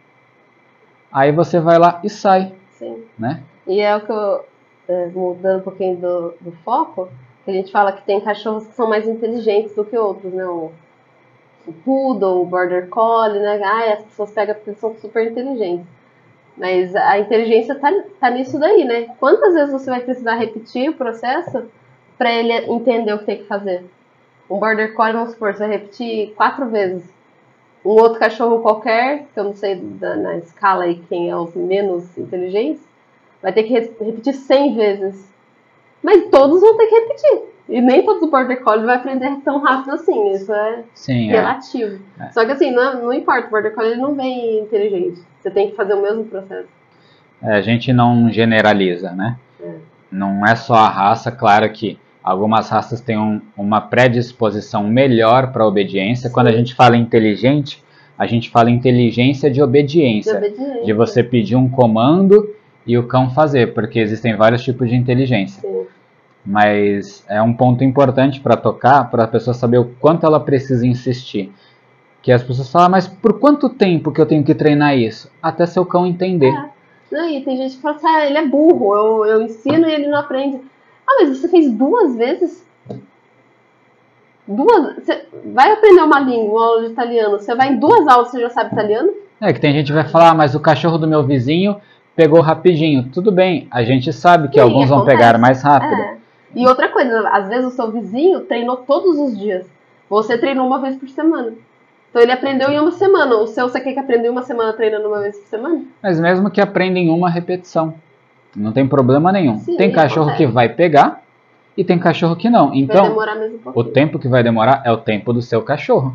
aí 1.12 1.30
você 1.30 1.60
vai 1.60 1.78
lá 1.78 2.00
e 2.02 2.08
sai, 2.08 2.52
Sim. 2.70 3.04
né? 3.18 3.42
E 3.66 3.80
é 3.80 3.94
o 3.96 4.00
que 4.00 4.12
eu, 4.12 4.44
é, 4.88 5.06
mudando 5.06 5.60
um 5.60 5.62
pouquinho 5.62 5.96
do, 5.96 6.34
do 6.40 6.52
foco, 6.64 7.08
a 7.46 7.52
gente 7.52 7.72
fala 7.72 7.92
que 7.92 8.02
tem 8.04 8.20
cachorros 8.20 8.66
que 8.66 8.74
são 8.74 8.88
mais 8.88 9.06
inteligentes 9.08 9.74
do 9.74 9.84
que 9.84 9.96
outros, 9.96 10.32
né? 10.32 10.46
O, 10.46 10.72
o 11.66 11.72
Poodle, 11.72 12.42
o 12.42 12.46
Border 12.46 12.88
Collie, 12.88 13.40
né? 13.40 13.60
Ai, 13.64 13.92
as 13.92 14.04
pessoas 14.04 14.30
pegam 14.32 14.54
porque 14.54 14.70
eles 14.70 14.80
são 14.80 14.94
super 14.96 15.30
inteligentes. 15.30 15.86
Mas 16.56 16.94
a 16.94 17.18
inteligência 17.18 17.74
tá, 17.76 17.90
tá 18.20 18.30
nisso 18.30 18.58
daí, 18.58 18.84
né? 18.84 19.08
Quantas 19.18 19.54
vezes 19.54 19.72
você 19.72 19.90
vai 19.90 20.00
precisar 20.00 20.34
repetir 20.36 20.90
o 20.90 20.94
processo 20.94 21.64
para 22.18 22.32
ele 22.32 22.52
entender 22.70 23.12
o 23.12 23.18
que 23.20 23.26
tem 23.26 23.38
que 23.38 23.44
fazer? 23.44 23.84
Um 24.50 24.58
Border 24.58 24.94
Collie, 24.94 25.14
vamos 25.14 25.32
supor, 25.32 25.52
você 25.54 25.60
vai 25.60 25.70
repetir 25.78 26.34
quatro 26.34 26.66
vezes. 26.68 27.04
Um 27.84 27.90
outro 27.90 28.18
cachorro 28.20 28.60
qualquer, 28.60 29.26
que 29.34 29.40
eu 29.40 29.44
não 29.44 29.54
sei 29.54 29.76
da- 29.76 30.16
na 30.16 30.36
escala 30.38 30.84
aí 30.84 30.96
quem 31.08 31.30
é 31.30 31.36
os 31.36 31.54
menos 31.54 32.16
inteligentes, 32.18 32.82
vai 33.42 33.52
ter 33.52 33.64
que 33.64 33.72
re- 33.74 33.92
repetir 34.00 34.34
100 34.34 34.74
vezes. 34.74 35.33
Mas 36.04 36.28
todos 36.30 36.60
vão 36.60 36.76
ter 36.76 36.86
que 36.86 36.94
repetir. 36.94 37.42
E 37.66 37.80
nem 37.80 38.04
todos 38.04 38.22
os 38.22 38.30
Border 38.30 38.62
Collie 38.62 38.84
vai 38.84 38.96
aprender 38.96 39.36
tão 39.42 39.58
rápido 39.58 39.94
assim. 39.94 40.30
Isso 40.32 40.52
é 40.52 40.82
Sim, 40.94 41.30
é. 41.30 41.32
relativo. 41.32 41.98
É. 42.20 42.30
Só 42.30 42.44
que 42.44 42.52
assim, 42.52 42.70
não, 42.70 43.04
não 43.04 43.12
importa, 43.12 43.48
o 43.48 43.50
Border 43.50 43.74
Collie 43.74 43.96
não 43.96 44.14
vem 44.14 44.58
inteligente. 44.60 45.22
Você 45.40 45.50
tem 45.50 45.70
que 45.70 45.76
fazer 45.76 45.94
o 45.94 46.02
mesmo 46.02 46.24
processo. 46.26 46.68
É, 47.42 47.54
a 47.54 47.62
gente 47.62 47.90
não 47.92 48.30
generaliza, 48.30 49.12
né? 49.12 49.36
É. 49.60 49.72
Não 50.12 50.46
é 50.46 50.54
só 50.54 50.74
a 50.74 50.88
raça, 50.88 51.32
claro 51.32 51.68
que 51.72 51.98
algumas 52.22 52.68
raças 52.68 53.00
têm 53.00 53.18
um- 53.18 53.40
uma 53.56 53.80
predisposição 53.80 54.84
melhor 54.86 55.50
para 55.52 55.66
obediência. 55.66 56.28
Quando 56.30 56.48
a 56.48 56.52
gente 56.52 56.74
fala 56.74 56.96
inteligente, 56.98 57.82
a 58.18 58.26
gente 58.26 58.50
fala 58.50 58.70
inteligência 58.70 59.48
de 59.48 59.56
De 59.56 59.62
obediência. 59.62 60.36
obediência. 60.36 60.84
De 60.84 60.92
você 60.92 61.22
pedir 61.22 61.56
um 61.56 61.68
comando 61.68 62.54
e 62.86 62.96
o 62.98 63.06
cão 63.06 63.30
fazer, 63.30 63.72
porque 63.74 63.98
existem 63.98 64.36
vários 64.36 64.62
tipos 64.62 64.88
de 64.88 64.94
inteligência. 64.96 65.60
Sim. 65.62 65.86
Mas 66.44 67.24
é 67.28 67.40
um 67.40 67.54
ponto 67.54 67.82
importante 67.82 68.40
para 68.40 68.56
tocar, 68.56 69.10
para 69.10 69.24
a 69.24 69.28
pessoa 69.28 69.54
saber 69.54 69.78
o 69.78 69.86
quanto 70.00 70.26
ela 70.26 70.38
precisa 70.40 70.86
insistir. 70.86 71.52
Que 72.22 72.32
as 72.32 72.42
pessoas 72.42 72.70
falam, 72.70 72.86
"Ah, 72.86 72.90
mas 72.90 73.06
por 73.06 73.38
quanto 73.38 73.68
tempo 73.68 74.12
que 74.12 74.20
eu 74.20 74.26
tenho 74.26 74.44
que 74.44 74.54
treinar 74.54 74.96
isso? 74.96 75.30
Até 75.42 75.66
seu 75.66 75.84
cão 75.84 76.06
entender. 76.06 76.52
É. 76.52 76.74
Não, 77.12 77.28
e 77.30 77.42
tem 77.42 77.56
gente 77.56 77.76
que 77.76 77.82
fala 77.82 77.96
assim, 77.96 78.06
ah, 78.06 78.26
ele 78.26 78.38
é 78.38 78.46
burro, 78.46 78.94
eu, 78.96 79.26
eu 79.26 79.42
ensino 79.42 79.86
e 79.88 79.92
ele 79.92 80.08
não 80.08 80.18
aprende. 80.18 80.60
Ah, 81.06 81.18
mas 81.20 81.38
você 81.38 81.48
fez 81.48 81.70
duas 81.70 82.16
vezes? 82.16 82.64
Duas? 84.46 84.96
Você 84.96 85.26
vai 85.54 85.72
aprender 85.72 86.02
uma 86.02 86.20
língua, 86.20 86.52
uma 86.52 86.64
aula 86.66 86.80
de 86.86 86.92
italiano, 86.92 87.38
você 87.38 87.54
vai 87.54 87.68
em 87.68 87.78
duas 87.78 88.06
aulas 88.06 88.30
você 88.30 88.40
já 88.40 88.50
sabe 88.50 88.72
italiano? 88.72 89.10
É 89.40 89.52
que 89.52 89.60
tem 89.60 89.72
gente 89.72 89.86
que 89.86 89.92
vai 89.92 90.06
falar, 90.08 90.30
"Ah, 90.30 90.34
mas 90.34 90.54
o 90.54 90.60
cachorro 90.60 90.98
do 90.98 91.06
meu 91.06 91.22
vizinho 91.22 91.76
pegou 92.16 92.40
rapidinho. 92.40 93.10
Tudo 93.12 93.32
bem, 93.32 93.68
a 93.70 93.82
gente 93.82 94.12
sabe 94.12 94.48
que 94.48 94.54
Sim, 94.54 94.60
alguns 94.60 94.88
vão 94.88 94.98
acontece. 94.98 95.16
pegar 95.16 95.38
mais 95.38 95.62
rápido. 95.62 96.00
É. 96.00 96.16
E 96.54 96.66
outra 96.66 96.88
coisa, 96.88 97.28
às 97.28 97.48
vezes 97.48 97.66
o 97.66 97.70
seu 97.70 97.90
vizinho 97.90 98.40
treinou 98.40 98.78
todos 98.78 99.18
os 99.18 99.38
dias. 99.38 99.66
Você 100.08 100.38
treinou 100.38 100.66
uma 100.66 100.80
vez 100.80 100.96
por 100.96 101.08
semana. 101.08 101.52
Então 102.10 102.22
ele 102.22 102.30
aprendeu 102.30 102.70
em 102.70 102.78
uma 102.78 102.92
semana. 102.92 103.36
O 103.36 103.46
seu 103.46 103.68
você 103.68 103.80
quer 103.80 103.92
que 103.92 103.98
aprenda 103.98 104.26
em 104.26 104.30
uma 104.30 104.42
semana 104.42 104.72
treinando 104.72 105.08
uma 105.08 105.20
vez 105.20 105.36
por 105.36 105.48
semana? 105.48 105.82
Mas 106.02 106.20
mesmo 106.20 106.50
que 106.50 106.60
aprenda 106.60 106.98
em 106.98 107.10
uma 107.10 107.28
repetição, 107.28 107.94
não 108.54 108.72
tem 108.72 108.86
problema 108.86 109.32
nenhum. 109.32 109.58
Sim, 109.58 109.76
tem 109.76 109.90
cachorro 109.90 110.28
acontece. 110.28 110.46
que 110.46 110.52
vai 110.52 110.68
pegar 110.68 111.22
e 111.76 111.82
tem 111.82 111.98
cachorro 111.98 112.36
que 112.36 112.48
não. 112.48 112.72
Então, 112.72 113.16
um 113.16 113.70
o 113.74 113.82
tempo 113.82 114.18
que 114.18 114.28
vai 114.28 114.42
demorar 114.44 114.82
é 114.84 114.92
o 114.92 114.96
tempo 114.96 115.32
do 115.32 115.42
seu 115.42 115.60
cachorro. 115.62 116.14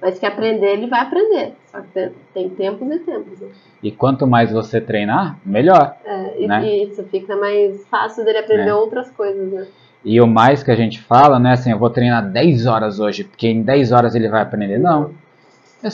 Mas 0.00 0.18
que 0.18 0.24
aprender, 0.26 0.72
ele 0.72 0.86
vai 0.86 1.00
aprender. 1.00 1.52
Só 1.70 1.80
que 1.80 1.88
tem, 1.92 2.10
tem 2.32 2.48
tempos 2.48 2.90
e 2.90 2.98
tempos. 3.00 3.40
Né? 3.40 3.48
E 3.82 3.90
quanto 3.90 4.26
mais 4.26 4.50
você 4.50 4.80
treinar, 4.80 5.38
melhor. 5.44 5.94
É, 6.04 6.42
e, 6.42 6.46
Né? 6.46 6.74
isso 6.84 7.02
fica 7.04 7.36
mais 7.36 7.86
fácil 7.88 8.24
dele 8.24 8.38
aprender 8.38 8.70
É. 8.70 8.74
outras 8.74 9.10
coisas, 9.10 9.52
né? 9.52 9.66
E 10.02 10.18
o 10.20 10.26
mais 10.26 10.62
que 10.62 10.70
a 10.70 10.74
gente 10.74 10.98
fala, 11.00 11.38
né, 11.38 11.52
assim, 11.52 11.70
eu 11.72 11.78
vou 11.78 11.90
treinar 11.90 12.26
10 12.26 12.66
horas 12.66 12.98
hoje, 12.98 13.24
porque 13.24 13.46
em 13.48 13.62
10 13.62 13.92
horas 13.92 14.14
ele 14.14 14.28
vai 14.30 14.40
aprender. 14.40 14.78
Não. 14.78 15.12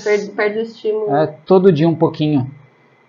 Perde, 0.05 0.31
perde 0.31 0.59
o 0.59 0.63
estímulo. 0.63 1.15
é 1.17 1.27
todo 1.45 1.73
dia 1.73 1.89
um 1.89 1.95
pouquinho. 1.95 2.49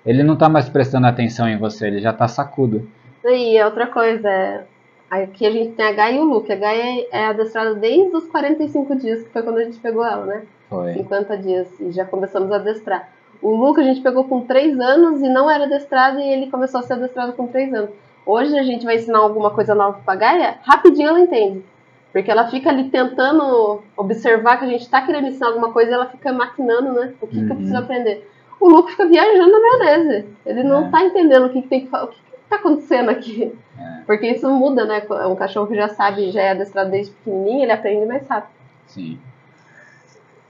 Ele 0.05 0.23
não 0.23 0.36
tá 0.36 0.47
mais 0.49 0.67
prestando 0.69 1.05
atenção 1.05 1.47
em 1.47 1.57
você, 1.57 1.88
ele 1.88 1.99
já 1.99 2.13
tá 2.13 2.27
sacudo. 2.27 2.88
E 3.25 3.62
outra 3.62 3.88
coisa, 3.88 4.27
é, 4.27 4.63
aqui 5.10 5.45
a 5.45 5.51
gente 5.51 5.73
tem 5.73 5.86
a 5.86 5.91
Gaia 5.91 6.15
e 6.15 6.19
o 6.19 6.23
Luke. 6.23 6.51
A 6.51 6.55
Gaia 6.55 7.05
é 7.12 7.25
adestrada 7.25 7.75
desde 7.75 8.15
os 8.15 8.25
45 8.27 8.95
dias, 8.95 9.21
que 9.23 9.29
foi 9.29 9.43
quando 9.43 9.57
a 9.57 9.63
gente 9.65 9.77
pegou 9.79 10.03
ela, 10.05 10.25
né? 10.25 10.41
Foi. 10.69 10.93
50 10.93 11.38
dias, 11.38 11.67
e 11.80 11.91
já 11.91 12.03
começamos 12.06 12.51
a 12.51 12.56
adestrar. 12.58 13.10
O 13.41 13.51
Luke 13.56 13.80
a 13.80 13.84
gente 13.84 14.01
pegou 14.01 14.23
com 14.25 14.41
3 14.41 14.80
anos 14.80 15.21
e 15.21 15.30
não 15.30 15.49
era 15.49 15.65
adestrado, 15.65 16.19
e 16.19 16.27
ele 16.27 16.49
começou 16.49 16.80
a 16.80 16.84
ser 16.84 16.93
adestrado 16.93 17.34
com 17.34 17.47
3 17.47 17.73
anos. 17.73 17.89
Hoje 18.25 18.58
a 18.58 18.63
gente 18.63 18.84
vai 18.86 18.95
ensinar 18.95 19.19
alguma 19.19 19.51
coisa 19.51 19.73
nova 19.73 19.99
pra 20.03 20.15
Gaia, 20.15 20.58
rapidinho 20.63 21.10
ela 21.10 21.19
entende. 21.19 21.63
Porque 22.12 22.32
ela 22.32 22.47
fica 22.49 22.69
ali 22.69 22.86
tentando 22.89 23.82
observar 23.95 24.58
que 24.58 24.65
a 24.65 24.67
gente 24.67 24.89
tá 24.89 25.01
querendo 25.01 25.27
ensinar 25.27 25.47
alguma 25.47 25.71
coisa 25.71 25.91
e 25.91 25.93
ela 25.93 26.08
fica 26.08 26.34
maquinando, 26.34 26.93
né? 26.93 27.13
O 27.21 27.27
que, 27.27 27.36
que 27.36 27.43
eu 27.45 27.49
Uhum. 27.49 27.56
preciso 27.56 27.77
aprender. 27.77 28.30
O 28.60 28.67
Luke 28.69 28.91
fica 28.91 29.06
viajando 29.06 29.51
na 29.51 29.60
maionese. 29.77 30.25
Ele 30.45 30.63
não 30.63 30.88
É. 30.88 30.89
tá 30.89 31.03
entendendo 31.03 31.45
o 31.45 31.49
que, 31.49 31.62
que 31.62 31.67
tem 31.67 31.82
que 31.82 31.88
fazer. 31.88 32.06
O 32.06 32.08
que, 32.08 32.15
que 32.17 32.49
tá 32.49 32.56
acontecendo 32.56 33.10
aqui? 33.10 33.56
É. 33.80 34.01
Porque 34.08 34.25
isso 34.27 34.49
muda, 34.49 34.84
né? 34.86 35.03
Um 35.30 35.36
cachorro 35.36 35.67
que 35.67 35.75
já 35.75 35.89
sabe, 35.89 36.32
já 36.32 36.41
é 36.41 36.51
adestrado 36.51 36.89
desde 36.89 37.12
pequenininho, 37.13 37.63
ele 37.63 37.71
aprende 37.71 38.06
mais 38.08 38.27
rápido. 38.27 38.51
Sim. 38.88 39.19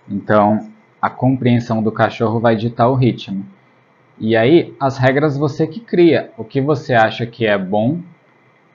Então, 0.09 0.69
a 1.01 1.09
compreensão 1.09 1.83
do 1.83 1.91
cachorro 1.91 2.39
vai 2.39 2.55
ditar 2.55 2.87
o 2.89 2.95
ritmo. 2.95 3.45
E 4.19 4.35
aí, 4.35 4.75
as 4.79 4.97
regras 4.97 5.37
você 5.37 5.67
que 5.67 5.79
cria. 5.79 6.31
O 6.37 6.43
que 6.43 6.59
você 6.59 6.93
acha 6.93 7.25
que 7.25 7.45
é 7.45 7.57
bom 7.57 7.99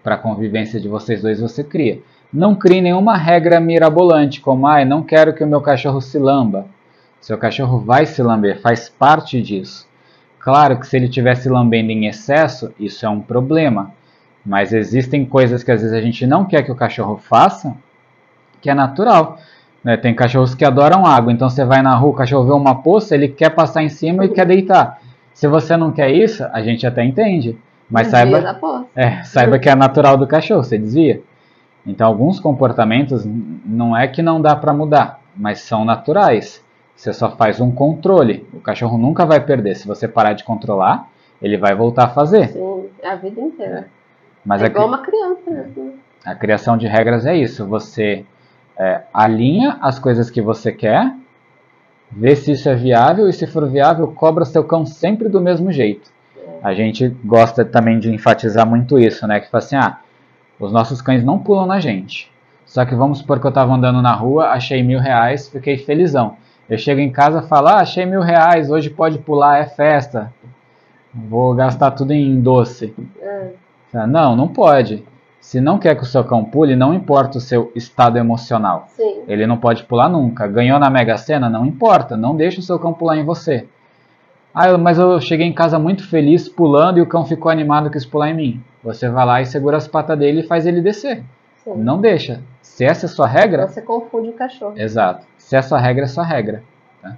para 0.03 0.17
a 0.17 0.19
convivência 0.19 0.81
de 0.81 0.89
vocês 0.89 1.23
dois, 1.23 1.41
você 1.41 1.63
cria. 1.63 2.01
Não 2.33 2.55
crie 2.55 2.81
nenhuma 2.81 3.17
regra 3.17 3.61
mirabolante, 3.61 4.41
como, 4.41 4.67
ah, 4.67 4.85
não 4.85 5.03
quero 5.03 5.35
que 5.35 5.45
o 5.45 5.47
meu 5.47 5.61
cachorro 5.61 6.01
se 6.01 6.19
lamba. 6.19 6.67
Seu 7.21 7.39
cachorro 7.39 7.79
vai 7.79 8.07
se 8.07 8.23
lamber, 8.23 8.61
faz 8.61 8.89
parte 8.89 9.41
disso. 9.41 9.87
Claro 10.41 10.79
que 10.79 10.87
se 10.87 10.97
ele 10.97 11.07
estiver 11.07 11.37
se 11.37 11.49
lambendo 11.49 11.93
em 11.93 12.07
excesso, 12.07 12.73
isso 12.81 13.07
é 13.07 13.09
um 13.09 13.21
problema. 13.21 13.93
Mas 14.45 14.73
existem 14.73 15.25
coisas 15.25 15.63
que 15.63 15.71
às 15.71 15.83
vezes 15.83 15.97
a 15.97 16.01
gente 16.01 16.27
não 16.27 16.45
quer 16.45 16.65
que 16.65 16.73
o 16.73 16.75
cachorro 16.75 17.17
faça, 17.17 17.77
que 18.61 18.69
é 18.69 18.75
natural. 18.75 19.39
Né? 19.83 19.97
Tem 19.97 20.15
cachorros 20.15 20.55
que 20.55 20.65
adoram 20.65 21.07
água, 21.07 21.33
então 21.33 21.49
você 21.49 21.65
vai 21.65 21.83
na 21.83 21.95
rua, 21.95 22.11
o 22.11 22.15
cachorro 22.15 22.45
vê 22.45 22.53
uma 22.53 22.83
poça, 22.83 23.15
ele 23.15 23.29
quer 23.29 23.51
passar 23.51 23.83
em 23.83 23.89
cima 23.89 24.25
e 24.25 24.29
quer 24.29 24.47
deitar. 24.47 25.01
Se 25.33 25.49
você 25.49 25.77
não 25.77 25.91
quer 25.91 26.11
isso, 26.11 26.45
a 26.53 26.63
gente 26.63 26.87
até 26.87 27.05
entende. 27.05 27.59
Mas 27.91 28.11
Desvia 28.11 28.41
saiba, 28.41 28.89
é, 28.95 29.23
saiba 29.23 29.59
que 29.59 29.69
é 29.69 29.75
natural 29.75 30.17
do 30.17 30.27
cachorro, 30.27 30.63
você 30.63 30.79
desvia. 30.79 31.23
Então, 31.87 32.07
alguns 32.07 32.39
comportamentos 32.39 33.25
não 33.27 33.97
é 33.97 34.07
que 34.07 34.23
não 34.23 34.41
dá 34.41 34.55
para 34.55 34.73
mudar, 34.73 35.21
mas 35.37 35.61
são 35.61 35.85
naturais. 35.85 36.65
Você 36.95 37.13
só 37.13 37.31
faz 37.31 37.61
um 37.61 37.73
controle. 37.73 38.47
O 38.53 38.61
cachorro 38.61 38.97
nunca 38.97 39.27
vai 39.27 39.41
perder. 39.41 39.75
Se 39.75 39.87
você 39.87 40.07
parar 40.07 40.35
de 40.35 40.45
controlar, 40.45 41.09
ele 41.41 41.59
vai 41.59 41.75
voltar 41.75 42.05
a 42.05 42.09
fazer. 42.09 42.51
Sim, 42.51 42.87
é 43.03 43.09
a 43.09 43.17
vida 43.17 43.41
inteira. 43.41 43.89
Mas 44.45 44.63
é 44.63 44.67
a, 44.67 44.69
igual 44.69 44.87
uma 44.87 44.99
criança 44.99 45.51
né? 45.51 45.93
a 46.25 46.35
criação 46.35 46.77
de 46.77 46.87
regras 46.87 47.27
é 47.27 47.37
isso. 47.37 47.67
Você 47.67 48.25
é, 48.83 49.03
alinha 49.15 49.79
as 49.81 50.01
coisas 50.01 50.29
que 50.29 50.43
você 50.43 50.73
quer, 50.73 51.15
vê 52.11 52.35
se 52.35 52.51
isso 52.51 52.69
é 52.69 52.75
viável 52.75 53.29
e 53.29 53.33
se 53.33 53.47
for 53.47 53.69
viável, 53.71 54.09
cobra 54.09 54.45
seu 54.45 54.65
cão 54.65 54.85
sempre 54.85 55.29
do 55.29 55.41
mesmo 55.41 55.71
jeito. 55.71 56.11
A 56.61 56.75
gente 56.75 57.09
gosta 57.25 57.65
também 57.65 58.01
de 58.01 58.13
enfatizar 58.13 58.67
muito 58.67 58.99
isso, 58.99 59.25
né? 59.27 59.39
Que 59.39 59.49
fala 59.49 59.65
assim, 59.65 59.77
ah, 59.77 59.99
os 60.59 60.73
nossos 60.73 61.01
cães 61.01 61.25
não 61.25 61.39
pulam 61.39 61.67
na 61.67 61.79
gente. 61.79 62.31
Só 62.67 62.85
que 62.85 62.95
vamos 62.95 63.19
supor 63.19 63.39
que 63.39 63.47
eu 63.47 63.51
estava 63.51 63.73
andando 63.73 64.03
na 64.03 64.15
rua, 64.15 64.47
achei 64.49 64.83
mil 64.83 64.99
reais, 64.99 65.49
fiquei 65.49 65.77
felizão. 65.77 66.37
Eu 66.69 66.79
chego 66.79 67.01
em 67.01 67.11
casa 67.11 67.41
e 67.41 67.49
falo, 67.49 67.69
ah, 67.69 67.81
achei 67.81 68.05
mil 68.05 68.21
reais, 68.21 68.69
hoje 68.69 68.91
pode 68.91 69.19
pular, 69.19 69.59
é 69.59 69.67
festa. 69.67 70.33
Vou 71.15 71.55
gastar 71.55 71.93
tudo 71.93 72.13
em 72.13 72.41
doce. 72.41 72.95
É. 73.21 73.51
Não, 74.07 74.35
não 74.35 74.49
pode. 74.49 75.05
Se 75.43 75.61
não 75.61 75.77
quer 75.77 75.97
que 75.97 76.05
o 76.05 76.07
seu 76.07 76.23
cão 76.23 76.45
pule, 76.45 76.77
não 76.77 76.95
importa 76.95 77.37
o 77.37 77.41
seu 77.41 77.73
estado 77.75 78.17
emocional. 78.17 78.87
Sim. 78.91 79.25
Ele 79.27 79.45
não 79.45 79.57
pode 79.57 79.83
pular 79.83 80.09
nunca. 80.09 80.47
Ganhou 80.47 80.79
na 80.79 80.89
Mega 80.89 81.19
Sena? 81.19 81.51
Não 81.51 81.67
importa. 81.67 82.17
Não 82.17 82.37
deixa 82.37 82.61
o 82.61 82.63
seu 82.63 82.79
cão 82.79 82.95
pular 82.95 83.17
em 83.19 83.25
você. 83.25 83.67
Ah, 84.55 84.79
mas 84.79 84.99
eu 84.99 85.21
cheguei 85.21 85.45
em 85.47 85.53
casa 85.53 85.81
muito 85.81 86.09
feliz 86.09 86.49
pulando 86.49 86.99
e 86.99 87.03
o 87.03 87.07
cão 87.07 87.25
ficou 87.27 87.51
animado 87.51 87.91
que 87.91 87.95
quis 87.95 88.07
pular 88.07 88.31
em 88.31 88.35
mim. 88.35 88.65
Você 88.85 89.09
vai 89.09 89.27
lá 89.27 89.41
e 89.43 89.45
segura 89.47 89.77
as 89.77 89.89
patas 89.89 90.17
dele 90.17 90.41
e 90.41 90.47
faz 90.47 90.65
ele 90.65 90.81
descer. 90.81 91.25
sim. 91.65 91.75
Não 91.77 92.01
deixa. 92.01 92.41
Se 92.63 92.85
essa 92.85 93.07
é 93.07 93.09
sua 93.09 93.27
regra, 93.27 93.67
Você 93.67 93.83
confunde 93.83 94.29
o 94.29 94.35
cachorro. 94.35 94.75
Exato. 94.77 95.27
Se 95.37 95.57
essa 95.57 95.77
regra 95.77 96.05
é 96.05 96.09
sua 96.09 96.25
regra. 96.25 96.63
tá? 97.03 97.17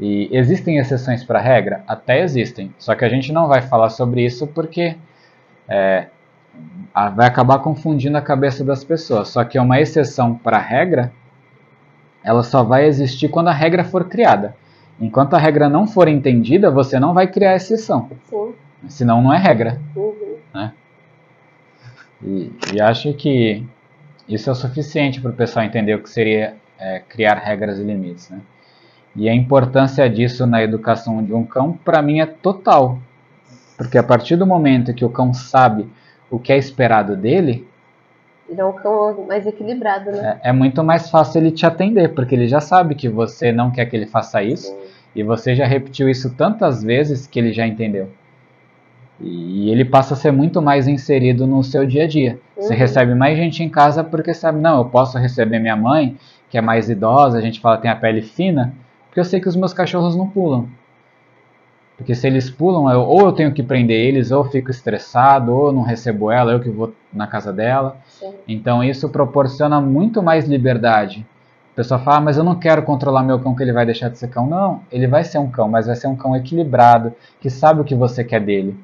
E 0.00 0.28
existem 0.32 0.78
exceções 0.78 1.22
para 1.22 1.38
a 1.38 1.42
regra? 1.42 1.84
Até 1.86 2.22
existem. 2.22 2.74
Só 2.76 2.94
que 2.96 3.04
a 3.04 3.08
gente 3.08 3.32
não 3.32 3.46
vai 3.46 3.62
falar 3.62 3.88
sobre 3.88 4.24
isso 4.24 4.48
porque 4.48 4.96
é, 5.68 6.06
vai 7.14 7.26
acabar 7.26 7.58
confundindo 7.60 8.16
a 8.16 8.22
cabeça 8.22 8.64
das 8.64 8.84
pessoas. 8.84 9.28
Só 9.28 9.44
que 9.44 9.58
uma 9.58 9.80
exceção 9.80 10.34
para 10.34 10.58
a 10.58 10.60
regra, 10.60 11.12
ela 12.22 12.42
só 12.42 12.62
vai 12.62 12.86
existir 12.86 13.28
quando 13.28 13.48
a 13.48 13.52
regra 13.52 13.84
for 13.84 14.08
criada. 14.08 14.54
Enquanto 15.00 15.34
a 15.34 15.38
regra 15.38 15.68
não 15.68 15.86
for 15.86 16.06
entendida, 16.06 16.70
você 16.70 17.00
não 17.00 17.14
vai 17.14 17.26
criar 17.26 17.56
exceção. 17.56 18.10
Sim. 18.28 18.54
Senão 18.88 19.22
não 19.22 19.32
é 19.32 19.38
regra. 19.38 19.80
Uhum. 19.96 20.70
E, 22.22 22.52
e 22.74 22.80
acho 22.80 23.12
que 23.14 23.64
isso 24.28 24.48
é 24.48 24.52
o 24.52 24.56
suficiente 24.56 25.20
para 25.20 25.30
o 25.30 25.34
pessoal 25.34 25.64
entender 25.64 25.94
o 25.94 26.02
que 26.02 26.08
seria 26.08 26.54
é, 26.78 27.00
criar 27.00 27.34
regras 27.34 27.78
e 27.78 27.82
limites. 27.82 28.30
Né? 28.30 28.40
E 29.16 29.28
a 29.28 29.34
importância 29.34 30.08
disso 30.08 30.46
na 30.46 30.62
educação 30.62 31.22
de 31.22 31.34
um 31.34 31.44
cão, 31.44 31.72
para 31.72 32.00
mim, 32.00 32.20
é 32.20 32.26
total. 32.26 32.98
Porque 33.76 33.98
a 33.98 34.02
partir 34.02 34.36
do 34.36 34.46
momento 34.46 34.94
que 34.94 35.04
o 35.04 35.10
cão 35.10 35.34
sabe 35.34 35.88
o 36.32 36.38
que 36.38 36.52
é 36.52 36.56
esperado 36.56 37.14
dele, 37.16 37.68
Ele 38.48 38.60
é 38.60 38.64
um 38.64 38.72
cão 38.72 39.26
mais 39.28 39.46
equilibrado, 39.46 40.10
né? 40.10 40.40
é, 40.42 40.48
é 40.48 40.52
muito 40.52 40.82
mais 40.82 41.08
fácil 41.10 41.40
ele 41.40 41.50
te 41.52 41.64
atender, 41.66 42.08
porque 42.14 42.34
ele 42.34 42.48
já 42.48 42.60
sabe 42.60 42.94
que 42.94 43.08
você 43.08 43.52
não 43.52 43.70
quer 43.70 43.86
que 43.86 43.94
ele 43.94 44.06
faça 44.06 44.42
isso, 44.42 44.68
Sim. 44.68 44.76
e 45.14 45.22
você 45.22 45.54
já 45.54 45.66
repetiu 45.66 46.08
isso 46.08 46.34
tantas 46.34 46.82
vezes 46.82 47.26
que 47.26 47.38
ele 47.38 47.52
já 47.52 47.66
entendeu. 47.66 48.08
E 49.20 49.70
ele 49.70 49.84
passa 49.84 50.14
a 50.14 50.16
ser 50.16 50.32
muito 50.32 50.60
mais 50.60 50.88
inserido 50.88 51.46
no 51.46 51.62
seu 51.62 51.86
dia 51.86 52.04
a 52.04 52.06
dia. 52.08 52.38
Você 52.58 52.72
Uhum. 52.72 52.78
recebe 52.78 53.14
mais 53.14 53.36
gente 53.36 53.62
em 53.62 53.68
casa 53.68 54.02
porque 54.02 54.34
sabe, 54.34 54.58
não, 54.60 54.78
eu 54.78 54.84
posso 54.86 55.16
receber 55.18 55.58
minha 55.60 55.76
mãe, 55.76 56.16
que 56.50 56.58
é 56.58 56.60
mais 56.60 56.90
idosa, 56.90 57.38
a 57.38 57.40
gente 57.40 57.60
fala 57.60 57.76
tem 57.78 57.90
a 57.90 57.96
pele 57.96 58.22
fina, 58.22 58.74
porque 59.06 59.20
eu 59.20 59.24
sei 59.24 59.40
que 59.40 59.48
os 59.48 59.56
meus 59.56 59.72
cachorros 59.72 60.16
não 60.16 60.28
pulam. 60.28 60.66
Porque 62.02 62.16
se 62.16 62.26
eles 62.26 62.50
pulam, 62.50 62.90
eu- 62.90 63.02
ou 63.02 63.20
eu 63.20 63.32
tenho 63.32 63.52
que 63.52 63.62
prender 63.62 63.96
eles, 63.96 64.32
ou 64.32 64.44
eu 64.44 64.50
fico 64.50 64.72
estressado, 64.72 65.54
ou 65.54 65.66
eu 65.68 65.72
não 65.72 65.82
recebo 65.82 66.32
ela, 66.32 66.50
eu 66.50 66.58
que 66.58 66.68
vou 66.68 66.92
na 67.12 67.28
casa 67.28 67.52
dela. 67.52 67.96
Sim. 68.08 68.34
Então 68.48 68.82
isso 68.82 69.08
proporciona 69.08 69.80
muito 69.80 70.20
mais 70.20 70.46
liberdade. 70.48 71.24
A 71.72 71.76
pessoa 71.76 72.00
fala, 72.00 72.16
ah, 72.16 72.20
mas 72.20 72.36
eu 72.36 72.42
não 72.42 72.56
quero 72.56 72.82
controlar 72.82 73.22
meu 73.22 73.38
cão 73.38 73.54
que 73.54 73.62
ele 73.62 73.72
vai 73.72 73.86
deixar 73.86 74.08
de 74.08 74.18
ser 74.18 74.28
cão. 74.28 74.48
Não, 74.48 74.80
ele 74.90 75.06
vai 75.06 75.22
ser 75.22 75.38
um 75.38 75.48
cão, 75.48 75.68
mas 75.68 75.86
vai 75.86 75.94
ser 75.94 76.08
um 76.08 76.16
cão 76.16 76.34
equilibrado, 76.34 77.12
que 77.40 77.48
sabe 77.48 77.80
o 77.80 77.84
que 77.84 77.94
você 77.94 78.24
quer 78.24 78.40
dele. 78.40 78.76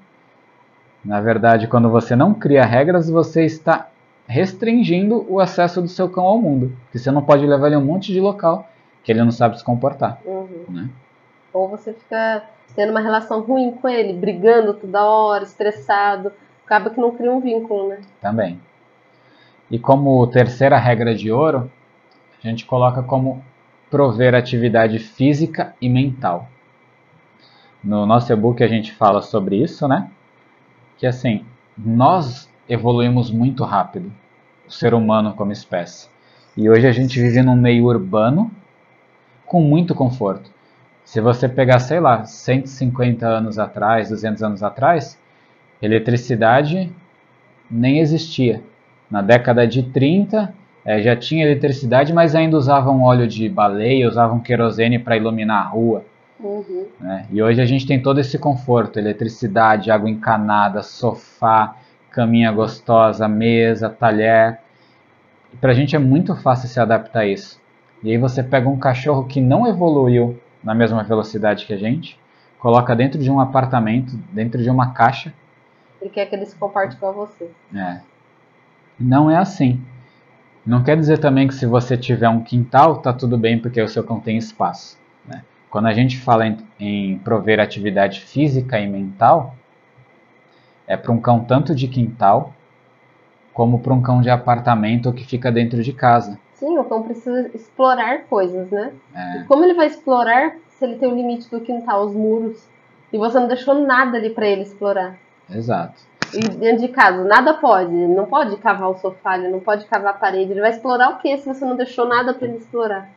Na 1.05 1.21
verdade, 1.21 1.67
quando 1.67 1.91
você 1.91 2.15
não 2.15 2.33
cria 2.33 2.65
regras, 2.65 3.11
você 3.11 3.45
está 3.45 3.89
restringindo 4.29 5.27
o 5.29 5.41
acesso 5.41 5.83
do 5.83 5.89
seu 5.89 6.09
cão 6.09 6.25
ao 6.25 6.39
mundo. 6.39 6.73
Porque 6.85 7.01
você 7.01 7.11
não 7.11 7.23
pode 7.23 7.45
levar 7.45 7.67
ele 7.67 7.75
a 7.75 7.79
um 7.81 7.85
monte 7.85 8.13
de 8.13 8.21
local 8.21 8.69
que 9.03 9.11
ele 9.11 9.25
não 9.25 9.33
sabe 9.33 9.59
se 9.59 9.65
comportar. 9.65 10.21
Uhum. 10.25 10.65
Né? 10.69 10.89
Ou 11.53 11.69
você 11.69 11.93
fica 11.93 12.45
tendo 12.79 12.91
uma 12.91 13.01
relação 13.01 13.41
ruim 13.41 13.73
com 13.73 13.89
ele, 13.89 14.13
brigando 14.13 14.73
toda 14.73 15.05
hora, 15.05 15.43
estressado. 15.43 16.31
Acaba 16.65 16.91
que 16.91 17.01
não 17.01 17.11
cria 17.11 17.33
um 17.33 17.41
vínculo, 17.41 17.89
né? 17.89 17.99
Também. 18.21 18.61
E 19.69 19.81
como 19.81 20.25
terceira 20.29 20.79
regra 20.79 21.13
de 21.13 21.33
ouro, 21.33 21.69
a 22.39 22.47
gente 22.47 22.65
coloca 22.65 23.03
como 23.03 23.43
prover 23.91 24.33
atividade 24.33 25.01
física 25.01 25.75
e 25.81 25.89
mental. 25.89 26.49
No 27.83 28.07
nosso 28.07 28.33
e-book 28.33 28.63
a 28.63 28.69
gente 28.69 28.93
fala 28.93 29.23
sobre 29.23 29.57
isso, 29.57 29.89
né? 29.89 30.09
Que 30.99 31.07
assim, 31.09 31.45
nós 31.77 32.49
evoluímos 32.69 33.29
muito 33.29 33.65
rápido, 33.65 34.13
o 34.69 34.71
ser 34.71 34.95
humano 34.95 35.35
como 35.35 35.51
espécie. 35.51 36.09
E 36.57 36.71
hoje 36.71 36.87
a 36.87 36.93
gente 36.93 37.21
vive 37.21 37.43
num 37.43 37.57
meio 37.57 37.87
urbano 37.87 38.53
com 39.45 39.61
muito 39.61 39.97
conforto. 39.97 40.49
Se 41.09 41.23
você 41.23 41.49
pegar, 41.49 41.79
sei 41.79 42.01
lá, 42.01 42.27
150 42.27 43.27
anos 43.27 43.59
atrás, 43.59 44.11
200 44.11 44.43
anos 44.43 44.63
atrás, 44.63 45.19
eletricidade 45.81 46.93
nem 47.71 47.99
existia. 47.99 48.63
Na 49.11 49.23
década 49.23 49.67
de 49.67 49.85
30 49.85 50.53
eh, 50.85 51.01
já 51.01 51.17
tinha 51.17 51.47
eletricidade, 51.47 52.13
mas 52.13 52.35
ainda 52.35 52.59
usavam 52.59 53.01
óleo 53.01 53.27
de 53.27 53.49
baleia, 53.49 54.07
usavam 54.07 54.39
querosene 54.39 54.99
para 54.99 55.17
iluminar 55.17 55.65
a 55.65 55.69
rua. 55.71 56.05
Uhum. 56.39 56.87
né? 57.01 57.25
E 57.33 57.43
hoje 57.43 57.63
a 57.63 57.65
gente 57.65 57.87
tem 57.87 58.03
todo 58.03 58.21
esse 58.21 58.39
conforto: 58.39 58.99
eletricidade, 58.99 59.91
água 59.91 60.11
encanada, 60.11 60.83
sofá, 60.83 61.75
caminha 62.11 62.53
gostosa, 62.53 63.27
mesa, 63.27 63.89
talher. 63.89 64.59
E 65.55 65.57
pra 65.57 65.73
gente 65.73 65.97
é 65.97 65.99
muito 65.99 66.37
fácil 66.37 66.69
se 66.69 66.79
adaptar 66.79 67.21
a 67.21 67.27
isso. 67.27 67.59
E 68.03 68.11
aí 68.11 68.19
você 68.19 68.43
pega 68.43 68.69
um 68.69 68.79
cachorro 68.79 69.25
que 69.25 69.41
não 69.41 69.67
evoluiu 69.67 70.39
na 70.69 70.75
mesma 70.75 71.03
velocidade 71.03 71.65
que 71.65 71.73
a 71.73 71.79
gente, 71.79 72.21
coloca 72.59 72.95
dentro 72.95 73.19
de 73.19 73.31
um 73.31 73.41
apartamento, 73.41 74.15
dentro 74.31 74.63
de 74.63 74.69
uma 74.69 74.93
caixa. 74.93 75.33
Ele 75.99 76.11
quer 76.11 76.27
que 76.27 76.37
ele 76.37 76.45
se 76.45 76.55
comporte 76.55 76.95
a 77.03 77.11
você. 77.11 77.51
É. 77.75 78.03
Não 79.01 79.31
é 79.31 79.39
assim. 79.39 79.83
Não 80.67 80.83
quer 80.83 80.95
dizer 80.95 81.21
também 81.21 81.49
que 81.49 81.55
se 81.55 81.65
você 81.65 81.97
tiver 81.97 82.29
um 82.29 82.43
quintal, 82.43 82.99
tá 82.99 83.15
tudo 83.15 83.39
bem 83.39 83.59
porque 83.59 83.81
o 83.81 83.89
seu 83.89 84.05
cão 84.05 84.21
tem 84.21 84.37
espaço. 84.37 84.99
né? 85.27 85.43
Quando 85.71 85.87
a 85.87 85.95
gente 85.95 86.19
fala 86.19 86.47
em, 86.47 86.59
em 86.79 87.19
prover 87.21 87.61
atividade 87.61 88.21
física 88.21 88.79
e 88.79 88.87
mental, 88.87 89.57
é 90.87 90.99
para 90.99 91.13
um 91.13 91.19
cão 91.19 91.45
tanto 91.45 91.75
de 91.75 91.89
quintal 91.89 92.53
como 93.55 93.79
para 93.79 93.95
um 93.95 94.03
cão 94.03 94.21
de 94.21 94.29
apartamento 94.29 95.15
que 95.15 95.25
fica 95.25 95.51
dentro 95.51 95.83
de 95.83 95.95
casa. 95.95 96.39
Sim, 96.59 96.77
o 96.79 96.85
cão 96.85 97.03
precisa 97.03 97.51
explorar 97.55 98.25
coisas, 98.25 98.69
né? 98.71 98.93
É, 99.15 99.39
E 99.39 99.45
como 99.45 99.65
ele 99.65 99.75
vai 99.75 99.87
explorar 99.87 100.57
se 100.71 100.85
ele 100.85 100.97
tem 100.97 101.09
o 101.11 101.15
limite 101.15 101.49
do 101.51 101.61
quintal, 101.61 102.05
os 102.05 102.15
muros, 102.15 102.69
e 103.13 103.19
você 103.19 103.39
não 103.39 103.47
deixou 103.49 103.75
nada 103.75 104.17
ali 104.19 104.31
pra 104.31 104.47
ele 104.47 104.63
explorar? 104.63 105.17
exato. 105.51 106.09
E 106.35 106.41
dentro 106.41 106.87
de 106.87 106.89
casa, 106.89 107.25
nada 107.25 107.55
pode. 107.55 107.95
Ele 107.95 108.15
não 108.15 108.27
pode 108.27 108.55
cavar 108.59 108.91
o 108.91 108.99
sofá, 108.99 109.39
ele 109.39 109.49
não 109.49 109.61
pode 109.61 109.87
cavar 109.87 110.11
a 110.11 110.17
parede. 110.17 110.51
Ele 110.53 110.61
vai 110.61 110.71
explorar 110.71 111.09
o 111.11 111.19
que 111.19 111.35
se 111.39 111.47
você 111.47 111.65
não 111.65 111.75
deixou 111.75 112.07
nada 112.07 112.35
pra 112.35 112.47
ele 112.47 112.59
explorar? 112.59 113.09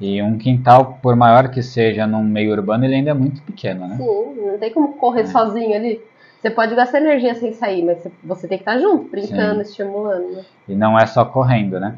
E 0.00 0.22
um 0.22 0.38
quintal, 0.38 0.98
por 1.02 1.14
maior 1.16 1.50
que 1.50 1.62
seja 1.62 2.06
num 2.06 2.22
meio 2.22 2.52
urbano, 2.52 2.84
ele 2.84 2.94
ainda 2.94 3.10
é 3.10 3.14
muito 3.14 3.42
pequeno, 3.42 3.86
né? 3.86 3.96
Sim, 3.96 4.34
não 4.46 4.58
tem 4.58 4.72
como 4.72 4.94
correr 4.94 5.26
sozinho 5.26 5.74
ali. 5.76 6.00
Você 6.40 6.50
pode 6.50 6.74
gastar 6.74 6.98
energia 6.98 7.34
sem 7.34 7.52
sair, 7.52 7.84
mas 7.84 7.98
você- 8.22 8.46
tem 8.48 8.56
que 8.58 8.62
estar 8.62 8.78
junto, 8.78 9.10
brincando, 9.10 9.60
estimulando, 9.62 10.32
né? 10.36 10.44
E 10.68 10.74
não 10.74 10.98
é 10.98 11.04
só 11.06 11.24
correndo, 11.24 11.78
né? 11.80 11.96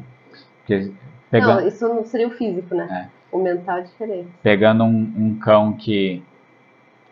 Porque 0.69 0.91
pegando... 1.31 1.61
Não, 1.61 1.67
isso 1.67 1.87
não 1.87 2.05
seria 2.05 2.27
o 2.27 2.31
físico, 2.31 2.75
né? 2.75 3.09
O 3.31 3.39
mental 3.39 3.79
é 3.79 3.81
diferente. 3.81 4.27
pegando 4.43 4.83
um, 4.83 5.13
um 5.17 5.35
cão 5.39 5.73
que 5.73 6.21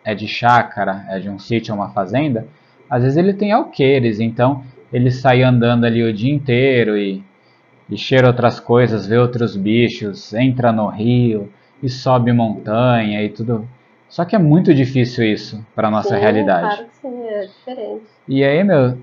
é 0.03 0.14
de 0.14 0.28
chácara, 0.28 1.05
é 1.10 1.20
de 1.20 1.30
um 1.30 1.39
sítio, 1.39 1.74
uma 1.74 1.89
fazenda, 1.89 2.47
às 2.89 3.03
vezes 3.03 3.18
ele 3.18 3.34
tem 3.34 3.51
alqueires, 3.51 4.20
então 4.20 4.64
ele 4.93 5.12
sai 5.12 5.43
andando 5.43 5.86
ali 5.86 6.03
o 6.03 6.14
dia 6.14 6.34
inteiro 6.34 6.97
e, 6.97 7.24
e 7.89 7.97
cheira 7.97 8.28
outras 8.28 8.60
coisas, 8.60 9.05
vê 9.05 9.18
outros 9.18 9.55
bichos, 9.55 10.34
entra 10.34 10.72
no 10.72 10.88
rio 10.88 11.51
e 11.82 11.89
sobe 11.89 12.32
montanha 12.32 13.24
e 13.24 13.30
tudo. 13.30 13.68
Só 14.08 14.24
que 14.24 14.36
é 14.36 14.39
muito 14.39 14.74
difícil 14.74 15.26
isso 15.26 15.66
para 15.76 15.91
nossa 15.91 16.16
sim, 16.16 16.22
realidade. 16.22 16.76
Claro 16.76 16.86
que 16.86 16.95
sim, 16.95 17.28
é 17.28 17.41
diferente. 17.41 18.05
E 18.28 18.43
aí, 18.43 18.64
meu, 18.64 18.97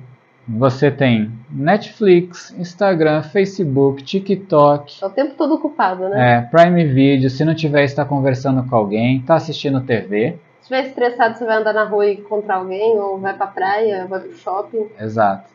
você 0.47 0.91
tem 0.91 1.31
Netflix, 1.51 2.51
Instagram, 2.59 3.23
Facebook, 3.23 4.03
TikTok, 4.03 5.03
É 5.03 5.07
o 5.07 5.11
tempo 5.11 5.35
todo 5.37 5.55
ocupado, 5.55 6.09
né? 6.09 6.37
é, 6.37 6.41
Prime 6.43 6.85
Video, 6.85 7.31
se 7.31 7.45
não 7.45 7.55
tiver, 7.55 7.85
está 7.85 8.05
conversando 8.05 8.63
com 8.69 8.77
alguém, 8.77 9.19
está 9.19 9.37
assistindo 9.37 9.81
TV. 9.81 10.39
Se 10.61 10.73
estiver 10.75 10.89
estressado, 10.89 11.37
você 11.39 11.45
vai 11.45 11.59
andar 11.59 11.73
na 11.73 11.85
rua 11.85 12.07
e 12.07 12.15
encontrar 12.15 12.57
alguém, 12.57 12.99
ou 12.99 13.19
vai 13.19 13.35
pra 13.35 13.47
praia, 13.47 14.07
vai 14.07 14.21
pro 14.21 14.37
shopping. 14.37 14.87
Exato. 15.01 15.51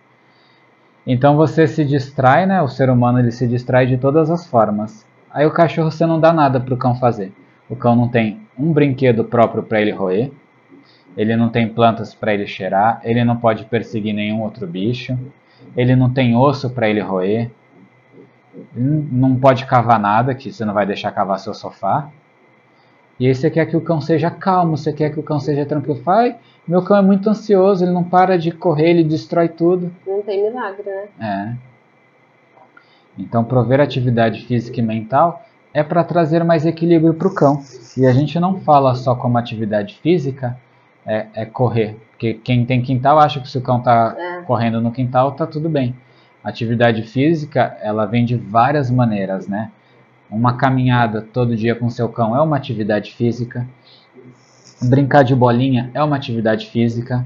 Então 1.06 1.36
você 1.36 1.68
se 1.68 1.84
distrai, 1.84 2.46
né? 2.46 2.62
O 2.62 2.68
ser 2.68 2.90
humano 2.90 3.20
ele 3.20 3.32
se 3.32 3.48
distrai 3.48 3.86
de 3.88 3.98
todas 3.98 4.30
as 4.30 4.46
formas. 4.46 5.06
Aí 5.32 5.46
o 5.46 5.52
cachorro 5.52 5.90
você 5.92 6.06
não 6.06 6.20
dá 6.20 6.32
nada 6.34 6.60
pro 6.60 6.78
cão 6.78 6.96
fazer. 6.96 7.32
O 7.70 7.76
cão 7.76 7.96
não 7.96 8.08
tem 8.08 8.40
um 8.58 8.72
brinquedo 8.72 9.24
próprio 9.24 9.64
para 9.64 9.82
ele 9.82 9.92
roer. 9.92 10.32
Ele 11.20 11.36
não 11.36 11.50
tem 11.50 11.68
plantas 11.68 12.16
para 12.16 12.34
ele 12.34 12.48
cheirar, 12.48 13.02
ele 13.04 13.26
não 13.26 13.36
pode 13.36 13.66
perseguir 13.66 14.14
nenhum 14.14 14.42
outro 14.42 14.66
bicho, 14.66 15.20
ele 15.76 15.94
não 15.94 16.10
tem 16.10 16.34
osso 16.34 16.70
para 16.70 16.90
ele 16.90 17.02
roer, 17.02 17.52
não 18.74 19.36
pode 19.36 19.66
cavar 19.66 20.00
nada, 20.00 20.34
que 20.34 20.50
você 20.50 20.64
não 20.64 20.74
vai 20.74 20.86
deixar 20.86 21.12
cavar 21.12 21.38
seu 21.38 21.54
sofá. 21.54 22.10
E 23.20 23.28
aí 23.28 23.36
você 23.36 23.52
quer 23.52 23.66
que 23.66 23.76
o 23.76 23.82
cão 23.82 24.00
seja 24.00 24.32
calmo, 24.32 24.78
você 24.78 24.94
quer 24.94 25.10
que 25.12 25.20
o 25.20 25.24
cão 25.24 25.42
seja 25.42 25.66
tranquilo. 25.66 26.02
Fai, 26.04 26.38
meu 26.66 26.82
cão 26.82 26.96
é 26.96 27.02
muito 27.02 27.30
ansioso, 27.30 27.84
ele 27.84 27.92
não 27.92 28.06
para 28.06 28.38
de 28.38 28.54
correr, 28.54 28.92
ele 28.92 29.04
destrói 29.04 29.50
tudo. 29.50 29.92
Não 30.08 30.22
tem 30.22 30.42
milagre, 30.42 30.86
né? 30.90 31.08
É. 31.20 31.54
Então, 33.18 33.44
prover 33.44 33.82
atividade 33.82 34.46
física 34.46 34.80
e 34.80 34.82
mental 34.82 35.44
é 35.74 35.84
para 35.84 36.02
trazer 36.02 36.46
mais 36.46 36.66
equilíbrio 36.66 37.14
para 37.14 37.28
o 37.28 37.36
cão. 37.36 37.62
E 37.98 38.06
a 38.06 38.14
gente 38.14 38.40
não 38.40 38.62
fala 38.62 38.96
só 38.96 39.14
como 39.16 39.38
atividade 39.38 40.00
física, 40.02 40.58
é, 41.06 41.28
é 41.34 41.46
correr. 41.46 41.98
Porque 42.12 42.34
quem 42.34 42.66
tem 42.66 42.82
quintal 42.82 43.20
acha 43.20 43.40
que 43.40 43.50
se 43.50 43.58
o 43.58 43.62
cão 43.62 43.80
está 43.80 44.16
é. 44.18 44.42
correndo 44.42 44.82
no 44.82 44.92
quintal, 44.92 45.32
tá 45.32 45.48
tudo 45.48 45.70
bem. 45.70 45.96
Atividade 46.44 47.04
física, 47.04 47.78
ela 47.82 48.06
vem 48.06 48.26
de 48.26 48.36
várias 48.36 48.90
maneiras, 48.90 49.48
né? 49.48 49.72
Uma 50.30 50.58
caminhada 50.58 51.22
todo 51.22 51.56
dia 51.56 51.76
com 51.76 51.90
seu 51.90 52.08
cão 52.10 52.36
é 52.36 52.42
uma 52.42 52.56
atividade 52.56 53.14
física. 53.14 53.68
Brincar 54.82 55.24
de 55.24 55.36
bolinha 55.36 55.90
é 55.94 56.04
uma 56.04 56.16
atividade 56.16 56.68
física. 56.68 57.26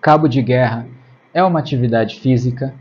Cabo 0.00 0.28
de 0.28 0.40
guerra 0.40 0.86
é 1.34 1.42
uma 1.44 1.58
atividade 1.58 2.18
física. 2.18 2.74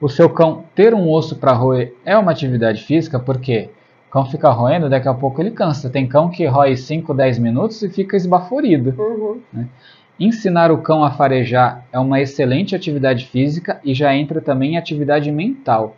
O 0.00 0.08
seu 0.08 0.28
cão 0.30 0.64
ter 0.74 0.94
um 0.94 1.08
osso 1.10 1.36
para 1.36 1.52
roer 1.52 1.94
é 2.04 2.16
uma 2.16 2.32
atividade 2.32 2.82
física, 2.82 3.18
porque 3.18 3.68
o 3.68 3.74
cão 4.14 4.24
fica 4.24 4.48
roendo, 4.48 4.88
daqui 4.88 5.08
a 5.08 5.12
pouco 5.12 5.42
ele 5.42 5.50
cansa. 5.50 5.90
Tem 5.90 6.06
cão 6.06 6.30
que 6.30 6.46
rói 6.46 6.76
5, 6.76 7.12
10 7.12 7.40
minutos 7.40 7.82
e 7.82 7.88
fica 7.88 8.16
esbaforido. 8.16 8.94
Uhum. 8.96 9.40
Né? 9.52 9.68
Ensinar 10.20 10.70
o 10.70 10.78
cão 10.78 11.02
a 11.02 11.10
farejar 11.10 11.84
é 11.92 11.98
uma 11.98 12.20
excelente 12.20 12.76
atividade 12.76 13.26
física 13.26 13.80
e 13.82 13.92
já 13.92 14.14
entra 14.14 14.40
também 14.40 14.74
em 14.74 14.76
atividade 14.76 15.32
mental. 15.32 15.96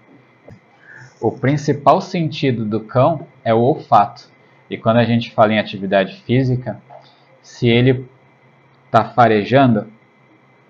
O 1.20 1.30
principal 1.30 2.00
sentido 2.00 2.64
do 2.64 2.80
cão 2.80 3.26
é 3.44 3.52
o 3.52 3.58
olfato. 3.58 4.30
E 4.70 4.78
quando 4.78 4.96
a 4.96 5.04
gente 5.04 5.30
fala 5.32 5.52
em 5.52 5.58
atividade 5.58 6.22
física, 6.22 6.80
se 7.42 7.68
ele 7.68 8.08
está 8.86 9.04
farejando, 9.04 9.88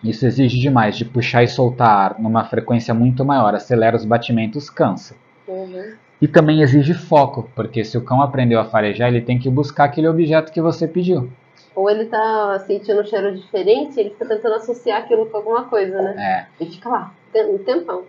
isso 0.03 0.27
exige 0.27 0.59
demais, 0.59 0.97
de 0.97 1.05
puxar 1.05 1.45
e 1.45 1.49
soltar 1.49 1.89
ar 1.89 2.19
numa 2.19 2.43
frequência 2.43 2.93
muito 2.93 3.25
maior, 3.25 3.55
acelera 3.55 3.95
os 3.95 4.05
batimentos, 4.05 4.69
cansa. 4.69 5.15
Uhum. 5.47 5.95
E 6.21 6.27
também 6.27 6.63
exige 6.63 6.95
foco, 6.95 7.51
porque 7.55 7.85
se 7.85 7.99
o 7.99 8.03
cão 8.03 8.23
aprendeu 8.23 8.59
a 8.59 8.65
farejar, 8.65 9.09
ele 9.09 9.21
tem 9.21 9.39
que 9.39 9.51
buscar 9.51 9.85
aquele 9.85 10.09
objeto 10.09 10.51
que 10.51 10.61
você 10.61 10.89
pediu. 10.89 11.31
Ou 11.75 11.91
ele 11.91 12.07
tá 12.07 12.59
sentindo 12.67 13.03
um 13.03 13.05
cheiro 13.05 13.37
diferente, 13.37 14.01
ele 14.01 14.11
fica 14.11 14.27
tentando 14.27 14.55
associar 14.55 15.03
aquilo 15.03 15.27
com 15.27 15.37
alguma 15.37 15.65
coisa, 15.65 16.01
né? 16.01 16.49
É. 16.59 16.65
E 16.65 16.67
fica 16.67 16.89
lá, 16.89 17.13
um 17.51 17.59
tempão. 17.59 18.05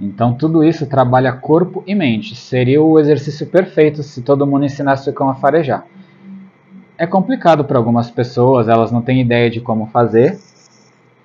Então 0.00 0.34
tudo 0.34 0.64
isso 0.64 0.86
trabalha 0.86 1.32
corpo 1.32 1.84
e 1.86 1.94
mente. 1.94 2.34
Seria 2.34 2.82
o 2.82 2.98
exercício 2.98 3.46
perfeito 3.46 4.02
se 4.02 4.22
todo 4.22 4.46
mundo 4.46 4.64
ensinasse 4.64 5.08
o 5.08 5.12
cão 5.12 5.28
a 5.28 5.34
farejar. 5.34 5.86
É 6.96 7.06
complicado 7.06 7.64
para 7.64 7.78
algumas 7.78 8.10
pessoas, 8.10 8.68
elas 8.68 8.90
não 8.90 9.02
têm 9.02 9.20
ideia 9.20 9.48
de 9.48 9.60
como 9.60 9.86
fazer, 9.86 10.38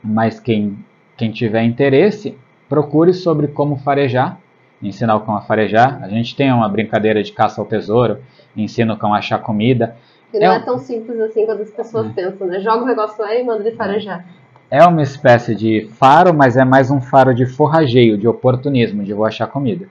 mas 0.03 0.39
quem, 0.39 0.77
quem 1.17 1.31
tiver 1.31 1.63
interesse, 1.63 2.37
procure 2.69 3.13
sobre 3.13 3.47
como 3.47 3.77
farejar, 3.77 4.39
ensinar 4.81 5.15
o 5.15 5.21
cão 5.21 5.35
a 5.35 5.41
farejar. 5.41 6.03
A 6.03 6.09
gente 6.09 6.35
tem 6.35 6.51
uma 6.51 6.69
brincadeira 6.69 7.23
de 7.23 7.31
caça 7.31 7.61
ao 7.61 7.67
tesouro, 7.67 8.19
ensina 8.55 8.93
o 8.93 8.97
cão 8.97 9.13
a 9.13 9.17
achar 9.17 9.39
comida. 9.39 9.95
Que 10.31 10.39
não 10.39 10.51
é, 10.51 10.57
é 10.57 10.59
tão 10.59 10.77
simples 10.77 11.19
assim 11.19 11.45
quando 11.45 11.61
as 11.61 11.71
pessoas 11.71 12.07
é. 12.07 12.09
pensam, 12.09 12.47
né? 12.47 12.59
Joga 12.59 12.83
o 12.83 12.87
negócio 12.87 13.23
lá 13.23 13.33
e 13.35 13.43
manda 13.43 13.67
ele 13.67 13.75
farejar 13.75 14.25
é 14.69 14.85
uma 14.85 15.01
espécie 15.01 15.55
de 15.55 15.87
faro, 15.93 16.33
mas 16.33 16.57
é 16.57 16.65
mais 16.65 16.89
um 16.89 16.99
faro 16.99 17.33
de 17.33 17.45
forrageio, 17.45 18.17
de 18.17 18.27
oportunismo, 18.27 19.03
de 19.03 19.13
vou 19.13 19.25
achar 19.25 19.47
comida. 19.47 19.87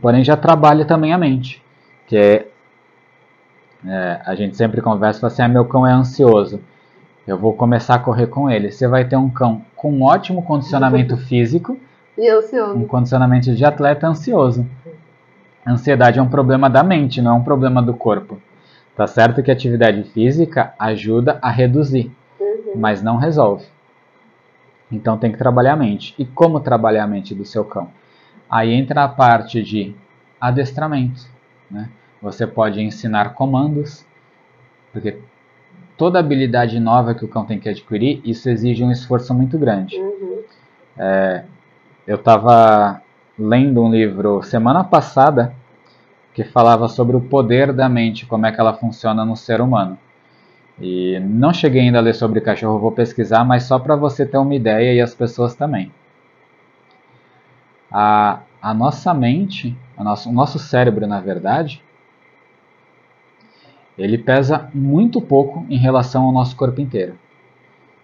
Porém, 0.00 0.22
já 0.22 0.36
trabalha 0.36 0.84
também 0.84 1.12
a 1.12 1.18
mente, 1.18 1.62
que 2.06 2.16
é, 2.16 2.46
é 3.84 4.20
a 4.24 4.34
gente 4.34 4.56
sempre 4.56 4.80
conversa 4.80 5.26
assim, 5.26 5.42
ah, 5.42 5.48
meu 5.48 5.64
cão 5.64 5.86
é 5.86 5.92
ansioso, 5.92 6.60
eu 7.26 7.36
vou 7.36 7.52
começar 7.52 7.96
a 7.96 7.98
correr 7.98 8.28
com 8.28 8.48
ele. 8.48 8.70
Você 8.70 8.86
vai 8.88 9.04
ter 9.04 9.16
um 9.16 9.28
cão 9.28 9.62
com 9.76 9.92
um 9.92 10.04
ótimo 10.04 10.42
condicionamento 10.42 11.16
físico 11.28 11.78
e 12.20 12.28
ansioso. 12.28 12.76
um 12.76 12.86
condicionamento 12.86 13.54
de 13.54 13.64
atleta 13.64 14.06
ansioso. 14.06 14.66
A 15.64 15.72
ansiedade 15.72 16.18
é 16.18 16.22
um 16.22 16.28
problema 16.28 16.68
da 16.70 16.82
mente, 16.82 17.20
não 17.20 17.32
é 17.32 17.34
um 17.34 17.44
problema 17.44 17.82
do 17.82 17.94
corpo. 17.94 18.40
Tá 18.96 19.06
certo 19.06 19.42
que 19.42 19.50
a 19.50 19.54
atividade 19.54 20.04
física 20.04 20.74
ajuda 20.78 21.38
a 21.40 21.50
reduzir 21.50 22.12
mas 22.74 23.02
não 23.02 23.16
resolve. 23.16 23.66
Então 24.90 25.18
tem 25.18 25.30
que 25.30 25.38
trabalhar 25.38 25.74
a 25.74 25.76
mente. 25.76 26.14
E 26.18 26.24
como 26.24 26.60
trabalhar 26.60 27.04
a 27.04 27.06
mente 27.06 27.34
do 27.34 27.44
seu 27.44 27.64
cão? 27.64 27.90
Aí 28.48 28.72
entra 28.72 29.04
a 29.04 29.08
parte 29.08 29.62
de 29.62 29.94
adestramento. 30.40 31.26
Né? 31.70 31.88
Você 32.20 32.46
pode 32.46 32.80
ensinar 32.80 33.34
comandos, 33.34 34.04
porque 34.92 35.18
toda 35.96 36.18
habilidade 36.18 36.80
nova 36.80 37.14
que 37.14 37.24
o 37.24 37.28
cão 37.28 37.44
tem 37.44 37.60
que 37.60 37.68
adquirir, 37.68 38.20
isso 38.24 38.48
exige 38.48 38.82
um 38.82 38.90
esforço 38.90 39.32
muito 39.32 39.56
grande. 39.58 39.96
Uhum. 39.96 40.42
É, 40.98 41.44
eu 42.10 42.16
estava 42.16 43.00
lendo 43.38 43.80
um 43.80 43.88
livro 43.88 44.42
semana 44.42 44.82
passada 44.82 45.54
que 46.34 46.42
falava 46.42 46.88
sobre 46.88 47.14
o 47.14 47.20
poder 47.20 47.72
da 47.72 47.88
mente, 47.88 48.26
como 48.26 48.46
é 48.46 48.50
que 48.50 48.60
ela 48.60 48.74
funciona 48.74 49.24
no 49.24 49.36
ser 49.36 49.60
humano. 49.60 49.96
E 50.80 51.20
não 51.20 51.52
cheguei 51.52 51.82
ainda 51.82 51.98
a 51.98 52.00
ler 52.00 52.16
sobre 52.16 52.40
cachorro, 52.40 52.80
vou 52.80 52.90
pesquisar, 52.90 53.44
mas 53.44 53.62
só 53.62 53.78
para 53.78 53.94
você 53.94 54.26
ter 54.26 54.38
uma 54.38 54.56
ideia 54.56 54.92
e 54.92 55.00
as 55.00 55.14
pessoas 55.14 55.54
também. 55.54 55.92
A, 57.88 58.40
a 58.60 58.74
nossa 58.74 59.14
mente, 59.14 59.78
a 59.96 60.02
nosso, 60.02 60.30
o 60.30 60.32
nosso 60.32 60.58
cérebro, 60.58 61.06
na 61.06 61.20
verdade, 61.20 61.80
ele 63.96 64.18
pesa 64.18 64.68
muito 64.74 65.22
pouco 65.22 65.64
em 65.70 65.78
relação 65.78 66.24
ao 66.24 66.32
nosso 66.32 66.56
corpo 66.56 66.80
inteiro. 66.80 67.16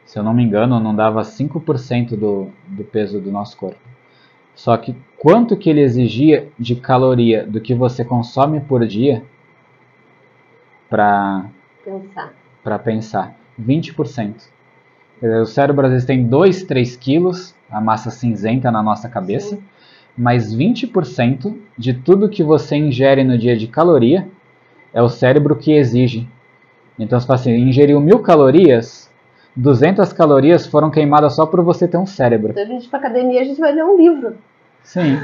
Se 0.04 0.16
eu 0.16 0.22
não 0.22 0.32
me 0.32 0.44
engano, 0.44 0.78
não 0.78 0.94
dava 0.94 1.22
5% 1.22 2.10
do, 2.10 2.52
do 2.68 2.84
peso 2.84 3.20
do 3.20 3.32
nosso 3.32 3.56
corpo. 3.56 3.95
Só 4.56 4.76
que 4.76 4.96
quanto 5.16 5.56
que 5.56 5.70
ele 5.70 5.80
exigia 5.80 6.48
de 6.58 6.74
caloria 6.74 7.46
do 7.46 7.60
que 7.60 7.74
você 7.74 8.04
consome 8.04 8.58
por 8.58 8.84
dia 8.84 9.22
para 10.90 11.44
pensar 11.84 12.32
para 12.66 12.80
pensar. 12.80 13.32
20%. 13.62 14.34
O 15.22 15.46
cérebro 15.46 15.86
às 15.86 15.92
vezes 15.92 16.04
tem 16.04 16.26
2, 16.26 16.64
3 16.64 16.96
quilos, 16.96 17.54
a 17.70 17.80
massa 17.80 18.10
cinzenta 18.10 18.72
na 18.72 18.82
nossa 18.82 19.08
cabeça, 19.08 19.54
Sim. 19.54 19.62
mas 20.18 20.52
20% 20.52 21.56
de 21.78 21.94
tudo 21.94 22.28
que 22.28 22.42
você 22.42 22.74
ingere 22.74 23.22
no 23.22 23.38
dia 23.38 23.56
de 23.56 23.68
caloria 23.68 24.26
é 24.92 25.00
o 25.00 25.08
cérebro 25.08 25.54
que 25.54 25.70
exige. 25.70 26.28
Então, 26.98 27.20
se 27.20 27.32
assim, 27.32 27.52
ingeriu 27.52 28.00
mil 28.00 28.18
calorias, 28.18 29.05
200 29.56 30.12
calorias 30.12 30.66
foram 30.66 30.90
queimadas 30.90 31.34
só 31.34 31.46
por 31.46 31.62
você 31.62 31.88
ter 31.88 31.96
um 31.96 32.06
cérebro. 32.06 32.50
Então, 32.50 32.62
a 32.62 32.66
gente 32.66 32.88
para 32.88 32.98
academia, 32.98 33.40
a 33.40 33.44
gente 33.44 33.58
vai 33.58 33.72
ler 33.72 33.84
um 33.84 33.96
livro. 33.96 34.36
Sim. 34.82 35.18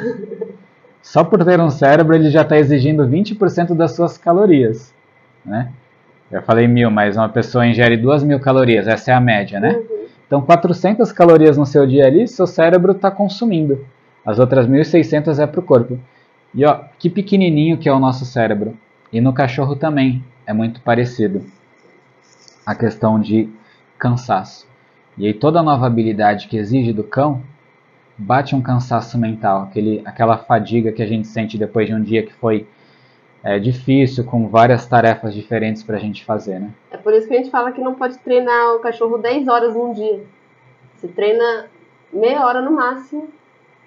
só 1.02 1.22
por 1.22 1.44
ter 1.44 1.60
um 1.60 1.68
cérebro, 1.68 2.14
ele 2.14 2.30
já 2.30 2.40
está 2.40 2.56
exigindo 2.56 3.06
20% 3.06 3.74
das 3.74 3.92
suas 3.92 4.16
calorias. 4.16 4.94
Né? 5.44 5.70
Eu 6.30 6.40
falei 6.42 6.66
mil, 6.66 6.90
mas 6.90 7.16
uma 7.16 7.28
pessoa 7.28 7.66
ingere 7.66 7.96
duas 7.96 8.24
mil 8.24 8.40
calorias, 8.40 8.88
essa 8.88 9.10
é 9.10 9.14
a 9.14 9.20
média, 9.20 9.60
né? 9.60 9.76
Uhum. 9.76 10.06
Então, 10.26 10.40
400 10.40 11.12
calorias 11.12 11.58
no 11.58 11.66
seu 11.66 11.86
dia 11.86 12.06
ali, 12.06 12.26
seu 12.26 12.46
cérebro 12.46 12.92
está 12.92 13.10
consumindo. 13.10 13.84
As 14.24 14.38
outras 14.38 14.66
1.600 14.66 15.38
é 15.38 15.46
para 15.46 15.60
o 15.60 15.62
corpo. 15.62 15.98
E 16.54 16.64
ó, 16.64 16.80
que 16.98 17.10
pequenininho 17.10 17.76
que 17.76 17.86
é 17.86 17.92
o 17.92 17.98
nosso 17.98 18.24
cérebro. 18.24 18.74
E 19.12 19.20
no 19.20 19.34
cachorro 19.34 19.76
também 19.76 20.24
é 20.46 20.54
muito 20.54 20.80
parecido. 20.80 21.44
A 22.64 22.74
questão 22.74 23.20
de 23.20 23.50
cansaço. 24.02 24.66
E 25.16 25.26
aí 25.28 25.32
toda 25.32 25.62
nova 25.62 25.86
habilidade 25.86 26.48
que 26.48 26.56
exige 26.56 26.92
do 26.92 27.04
cão 27.04 27.40
bate 28.18 28.56
um 28.56 28.60
cansaço 28.60 29.16
mental, 29.16 29.62
aquele, 29.62 30.02
aquela 30.04 30.38
fadiga 30.38 30.90
que 30.90 31.02
a 31.02 31.06
gente 31.06 31.28
sente 31.28 31.56
depois 31.56 31.86
de 31.86 31.94
um 31.94 32.02
dia 32.02 32.24
que 32.24 32.32
foi 32.32 32.66
é 33.44 33.58
difícil, 33.58 34.24
com 34.24 34.48
várias 34.48 34.86
tarefas 34.86 35.34
diferentes 35.34 35.82
para 35.82 35.96
a 35.96 35.98
gente 35.98 36.24
fazer, 36.24 36.60
né? 36.60 36.70
É 36.92 36.96
por 36.96 37.12
isso 37.12 37.26
que 37.26 37.34
a 37.34 37.38
gente 37.38 37.50
fala 37.50 37.72
que 37.72 37.80
não 37.80 37.94
pode 37.94 38.16
treinar 38.18 38.76
o 38.76 38.78
cachorro 38.78 39.18
10 39.18 39.48
horas 39.48 39.74
num 39.74 39.92
dia. 39.92 40.22
Você 40.94 41.08
treina 41.08 41.66
meia 42.12 42.46
hora 42.46 42.62
no 42.62 42.70
máximo, 42.70 43.28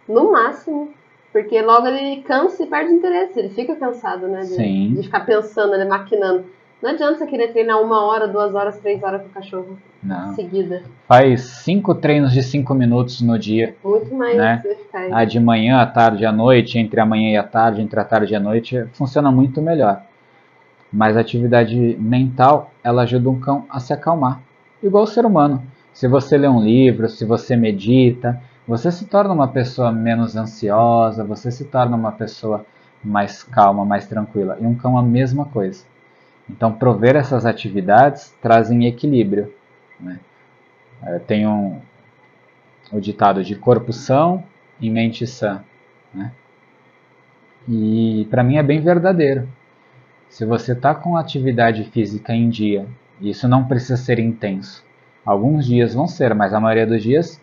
no 0.09 0.31
máximo, 0.33 0.89
porque 1.31 1.61
logo 1.61 1.87
ele 1.87 2.21
cansa 2.23 2.63
e 2.63 2.67
perde 2.67 2.91
interesse, 2.91 3.39
ele 3.39 3.49
fica 3.49 3.77
cansado, 3.77 4.27
né? 4.27 4.41
De, 4.41 4.55
Sim. 4.55 4.93
de 4.93 5.03
ficar 5.03 5.25
pensando, 5.25 5.77
né, 5.77 5.85
maquinando. 5.85 6.45
Não 6.81 6.89
adianta 6.89 7.17
você 7.17 7.25
querer 7.25 7.53
treinar 7.53 7.81
uma 7.81 8.05
hora, 8.05 8.27
duas 8.27 8.53
horas, 8.53 8.77
três 8.79 9.01
horas 9.01 9.21
com 9.21 9.29
o 9.29 9.31
cachorro 9.31 9.77
Não. 10.05 10.35
seguida. 10.35 10.83
Faz 11.07 11.41
cinco 11.41 11.95
treinos 11.95 12.31
de 12.31 12.43
cinco 12.43 12.73
minutos 12.73 13.21
no 13.21 13.39
dia. 13.39 13.75
Muito 13.83 14.13
mais 14.13 14.37
né? 14.37 14.63
A 15.11 15.25
de 15.25 15.39
manhã, 15.39 15.79
à 15.81 15.85
tarde, 15.85 16.25
à 16.25 16.31
noite, 16.31 16.77
entre 16.77 16.99
a 16.99 17.05
manhã 17.05 17.31
e 17.31 17.37
a 17.37 17.43
tarde, 17.43 17.81
entre 17.81 17.99
a 17.99 18.03
tarde 18.03 18.33
e 18.33 18.35
a 18.35 18.39
noite, 18.39 18.85
funciona 18.93 19.31
muito 19.31 19.61
melhor. 19.61 20.01
Mas 20.91 21.17
a 21.17 21.21
atividade 21.21 21.97
mental, 21.99 22.71
ela 22.83 23.01
ajuda 23.01 23.29
um 23.29 23.39
cão 23.39 23.65
a 23.69 23.79
se 23.79 23.91
acalmar, 23.91 24.41
igual 24.81 25.03
o 25.03 25.07
ser 25.07 25.25
humano. 25.25 25.61
Se 25.91 26.07
você 26.07 26.37
lê 26.37 26.47
um 26.47 26.63
livro, 26.63 27.09
se 27.09 27.25
você 27.25 27.55
medita, 27.55 28.41
você 28.67 28.91
se 28.91 29.05
torna 29.05 29.33
uma 29.33 29.47
pessoa 29.47 29.91
menos 29.91 30.35
ansiosa, 30.35 31.23
você 31.23 31.51
se 31.51 31.65
torna 31.65 31.95
uma 31.95 32.11
pessoa 32.11 32.65
mais 33.03 33.43
calma, 33.43 33.85
mais 33.85 34.07
tranquila. 34.07 34.57
E 34.59 34.65
um 34.65 34.75
cão 34.75 34.97
a 34.97 35.03
mesma 35.03 35.45
coisa. 35.45 35.83
Então, 36.49 36.73
prover 36.73 37.15
essas 37.15 37.45
atividades 37.45 38.33
trazem 38.41 38.85
equilíbrio. 38.85 39.53
Né? 39.99 40.19
É, 41.03 41.19
tem 41.19 41.47
um, 41.47 41.79
o 42.91 42.99
ditado 42.99 43.43
de 43.43 43.55
corpo 43.55 43.91
são 43.93 44.43
e 44.79 44.89
mente 44.89 45.25
sã. 45.25 45.63
Né? 46.13 46.31
E 47.67 48.27
para 48.29 48.43
mim 48.43 48.57
é 48.57 48.63
bem 48.63 48.79
verdadeiro. 48.79 49.47
Se 50.29 50.45
você 50.45 50.73
está 50.73 50.93
com 50.93 51.15
atividade 51.15 51.83
física 51.85 52.33
em 52.33 52.49
dia, 52.49 52.87
isso 53.21 53.47
não 53.47 53.65
precisa 53.65 53.97
ser 53.97 54.19
intenso, 54.19 54.85
Alguns 55.25 55.65
dias 55.65 55.95
vão 55.95 56.07
ser, 56.07 56.35
mas 56.35 56.53
a 56.53 56.59
maioria 56.59 56.85
dos 56.85 57.01
dias 57.01 57.41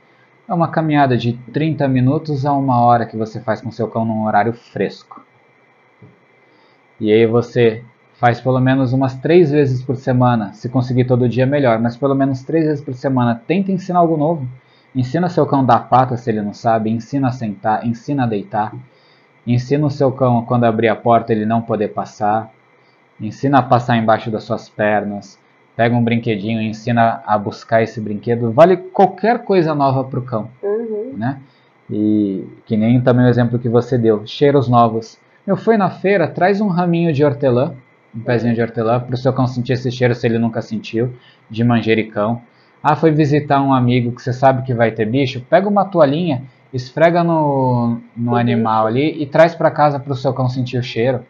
é 0.48 0.54
uma 0.54 0.68
caminhada 0.68 1.16
de 1.16 1.32
30 1.52 1.88
minutos 1.88 2.46
a 2.46 2.52
uma 2.52 2.80
hora 2.80 3.04
que 3.04 3.16
você 3.16 3.40
faz 3.40 3.60
com 3.60 3.72
seu 3.72 3.88
cão 3.88 4.04
num 4.04 4.24
horário 4.24 4.52
fresco. 4.52 5.26
E 7.00 7.12
aí 7.12 7.26
você 7.26 7.82
faz 8.22 8.40
pelo 8.40 8.60
menos 8.60 8.92
umas 8.92 9.16
três 9.16 9.50
vezes 9.50 9.82
por 9.82 9.96
semana. 9.96 10.52
Se 10.52 10.68
conseguir 10.68 11.06
todo 11.06 11.28
dia, 11.28 11.44
melhor, 11.44 11.80
mas 11.80 11.96
pelo 11.96 12.14
menos 12.14 12.44
três 12.44 12.66
vezes 12.66 12.84
por 12.84 12.94
semana. 12.94 13.34
Tenta 13.34 13.72
ensinar 13.72 13.98
algo 13.98 14.16
novo. 14.16 14.46
Ensina 14.94 15.28
seu 15.28 15.44
cão 15.44 15.62
a 15.62 15.64
dar 15.64 15.88
pata 15.88 16.16
se 16.16 16.30
ele 16.30 16.40
não 16.40 16.54
sabe, 16.54 16.88
ensina 16.88 17.26
a 17.26 17.32
sentar, 17.32 17.84
ensina 17.84 18.22
a 18.22 18.26
deitar. 18.28 18.72
Ensina 19.44 19.84
o 19.84 19.90
seu 19.90 20.12
cão 20.12 20.44
quando 20.44 20.62
abrir 20.62 20.86
a 20.86 20.94
porta 20.94 21.32
ele 21.32 21.44
não 21.44 21.62
poder 21.62 21.88
passar. 21.88 22.48
Ensina 23.20 23.58
a 23.58 23.62
passar 23.62 23.96
embaixo 23.96 24.30
das 24.30 24.44
suas 24.44 24.68
pernas 24.68 25.36
pega 25.74 25.96
um 25.96 26.04
brinquedinho 26.04 26.60
e 26.60 26.68
ensina 26.68 27.22
a 27.26 27.38
buscar 27.38 27.82
esse 27.82 27.98
brinquedo, 27.98 28.52
vale 28.52 28.76
qualquer 28.76 29.38
coisa 29.38 29.74
nova 29.74 30.04
para 30.04 30.18
o 30.18 30.22
cão, 30.22 30.50
uhum. 30.62 31.14
né? 31.16 31.40
E 31.90 32.46
que 32.66 32.76
nem 32.76 33.00
também 33.00 33.24
o 33.24 33.28
exemplo 33.28 33.58
que 33.58 33.70
você 33.70 33.96
deu, 33.96 34.22
cheiros 34.26 34.68
novos. 34.68 35.18
Eu 35.46 35.56
fui 35.56 35.78
na 35.78 35.90
feira, 35.90 36.28
traz 36.28 36.60
um 36.60 36.68
raminho 36.68 37.10
de 37.10 37.24
hortelã, 37.24 37.74
um 38.14 38.20
pezinho 38.20 38.54
de 38.54 38.60
hortelã, 38.60 39.00
para 39.00 39.14
o 39.14 39.18
seu 39.18 39.32
cão 39.32 39.46
sentir 39.46 39.72
esse 39.72 39.90
cheiro 39.90 40.14
se 40.14 40.26
ele 40.26 40.38
nunca 40.38 40.60
sentiu, 40.60 41.14
de 41.48 41.64
manjericão. 41.64 42.42
Ah, 42.82 42.96
foi 42.96 43.10
visitar 43.10 43.62
um 43.62 43.72
amigo 43.72 44.12
que 44.12 44.22
você 44.22 44.32
sabe 44.32 44.62
que 44.64 44.74
vai 44.74 44.90
ter 44.90 45.06
bicho, 45.06 45.40
pega 45.48 45.68
uma 45.68 45.84
toalhinha, 45.84 46.42
esfrega 46.72 47.22
no, 47.22 47.98
no 48.16 48.34
animal 48.34 48.86
ali 48.86 49.22
e 49.22 49.26
traz 49.26 49.54
para 49.54 49.70
casa 49.70 50.00
para 50.00 50.12
o 50.12 50.16
seu 50.16 50.32
cão 50.32 50.48
sentir 50.48 50.78
o 50.78 50.82
cheiro. 50.82 51.24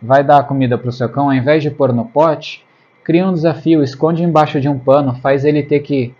Vai 0.00 0.22
dar 0.22 0.46
comida 0.46 0.76
para 0.76 0.88
o 0.88 0.92
seu 0.92 1.08
cão, 1.08 1.26
ao 1.26 1.34
invés 1.34 1.62
de 1.62 1.70
pôr 1.70 1.92
no 1.92 2.04
pote, 2.04 2.64
cria 3.02 3.26
um 3.26 3.32
desafio, 3.32 3.82
esconde 3.82 4.22
embaixo 4.22 4.60
de 4.60 4.68
um 4.68 4.78
pano, 4.78 5.14
faz 5.16 5.44
ele 5.44 5.62
ter 5.62 5.80
que 5.80 6.14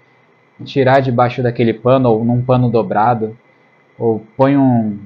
tirar 0.64 1.00
debaixo 1.00 1.42
daquele 1.42 1.72
pano 1.72 2.08
ou 2.10 2.24
num 2.24 2.42
pano 2.42 2.70
dobrado, 2.70 3.36
ou 3.98 4.24
põe 4.36 4.56
um, 4.56 4.98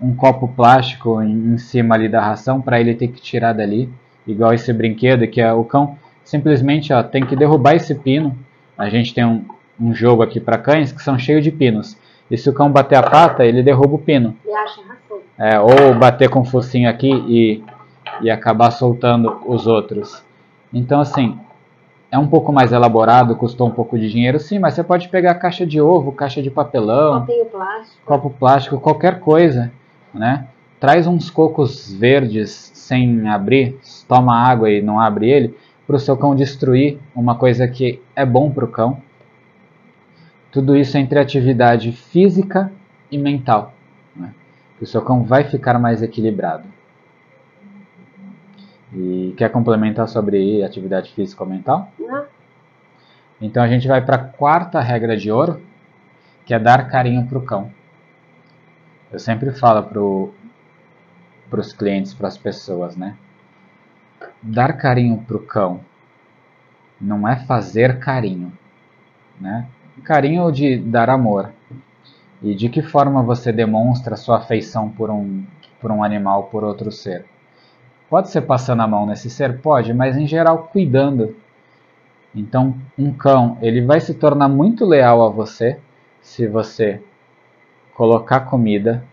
um 0.00 0.14
copo 0.14 0.48
plástico 0.48 1.20
em, 1.22 1.54
em 1.54 1.58
cima 1.58 1.94
ali 1.94 2.08
da 2.08 2.20
ração 2.20 2.60
para 2.60 2.80
ele 2.80 2.94
ter 2.94 3.08
que 3.08 3.20
tirar 3.20 3.52
dali, 3.52 3.88
igual 4.26 4.52
esse 4.52 4.72
brinquedo 4.72 5.26
que 5.26 5.40
é 5.40 5.52
o 5.52 5.64
cão 5.64 5.96
simplesmente 6.24 6.92
ó, 6.92 7.02
tem 7.02 7.26
que 7.26 7.34
derrubar 7.34 7.74
esse 7.74 7.94
pino. 7.94 8.36
A 8.78 8.88
gente 8.88 9.12
tem 9.12 9.24
um, 9.24 9.44
um 9.80 9.92
jogo 9.92 10.22
aqui 10.22 10.38
para 10.38 10.58
cães 10.58 10.92
que 10.92 11.02
são 11.02 11.18
cheios 11.18 11.42
de 11.42 11.50
pinos. 11.50 11.96
E 12.30 12.38
se 12.38 12.48
o 12.48 12.52
cão 12.52 12.70
bater 12.70 12.96
a 12.96 13.02
pata, 13.02 13.44
ele 13.44 13.62
derruba 13.62 13.96
o 13.96 13.98
pino. 13.98 14.36
E. 14.46 14.50
É, 15.36 15.58
ou 15.58 15.94
bater 15.98 16.28
com 16.28 16.40
o 16.40 16.44
focinho 16.44 16.88
aqui 16.88 17.10
e, 17.10 17.64
e 18.20 18.30
acabar 18.30 18.70
soltando 18.70 19.40
os 19.46 19.66
outros. 19.66 20.22
Então, 20.72 21.00
assim, 21.00 21.38
é 22.10 22.18
um 22.18 22.28
pouco 22.28 22.52
mais 22.52 22.72
elaborado, 22.72 23.34
custou 23.34 23.66
um 23.66 23.70
pouco 23.70 23.98
de 23.98 24.08
dinheiro, 24.10 24.38
sim, 24.38 24.58
mas 24.58 24.74
você 24.74 24.84
pode 24.84 25.08
pegar 25.08 25.34
caixa 25.36 25.66
de 25.66 25.80
ovo, 25.80 26.12
caixa 26.12 26.42
de 26.42 26.50
papelão, 26.50 27.26
plástico. 27.50 28.02
copo 28.04 28.30
plástico, 28.30 28.80
qualquer 28.80 29.20
coisa, 29.20 29.72
né? 30.12 30.46
Traz 30.78 31.06
uns 31.06 31.30
cocos 31.30 31.92
verdes 31.92 32.70
sem 32.74 33.28
abrir, 33.28 33.78
toma 34.10 34.36
água 34.36 34.68
e 34.68 34.82
não 34.82 34.98
abre 34.98 35.30
ele, 35.30 35.56
para 35.86 35.94
o 35.94 36.00
seu 36.00 36.16
cão 36.16 36.34
destruir 36.34 36.98
uma 37.14 37.36
coisa 37.36 37.68
que 37.68 38.02
é 38.16 38.26
bom 38.26 38.50
para 38.50 38.64
o 38.64 38.68
cão. 38.68 39.00
Tudo 40.50 40.76
isso 40.76 40.98
entre 40.98 41.20
atividade 41.20 41.92
física 41.92 42.72
e 43.08 43.16
mental. 43.16 43.72
Né? 44.16 44.34
O 44.80 44.84
seu 44.86 45.00
cão 45.00 45.22
vai 45.22 45.44
ficar 45.44 45.78
mais 45.78 46.02
equilibrado. 46.02 46.64
E 48.92 49.32
quer 49.36 49.48
complementar 49.52 50.08
sobre 50.08 50.64
atividade 50.64 51.12
física 51.12 51.44
ou 51.44 51.48
mental? 51.48 51.92
Não. 51.96 52.24
Então 53.40 53.62
a 53.62 53.68
gente 53.68 53.86
vai 53.86 54.04
para 54.04 54.16
a 54.16 54.24
quarta 54.24 54.80
regra 54.80 55.16
de 55.16 55.30
ouro, 55.30 55.60
que 56.44 56.52
é 56.52 56.58
dar 56.58 56.88
carinho 56.88 57.24
para 57.26 57.38
o 57.38 57.42
cão. 57.42 57.70
Eu 59.12 59.20
sempre 59.20 59.52
falo 59.52 59.84
para 61.48 61.60
os 61.60 61.72
clientes, 61.72 62.12
para 62.12 62.26
as 62.26 62.36
pessoas, 62.36 62.96
né? 62.96 63.16
Dar 64.42 64.74
carinho 64.74 65.18
para 65.26 65.36
o 65.36 65.40
cão 65.40 65.80
não 67.00 67.26
é 67.26 67.36
fazer 67.36 67.98
carinho, 67.98 68.52
né? 69.40 69.66
Carinho 70.04 70.50
de 70.52 70.78
dar 70.78 71.08
amor. 71.08 71.50
E 72.42 72.54
de 72.54 72.68
que 72.68 72.82
forma 72.82 73.22
você 73.22 73.52
demonstra 73.52 74.16
sua 74.16 74.38
afeição 74.38 74.88
por 74.88 75.10
um, 75.10 75.44
por 75.80 75.90
um 75.90 76.02
animal, 76.02 76.44
por 76.44 76.64
outro 76.64 76.90
ser? 76.90 77.26
Pode 78.08 78.30
ser 78.30 78.42
passando 78.42 78.82
a 78.82 78.88
mão 78.88 79.06
nesse 79.06 79.30
ser? 79.30 79.60
Pode, 79.60 79.92
mas 79.94 80.16
em 80.16 80.26
geral 80.26 80.68
cuidando. 80.72 81.36
Então, 82.34 82.74
um 82.98 83.12
cão, 83.12 83.58
ele 83.60 83.84
vai 83.84 84.00
se 84.00 84.14
tornar 84.14 84.48
muito 84.48 84.84
leal 84.84 85.22
a 85.22 85.28
você 85.28 85.78
se 86.22 86.46
você 86.46 87.02
colocar 87.94 88.40
comida 88.40 89.04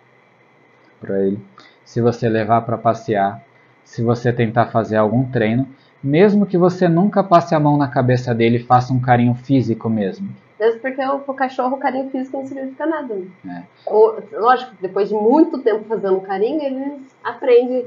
para 0.99 1.19
ele, 1.19 1.39
se 1.83 2.01
você 2.01 2.29
levar 2.29 2.61
para 2.61 2.77
passear, 2.77 3.43
se 3.87 4.03
você 4.03 4.33
tentar 4.33 4.67
fazer 4.67 4.97
algum 4.97 5.23
treino, 5.23 5.65
mesmo 6.03 6.45
que 6.45 6.57
você 6.57 6.87
nunca 6.89 7.23
passe 7.23 7.55
a 7.55 7.59
mão 7.59 7.77
na 7.77 7.87
cabeça 7.87 8.35
dele 8.35 8.57
e 8.57 8.63
faça 8.63 8.93
um 8.93 8.99
carinho 8.99 9.33
físico 9.33 9.89
mesmo. 9.89 10.29
Mesmo 10.59 10.81
porque 10.81 11.01
o, 11.03 11.33
cachorro, 11.33 11.77
carinho 11.77 12.09
físico 12.09 12.37
não 12.37 12.45
significa 12.45 12.85
nada. 12.85 13.15
É. 13.47 13.63
Ou, 13.85 14.21
lógico, 14.33 14.73
depois 14.81 15.07
de 15.07 15.15
muito 15.15 15.59
tempo 15.59 15.85
fazendo 15.87 16.19
carinho, 16.19 16.61
eles 16.61 17.01
aprendem 17.23 17.85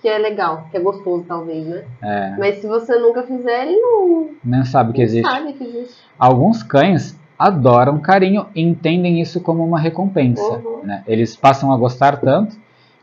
que 0.00 0.08
é 0.08 0.18
legal, 0.18 0.68
que 0.70 0.78
é 0.78 0.80
gostoso, 0.80 1.24
talvez, 1.28 1.66
né? 1.66 1.84
É. 2.02 2.34
Mas 2.38 2.56
se 2.56 2.66
você 2.66 2.96
nunca 2.98 3.22
fizer, 3.22 3.66
ele 3.66 3.76
não. 3.76 4.30
Nem 4.42 4.64
sabe 4.64 4.94
que, 4.94 5.02
existe. 5.02 5.30
sabe 5.30 5.52
que 5.52 5.64
existe. 5.64 6.02
Alguns 6.18 6.62
cães 6.62 7.18
adoram 7.38 7.98
carinho 7.98 8.46
e 8.54 8.62
entendem 8.62 9.20
isso 9.20 9.40
como 9.40 9.62
uma 9.64 9.78
recompensa. 9.78 10.42
Uhum. 10.42 10.80
Né? 10.82 11.04
Eles 11.06 11.36
passam 11.36 11.72
a 11.72 11.76
gostar 11.76 12.16
tanto 12.20 12.56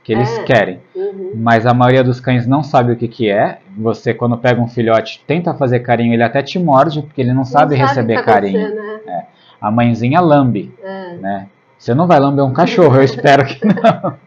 que 0.04 0.12
eles 0.12 0.30
é. 0.38 0.44
querem. 0.44 0.80
Uhum. 0.94 1.32
Mas 1.36 1.66
a 1.66 1.74
maioria 1.74 2.04
dos 2.04 2.20
cães 2.20 2.46
não 2.46 2.62
sabe 2.62 2.92
o 2.92 2.96
que, 2.96 3.08
que 3.08 3.30
é. 3.30 3.60
Você, 3.78 4.14
quando 4.14 4.38
pega 4.38 4.62
um 4.62 4.68
filhote, 4.68 5.24
tenta 5.26 5.54
fazer 5.54 5.80
carinho, 5.80 6.14
ele 6.14 6.24
até 6.24 6.44
te 6.44 6.60
morde, 6.60 7.02
porque 7.02 7.22
ele 7.22 7.30
não, 7.30 7.38
não 7.38 7.46
sabe, 7.46 7.78
sabe 7.78 7.88
receber 7.88 8.16
tá 8.16 8.24
carinho. 8.24 8.76
Né? 8.76 9.00
É. 9.08 9.24
A 9.62 9.72
mãezinha 9.72 10.20
lambe. 10.20 10.74
É. 10.84 11.14
Né? 11.16 11.48
Você 11.78 11.94
não 11.94 12.06
vai 12.06 12.20
lamber 12.20 12.44
um 12.44 12.54
cachorro, 12.54 12.98
eu 12.98 13.04
espero 13.04 13.46
que 13.46 13.66
não. 13.66 14.18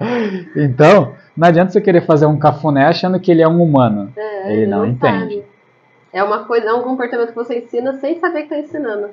então, 0.56 1.14
não 1.36 1.48
adianta 1.48 1.72
você 1.72 1.80
querer 1.80 2.02
fazer 2.02 2.26
um 2.26 2.38
cafuné 2.38 2.86
achando 2.86 3.20
que 3.20 3.30
ele 3.30 3.42
é 3.42 3.48
um 3.48 3.62
humano. 3.62 4.12
É, 4.16 4.52
ele 4.52 4.66
não, 4.66 4.78
não 4.78 4.86
entende. 4.86 5.36
Sabe. 5.36 5.44
É 6.12 6.22
uma 6.22 6.44
coisa, 6.44 6.68
é 6.68 6.72
um 6.72 6.82
comportamento 6.82 7.28
que 7.28 7.34
você 7.34 7.58
ensina 7.58 7.92
sem 7.94 8.18
saber 8.18 8.42
que 8.42 8.54
está 8.54 8.58
ensinando. 8.58 9.10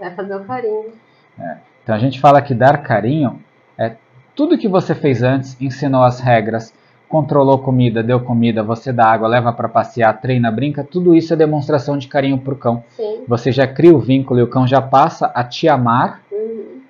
É 0.00 0.10
fazer 0.10 0.34
o 0.36 0.44
carinho. 0.44 0.92
É. 1.38 1.56
Então 1.82 1.94
a 1.94 1.98
gente 1.98 2.20
fala 2.20 2.42
que 2.42 2.52
dar 2.52 2.82
carinho 2.82 3.40
é 3.78 3.94
tudo 4.36 4.58
que 4.58 4.68
você 4.68 4.94
fez 4.94 5.22
antes, 5.22 5.56
ensinou 5.58 6.02
as 6.02 6.20
regras, 6.20 6.72
controlou 7.08 7.58
comida, 7.58 8.02
deu 8.02 8.20
comida, 8.20 8.62
você 8.62 8.92
dá 8.92 9.06
água, 9.06 9.26
leva 9.26 9.50
para 9.50 9.68
passear, 9.68 10.20
treina, 10.20 10.52
brinca, 10.52 10.84
tudo 10.84 11.14
isso 11.14 11.32
é 11.32 11.36
demonstração 11.36 11.96
de 11.96 12.06
carinho 12.06 12.36
para 12.36 12.52
o 12.52 12.56
cão. 12.56 12.84
Sim. 12.90 13.24
Você 13.26 13.50
já 13.50 13.66
cria 13.66 13.94
o 13.94 13.98
vínculo 13.98 14.38
e 14.38 14.42
o 14.42 14.48
cão 14.48 14.66
já 14.66 14.82
passa 14.82 15.32
a 15.34 15.42
te 15.42 15.66
amar, 15.66 16.22
uhum. 16.30 16.82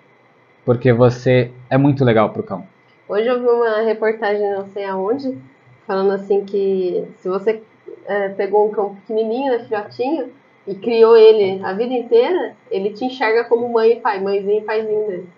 porque 0.65 0.93
você 0.93 1.53
é 1.71 1.79
muito 1.79 2.05
legal 2.05 2.31
para 2.31 2.41
o 2.41 2.45
cão. 2.45 2.67
Hoje 3.09 3.29
eu 3.29 3.41
vi 3.41 3.47
uma 3.47 3.83
reportagem, 3.83 4.51
não 4.51 4.67
sei 4.67 4.85
aonde, 4.85 5.39
falando 5.87 6.11
assim 6.11 6.45
que 6.45 7.05
se 7.19 7.29
você 7.29 7.63
é, 8.07 8.31
pegou 8.31 8.67
um 8.67 8.71
cão 8.73 8.97
pequenininho, 8.97 9.53
né, 9.53 9.65
filhotinho, 9.65 10.31
e 10.67 10.75
criou 10.75 11.17
ele 11.17 11.65
a 11.65 11.73
vida 11.73 11.95
inteira, 11.95 12.57
ele 12.69 12.91
te 12.91 13.05
enxerga 13.05 13.45
como 13.45 13.73
mãe 13.73 13.93
e 13.93 13.97
pai, 14.01 14.21
mãezinha 14.21 14.59
e 14.59 14.63
paizinho 14.63 15.07
dele. 15.07 15.29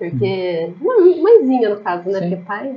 Porque. 0.00 0.72
Hum. 0.80 1.22
Mãezinha, 1.22 1.68
no 1.68 1.80
caso, 1.80 2.08
né? 2.08 2.20
Sim. 2.20 2.30
Porque 2.30 2.44
pai. 2.44 2.74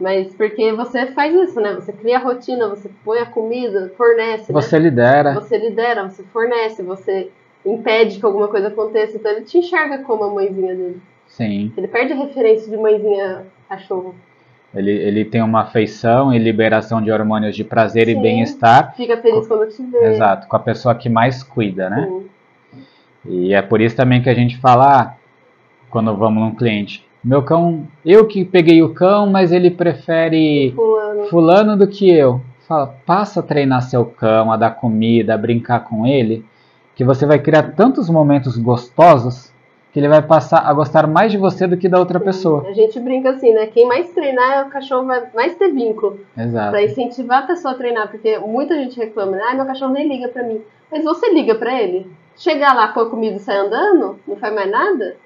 Mas 0.00 0.32
porque 0.34 0.72
você 0.72 1.06
faz 1.06 1.34
isso, 1.34 1.60
né? 1.60 1.74
Você 1.74 1.92
cria 1.92 2.16
a 2.16 2.20
rotina, 2.20 2.68
você 2.68 2.88
põe 3.04 3.18
a 3.18 3.26
comida, 3.26 3.92
fornece. 3.96 4.52
Né? 4.52 4.60
Você 4.60 4.78
né? 4.78 4.84
lidera. 4.84 5.34
Você 5.34 5.58
lidera, 5.58 6.08
você 6.08 6.22
fornece, 6.22 6.82
você 6.82 7.30
impede 7.66 8.18
que 8.18 8.24
alguma 8.24 8.48
coisa 8.48 8.68
aconteça. 8.68 9.16
Então 9.16 9.32
ele 9.32 9.42
te 9.42 9.58
enxerga 9.58 9.98
como 9.98 10.24
a 10.24 10.30
mãezinha 10.32 10.74
dele. 10.74 11.02
Sim. 11.26 11.72
Ele 11.76 11.88
perde 11.88 12.12
a 12.12 12.16
referência 12.16 12.70
de 12.70 12.76
mãezinha 12.76 13.44
cachorro. 13.68 14.14
Ele, 14.74 14.92
ele 14.92 15.24
tem 15.24 15.42
uma 15.42 15.62
afeição 15.62 16.32
e 16.32 16.38
liberação 16.38 17.02
de 17.02 17.10
hormônios 17.10 17.56
de 17.56 17.64
prazer 17.64 18.06
Sim. 18.06 18.12
e 18.12 18.22
bem-estar. 18.22 18.94
Fica 18.96 19.16
feliz 19.16 19.48
quando 19.48 19.68
te 19.68 19.82
vê. 19.82 20.14
Exato, 20.14 20.46
com 20.46 20.56
a 20.56 20.60
pessoa 20.60 20.94
que 20.94 21.08
mais 21.08 21.42
cuida, 21.42 21.90
né? 21.90 22.06
Sim. 22.06 22.28
E 23.24 23.52
é 23.52 23.60
por 23.60 23.80
isso 23.80 23.96
também 23.96 24.22
que 24.22 24.30
a 24.30 24.34
gente 24.34 24.58
fala, 24.58 25.00
ah, 25.00 25.17
quando 25.90 26.16
vamos 26.16 26.42
num 26.42 26.54
cliente, 26.54 27.06
meu 27.22 27.42
cão, 27.42 27.86
eu 28.04 28.26
que 28.26 28.44
peguei 28.44 28.82
o 28.82 28.94
cão, 28.94 29.26
mas 29.26 29.52
ele 29.52 29.70
prefere 29.70 30.72
Fulano. 30.74 31.24
fulano 31.24 31.76
do 31.76 31.86
que 31.86 32.08
eu. 32.08 32.40
Fala, 32.66 32.94
passa 33.06 33.40
a 33.40 33.42
treinar 33.42 33.82
seu 33.82 34.04
cão, 34.04 34.52
a 34.52 34.56
dar 34.56 34.70
comida, 34.70 35.34
a 35.34 35.38
brincar 35.38 35.80
com 35.80 36.06
ele, 36.06 36.44
que 36.94 37.04
você 37.04 37.26
vai 37.26 37.38
criar 37.38 37.74
tantos 37.74 38.08
momentos 38.10 38.56
gostosos 38.58 39.52
que 39.92 39.98
ele 39.98 40.08
vai 40.08 40.20
passar 40.20 40.58
a 40.58 40.72
gostar 40.72 41.06
mais 41.06 41.32
de 41.32 41.38
você 41.38 41.66
do 41.66 41.76
que 41.76 41.88
da 41.88 41.98
outra 41.98 42.20
pessoa. 42.20 42.66
A 42.68 42.72
gente 42.72 43.00
brinca 43.00 43.30
assim, 43.30 43.52
né? 43.54 43.66
Quem 43.66 43.86
mais 43.86 44.10
treinar, 44.10 44.66
o 44.66 44.70
cachorro 44.70 45.06
vai 45.06 45.22
mais 45.34 45.54
ter 45.56 45.72
vínculo. 45.72 46.20
Exato. 46.36 46.70
Pra 46.70 46.82
incentivar 46.84 47.42
a 47.42 47.46
pessoa 47.46 47.72
a 47.72 47.76
treinar, 47.76 48.08
porque 48.10 48.38
muita 48.38 48.74
gente 48.76 48.98
reclama, 48.98 49.32
né? 49.32 49.42
Ah, 49.50 49.54
meu 49.54 49.64
cachorro 49.64 49.92
nem 49.92 50.06
liga 50.06 50.28
pra 50.28 50.42
mim. 50.42 50.60
Mas 50.92 51.04
você 51.04 51.32
liga 51.32 51.54
pra 51.54 51.80
ele? 51.80 52.06
Chegar 52.36 52.74
lá, 52.74 52.88
pôr 52.88 53.10
comida 53.10 53.36
e 53.36 53.40
sair 53.40 53.58
andando, 53.58 54.18
não 54.26 54.36
faz 54.36 54.54
mais 54.54 54.70
nada? 54.70 55.16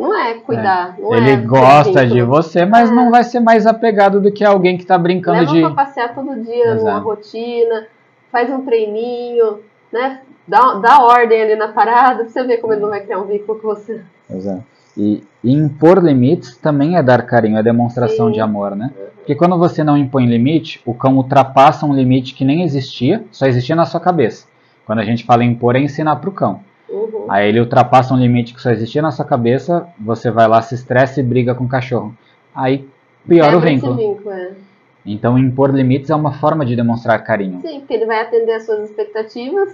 Não 0.00 0.18
é 0.18 0.34
cuidar. 0.34 0.96
Não 0.98 1.14
Ele 1.14 1.30
é 1.30 1.36
gosta 1.36 2.06
de 2.06 2.22
você, 2.22 2.64
mas 2.64 2.90
É. 2.90 2.92
não 2.94 3.10
vai 3.10 3.22
ser 3.22 3.40
mais 3.40 3.66
apegado 3.66 4.20
do 4.20 4.32
que 4.32 4.44
alguém 4.44 4.78
que 4.78 4.86
tá 4.86 4.96
brincando 4.96 5.40
Leva 5.40 5.52
de. 5.52 5.60
pra 5.60 5.70
passear 5.70 6.14
todo 6.14 6.34
dia 6.42 6.74
numa 6.74 6.90
Exato. 6.90 7.04
rotina, 7.04 7.86
faz 8.32 8.50
um 8.50 8.62
treininho, 8.64 9.58
né? 9.92 10.20
Dá, 10.48 10.74
dá 10.74 11.02
ordem 11.02 11.42
ali 11.42 11.54
na 11.54 11.68
parada, 11.68 12.24
pra 12.24 12.28
você 12.32 12.42
ver 12.44 12.56
como 12.58 12.72
ele 12.72 12.82
não 12.82 12.88
vai 12.88 13.00
criar 13.00 13.20
um 13.20 13.26
vínculo 13.26 13.60
com 13.60 13.68
você. 13.68 14.00
Exato. 14.28 14.64
E, 14.96 15.22
e 15.44 15.52
impor 15.52 16.02
limites 16.02 16.56
também 16.56 16.96
é 16.96 17.02
dar 17.02 17.22
carinho, 17.22 17.56
é 17.58 17.62
demonstração 17.62 18.26
Sim. 18.26 18.32
de 18.32 18.40
amor, 18.40 18.74
né? 18.74 18.90
Porque 19.16 19.34
quando 19.34 19.56
você 19.58 19.84
não 19.84 19.96
impõe 19.96 20.26
limite, 20.26 20.80
o 20.84 20.92
cão 20.92 21.16
ultrapassa 21.16 21.86
um 21.86 21.94
limite 21.94 22.34
que 22.34 22.44
nem 22.44 22.62
existia, 22.62 23.22
só 23.30 23.46
existia 23.46 23.76
na 23.76 23.84
sua 23.84 24.00
cabeça. 24.00 24.46
Quando 24.84 24.98
a 24.98 25.04
gente 25.04 25.24
fala 25.24 25.44
em 25.44 25.52
impor, 25.52 25.76
é 25.76 25.80
ensinar 25.80 26.16
pro 26.16 26.32
cão. 26.32 26.60
Aí 27.30 27.48
ele 27.48 27.60
ultrapassa 27.60 28.12
um 28.12 28.16
limite 28.16 28.52
que 28.52 28.60
só 28.60 28.72
existia 28.72 29.00
na 29.00 29.12
sua 29.12 29.24
cabeça, 29.24 29.86
você 29.96 30.32
vai 30.32 30.48
lá, 30.48 30.60
se 30.62 30.74
estressa 30.74 31.20
e 31.20 31.22
briga 31.22 31.54
com 31.54 31.62
o 31.62 31.68
cachorro. 31.68 32.12
Aí 32.52 32.88
piora 33.24 33.56
o 33.56 33.60
Quebra 33.60 33.70
esse 33.70 33.86
vínculo. 33.86 33.96
vínculo, 33.96 34.30
é. 34.32 34.50
Então 35.06 35.38
impor 35.38 35.72
limites 35.72 36.10
é 36.10 36.14
uma 36.16 36.32
forma 36.32 36.66
de 36.66 36.74
demonstrar 36.74 37.22
carinho. 37.22 37.60
Sim, 37.60 37.78
porque 37.78 37.94
ele 37.94 38.04
vai 38.04 38.20
atender 38.20 38.54
às 38.54 38.66
suas 38.66 38.90
expectativas 38.90 39.68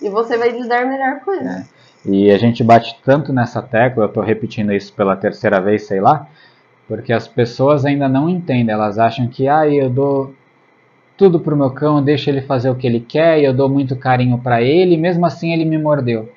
e 0.00 0.08
você 0.08 0.38
vai 0.38 0.50
lidar 0.50 0.86
melhor 0.86 1.18
com 1.24 1.32
ele. 1.32 1.48
É. 1.48 1.64
E 2.06 2.30
a 2.30 2.38
gente 2.38 2.62
bate 2.62 2.96
tanto 3.04 3.32
nessa 3.32 3.60
tecla, 3.60 4.04
eu 4.04 4.08
tô 4.08 4.20
repetindo 4.20 4.72
isso 4.72 4.92
pela 4.92 5.16
terceira 5.16 5.60
vez, 5.60 5.82
sei 5.82 6.00
lá, 6.00 6.28
porque 6.86 7.12
as 7.12 7.26
pessoas 7.26 7.84
ainda 7.84 8.08
não 8.08 8.28
entendem, 8.28 8.72
elas 8.72 8.96
acham 8.96 9.26
que 9.26 9.48
ah, 9.48 9.68
eu 9.68 9.90
dou 9.90 10.32
tudo 11.16 11.40
pro 11.40 11.56
meu 11.56 11.70
cão, 11.70 12.02
deixo 12.02 12.30
ele 12.30 12.42
fazer 12.42 12.70
o 12.70 12.76
que 12.76 12.86
ele 12.86 13.00
quer, 13.00 13.40
eu 13.40 13.52
dou 13.52 13.68
muito 13.68 13.96
carinho 13.96 14.38
pra 14.38 14.62
ele, 14.62 14.94
e 14.94 14.98
mesmo 14.98 15.26
assim 15.26 15.52
ele 15.52 15.64
me 15.64 15.78
mordeu. 15.78 16.28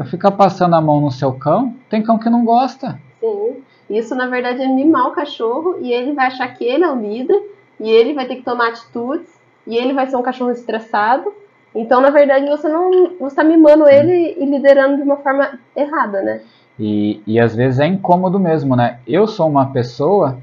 Ah, 0.00 0.04
Fica 0.04 0.30
passando 0.30 0.74
a 0.74 0.80
mão 0.80 0.98
no 0.98 1.10
seu 1.10 1.34
cão, 1.34 1.74
tem 1.90 2.02
cão 2.02 2.18
que 2.18 2.30
não 2.30 2.42
gosta. 2.42 2.98
sim. 3.20 3.62
Isso, 3.90 4.14
na 4.14 4.28
verdade, 4.28 4.62
é 4.62 4.68
mimar 4.68 5.08
o 5.08 5.12
cachorro 5.12 5.78
e 5.80 5.92
ele 5.92 6.12
vai 6.12 6.28
achar 6.28 6.46
que 6.54 6.64
ele 6.64 6.84
é 6.84 6.90
o 6.90 6.94
líder 6.94 7.42
e 7.80 7.90
ele 7.90 8.14
vai 8.14 8.24
ter 8.24 8.36
que 8.36 8.42
tomar 8.42 8.68
atitudes 8.68 9.28
e 9.66 9.76
ele 9.76 9.92
vai 9.92 10.06
ser 10.06 10.16
um 10.16 10.22
cachorro 10.22 10.52
estressado. 10.52 11.32
Então, 11.74 12.00
na 12.00 12.10
verdade, 12.10 12.48
você 12.48 12.68
não 12.68 13.16
você 13.18 13.34
tá 13.34 13.42
mimando 13.42 13.88
ele 13.88 14.36
e 14.38 14.46
liderando 14.46 14.96
de 14.96 15.02
uma 15.02 15.16
forma 15.16 15.58
errada, 15.74 16.22
né? 16.22 16.40
E, 16.78 17.20
e 17.26 17.40
às 17.40 17.54
vezes 17.54 17.80
é 17.80 17.86
incômodo 17.86 18.38
mesmo, 18.38 18.76
né? 18.76 19.00
Eu 19.06 19.26
sou 19.26 19.48
uma 19.48 19.72
pessoa 19.72 20.38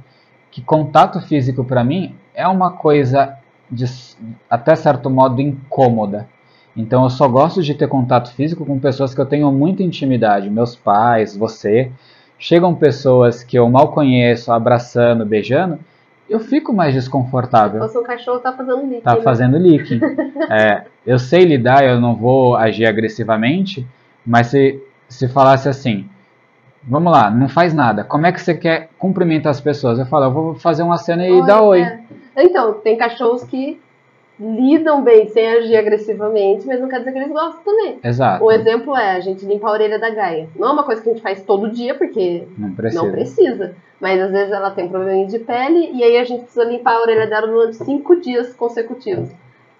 que 0.51 0.61
contato 0.61 1.21
físico 1.21 1.63
pra 1.63 1.85
mim 1.85 2.15
é 2.35 2.45
uma 2.47 2.73
coisa 2.73 3.37
de, 3.71 3.85
até 4.49 4.75
certo 4.75 5.09
modo 5.09 5.41
incômoda. 5.41 6.27
Então 6.77 7.03
eu 7.03 7.09
só 7.09 7.27
gosto 7.27 7.63
de 7.63 7.73
ter 7.73 7.87
contato 7.87 8.31
físico 8.33 8.63
com 8.63 8.79
pessoas 8.79 9.15
que 9.15 9.19
eu 9.19 9.25
tenho 9.25 9.51
muita 9.51 9.81
intimidade, 9.81 10.49
meus 10.49 10.75
pais, 10.75 11.35
você. 11.35 11.91
Chegam 12.37 12.75
pessoas 12.75 13.43
que 13.43 13.57
eu 13.57 13.67
mal 13.67 13.91
conheço, 13.91 14.51
abraçando, 14.51 15.25
beijando, 15.25 15.79
eu 16.29 16.39
fico 16.39 16.71
mais 16.71 16.93
desconfortável 16.93 17.81
Ou 17.81 17.87
se 17.87 17.97
um 17.97 18.03
cachorro 18.03 18.39
tá 18.39 18.53
fazendo 18.53 18.81
líquido. 18.81 19.01
tá 19.01 19.15
fazendo 19.17 19.57
leaking. 19.57 19.99
É, 20.49 20.83
eu 21.05 21.17
sei 21.17 21.43
lidar, 21.43 21.83
eu 21.83 21.99
não 21.99 22.15
vou 22.15 22.55
agir 22.55 22.85
agressivamente, 22.85 23.85
mas 24.25 24.47
se, 24.47 24.81
se 25.09 25.27
falasse 25.27 25.67
assim, 25.67 26.07
vamos 26.83 27.11
lá, 27.11 27.29
não 27.29 27.49
faz 27.49 27.73
nada, 27.73 28.03
como 28.03 28.27
é 28.27 28.31
que 28.31 28.39
você 28.39 28.53
quer 28.53 28.89
cumprimentar 28.99 29.49
as 29.49 29.59
pessoas? 29.59 29.99
Eu 29.99 30.05
falo, 30.05 30.25
eu 30.25 30.31
vou 30.31 30.55
fazer 30.55 30.83
uma 30.83 30.97
cena 30.97 31.27
e 31.27 31.45
dar 31.45 31.61
oi. 31.63 31.81
é. 31.81 31.99
Então, 32.37 32.73
tem 32.75 32.95
cachorros 32.95 33.43
que 33.43 33.79
lidam 34.39 35.01
bem 35.01 35.27
sem 35.29 35.47
agir 35.47 35.75
agressivamente, 35.77 36.65
mas 36.67 36.79
não 36.79 36.87
quer 36.87 36.99
dizer 36.99 37.11
que 37.11 37.17
eles 37.17 37.31
gostam 37.31 37.63
também. 37.63 37.99
Exato, 38.03 38.45
Um 38.45 38.51
exemplo 38.51 38.95
é 38.95 39.11
a 39.15 39.19
gente 39.19 39.45
limpar 39.45 39.69
a 39.69 39.73
orelha 39.73 39.97
da 39.99 40.09
Gaia. 40.11 40.47
Não 40.55 40.67
é 40.69 40.71
uma 40.73 40.83
coisa 40.83 41.01
que 41.01 41.09
a 41.09 41.13
gente 41.13 41.21
faz 41.23 41.41
todo 41.41 41.69
dia, 41.71 41.95
porque 41.95 42.47
não 42.57 42.71
precisa. 42.73 43.03
não 43.03 43.11
precisa. 43.11 43.75
Mas 43.99 44.21
às 44.21 44.31
vezes 44.31 44.51
ela 44.53 44.69
tem 44.69 44.85
um 44.85 44.89
probleminha 44.89 45.25
de 45.25 45.39
pele 45.39 45.89
e 45.93 46.03
aí 46.03 46.17
a 46.17 46.23
gente 46.23 46.41
precisa 46.43 46.63
limpar 46.65 46.93
a 46.97 47.01
orelha 47.01 47.25
dela 47.25 47.47
durante 47.47 47.77
cinco 47.77 48.15
dias 48.21 48.53
consecutivos. 48.53 49.29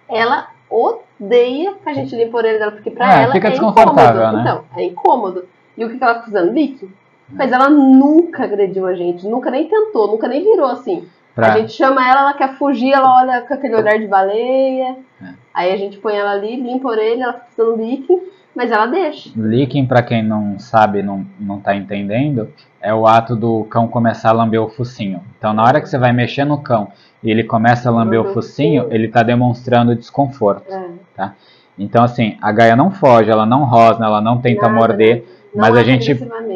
Ela 0.10 0.48
odeia 0.70 1.76
que 1.84 1.90
a 1.90 1.94
gente 1.94 2.16
limpe 2.16 2.34
a 2.34 2.38
orelha 2.38 2.60
dela, 2.60 2.72
porque 2.72 2.90
pra 2.90 3.20
É, 3.20 3.24
ela 3.24 3.32
fica 3.34 3.48
é 3.48 3.52
desconfortável, 3.52 4.22
incômodo. 4.24 4.38
né? 4.38 4.42
Então, 4.42 4.64
é 4.76 4.84
incômodo. 4.86 5.46
E 5.78 5.86
o 5.86 5.90
que 5.90 5.98
que 5.98 6.04
ela 6.04 6.16
tá 6.16 6.24
fazendo? 6.24 6.52
Lique. 6.52 6.90
Mas 7.30 7.52
ela 7.52 7.70
nunca 7.70 8.46
agrediu 8.46 8.86
a 8.88 8.94
gente, 8.96 9.28
nunca 9.28 9.52
nem 9.52 9.68
tentou, 9.68 10.08
nunca 10.08 10.28
nem 10.28 10.42
virou 10.44 10.66
assim. 10.68 11.06
Pra- 11.38 11.54
A 11.54 11.60
gente 11.60 11.74
chama 11.74 12.02
ela, 12.02 12.22
ela 12.22 12.34
quer 12.34 12.56
fugir, 12.58 12.92
ela 12.92 13.22
olha 13.22 13.42
com 13.42 13.54
aquele 13.54 13.76
olhar 13.76 14.00
de 14.00 14.08
baleia. 14.08 14.96
É. 15.22 15.26
Aí 15.54 15.72
a 15.72 15.78
gente 15.78 15.96
põe 16.00 16.16
ela 16.16 16.32
ali, 16.32 16.56
limpa 16.56 16.88
a 16.88 16.92
orelha, 16.92 17.24
ela 17.26 17.34
fica 17.34 17.46
dando 17.56 17.78
lique, 17.78 18.12
mas 18.56 18.72
ela 18.72 18.88
deixa. 18.88 19.30
Licking, 19.36 19.86
pra 19.86 20.02
quem 20.02 20.24
não 20.24 20.58
sabe, 20.58 21.04
não, 21.04 21.24
não 21.40 21.60
tá 21.60 21.76
entendendo, 21.76 22.50
é 22.82 22.92
o 22.92 23.06
ato 23.06 23.36
do 23.36 23.66
cão 23.66 23.88
começar 23.88 24.30
a 24.30 24.34
lamber 24.34 24.60
o 24.64 24.68
focinho. 24.68 25.22
Então, 25.38 25.54
na 25.54 25.64
hora 25.64 25.80
que 25.80 25.88
você 25.88 26.00
vai 26.00 26.12
mexer 26.12 26.44
no 26.44 26.58
cão 26.58 26.88
e 27.22 27.30
ele 27.30 27.44
começa 27.44 27.88
a 27.88 27.92
lamber 27.92 28.20
o 28.20 28.32
o 28.32 28.34
focinho, 28.34 28.88
ele 28.90 29.08
tá 29.08 29.22
demonstrando 29.22 29.96
desconforto. 29.96 30.74
É. 30.74 31.30
Então, 31.78 32.04
assim, 32.04 32.36
a 32.42 32.52
Gaia 32.52 32.76
não 32.76 32.90
foge, 32.90 33.30
ela 33.30 33.46
não 33.46 33.64
rosna, 33.64 34.08
ela 34.08 34.22
não 34.22 34.40
tenta 34.40 34.64
Nada, 34.64 34.74
morder, 34.74 35.24
Não 35.54 35.62
mas 35.62 35.76
a 35.76 35.82
é 35.82 35.84
gente 35.84 36.16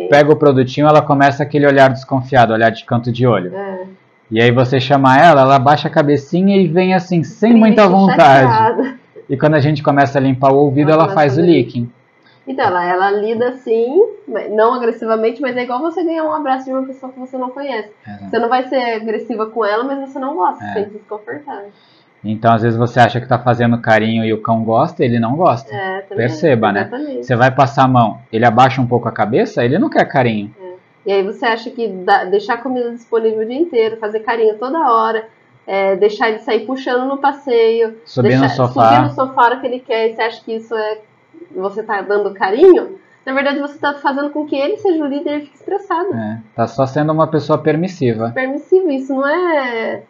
pega 0.09 0.31
o 0.31 0.35
produtinho, 0.35 0.87
ela 0.87 1.03
começa 1.03 1.43
aquele 1.43 1.67
olhar 1.67 1.87
desconfiado, 1.91 2.51
olhar 2.51 2.71
de 2.71 2.83
canto 2.83 3.11
de 3.11 3.27
olho. 3.27 3.55
É. 3.55 4.00
E 4.31 4.41
aí 4.41 4.49
você 4.51 4.79
chama 4.79 5.17
ela, 5.17 5.41
ela 5.41 5.59
baixa 5.59 5.89
a 5.89 5.91
cabecinha 5.91 6.55
e 6.55 6.67
vem 6.67 6.93
assim, 6.93 7.21
sem 7.23 7.53
muita 7.53 7.87
vontade. 7.87 8.95
E 9.29 9.35
quando 9.37 9.55
a 9.55 9.59
gente 9.59 9.83
começa 9.83 10.17
a 10.17 10.21
limpar 10.21 10.51
o 10.51 10.57
ouvido, 10.57 10.89
Ela 10.91 11.03
ela 11.03 11.13
faz 11.13 11.33
o 11.33 11.35
fazer 11.37 11.51
licking. 11.51 11.91
Então, 12.47 12.65
ela, 12.65 12.83
ela 12.83 13.11
lida 13.11 13.49
assim, 13.49 13.87
não 14.51 14.73
agressivamente, 14.73 15.41
mas 15.41 15.55
é 15.55 15.63
igual 15.63 15.79
você 15.79 16.03
ganhar 16.03 16.23
um 16.23 16.33
abraço 16.33 16.65
de 16.65 16.71
uma 16.71 16.83
pessoa 16.83 17.11
que 17.11 17.19
você 17.19 17.37
não 17.37 17.49
conhece. 17.49 17.89
Você 18.21 18.39
não 18.39 18.49
vai 18.49 18.67
ser 18.67 18.95
agressiva 18.95 19.45
com 19.45 19.63
ela, 19.63 19.83
mas 19.83 20.09
você 20.09 20.17
não 20.17 20.35
gosta, 20.35 20.63
É. 20.63 20.67
você 20.67 20.73
sente 20.79 20.89
desconfortável. 20.91 21.69
Então, 22.23 22.53
às 22.53 22.61
vezes 22.61 22.77
você 22.77 22.99
acha 22.99 23.19
que 23.19 23.27
tá 23.27 23.37
fazendo 23.39 23.77
carinho 23.79 24.23
e 24.23 24.31
o 24.33 24.41
cão 24.41 24.63
gosta, 24.63 25.03
ele 25.03 25.19
não 25.19 25.35
gosta. 25.35 25.73
É, 25.73 26.01
também, 26.01 26.27
Perceba, 26.27 26.71
né? 26.71 26.81
exatamente. 26.81 27.25
Você 27.25 27.35
vai 27.35 27.51
passar 27.51 27.83
a 27.83 27.87
mão, 27.87 28.19
ele 28.31 28.45
abaixa 28.45 28.81
um 28.81 28.87
pouco 28.87 29.07
a 29.07 29.11
cabeça, 29.11 29.63
ele 29.63 29.77
não 29.79 29.89
quer 29.89 30.05
carinho. 30.05 30.53
E 31.05 31.11
aí 31.11 31.23
você 31.23 31.45
acha 31.45 31.69
que 31.71 31.87
dá- 31.87 32.25
deixar 32.25 32.55
a 32.55 32.57
comida 32.57 32.91
disponível 32.91 33.41
o 33.41 33.45
dia 33.45 33.57
inteiro, 33.59 33.97
fazer 33.97 34.19
carinho 34.19 34.57
toda 34.57 34.79
hora, 34.91 35.27
é, 35.65 35.95
deixar 35.95 36.29
ele 36.29 36.39
sair 36.39 36.65
puxando 36.65 37.07
no 37.07 37.17
passeio, 37.17 37.95
Subir 38.05 38.37
no 38.37 38.49
sofá. 38.49 38.89
subir 38.89 39.01
no 39.07 39.13
sofá 39.15 39.41
hora 39.45 39.59
que 39.59 39.67
ele 39.67 39.79
quer, 39.79 40.09
e 40.09 40.15
você 40.15 40.21
acha 40.21 40.43
que 40.43 40.53
isso 40.53 40.75
é. 40.75 40.99
Você 41.55 41.83
tá 41.83 42.01
dando 42.01 42.33
carinho, 42.33 42.99
na 43.25 43.33
verdade 43.33 43.59
você 43.59 43.77
tá 43.77 43.93
fazendo 43.95 44.29
com 44.29 44.45
que 44.45 44.55
ele 44.55 44.77
seja 44.77 45.03
o 45.03 45.07
líder 45.07 45.37
e 45.37 45.41
fique 45.41 45.55
estressado. 45.57 46.13
É, 46.13 46.39
tá 46.55 46.67
só 46.67 46.85
sendo 46.85 47.11
uma 47.11 47.27
pessoa 47.27 47.57
permissiva. 47.57 48.29
Permissivo, 48.29 48.89
isso 48.91 49.13
não 49.13 49.27
é, 49.27 50.03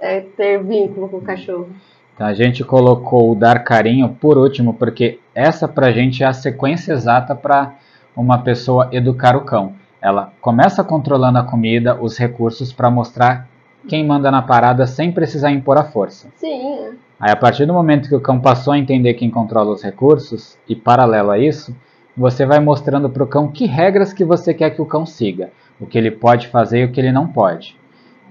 é 0.00 0.20
ter 0.20 0.62
vínculo 0.62 1.08
com 1.08 1.18
o 1.18 1.22
cachorro. 1.22 1.68
Então 2.14 2.26
a 2.26 2.34
gente 2.34 2.62
colocou 2.62 3.30
o 3.32 3.34
dar 3.34 3.64
carinho 3.64 4.08
por 4.20 4.36
último, 4.36 4.74
porque 4.74 5.18
essa 5.34 5.66
pra 5.66 5.92
gente 5.92 6.22
é 6.22 6.26
a 6.26 6.32
sequência 6.32 6.92
exata 6.92 7.34
para 7.34 7.72
uma 8.14 8.38
pessoa 8.42 8.88
educar 8.92 9.34
o 9.36 9.42
cão. 9.44 9.74
Ela 10.02 10.32
começa 10.40 10.82
controlando 10.82 11.38
a 11.38 11.44
comida, 11.44 11.96
os 12.00 12.18
recursos 12.18 12.72
para 12.72 12.90
mostrar 12.90 13.48
quem 13.88 14.04
manda 14.04 14.32
na 14.32 14.42
parada 14.42 14.84
sem 14.84 15.12
precisar 15.12 15.52
impor 15.52 15.78
a 15.78 15.84
força. 15.84 16.28
Sim, 16.34 16.74
é. 16.74 16.90
Aí 17.20 17.30
a 17.30 17.36
partir 17.36 17.66
do 17.66 17.72
momento 17.72 18.08
que 18.08 18.14
o 18.14 18.20
cão 18.20 18.40
passou 18.40 18.72
a 18.72 18.78
entender 18.78 19.14
quem 19.14 19.30
controla 19.30 19.70
os 19.70 19.82
recursos 19.82 20.58
e 20.68 20.74
paralelo 20.74 21.30
a 21.30 21.38
isso, 21.38 21.74
você 22.16 22.44
vai 22.44 22.58
mostrando 22.58 23.08
para 23.08 23.22
o 23.22 23.26
cão 23.28 23.46
que 23.46 23.64
regras 23.64 24.12
que 24.12 24.24
você 24.24 24.52
quer 24.52 24.70
que 24.70 24.82
o 24.82 24.86
cão 24.86 25.06
siga, 25.06 25.50
o 25.80 25.86
que 25.86 25.96
ele 25.96 26.10
pode 26.10 26.48
fazer 26.48 26.80
e 26.80 26.84
o 26.84 26.90
que 26.90 27.00
ele 27.00 27.12
não 27.12 27.28
pode. 27.28 27.76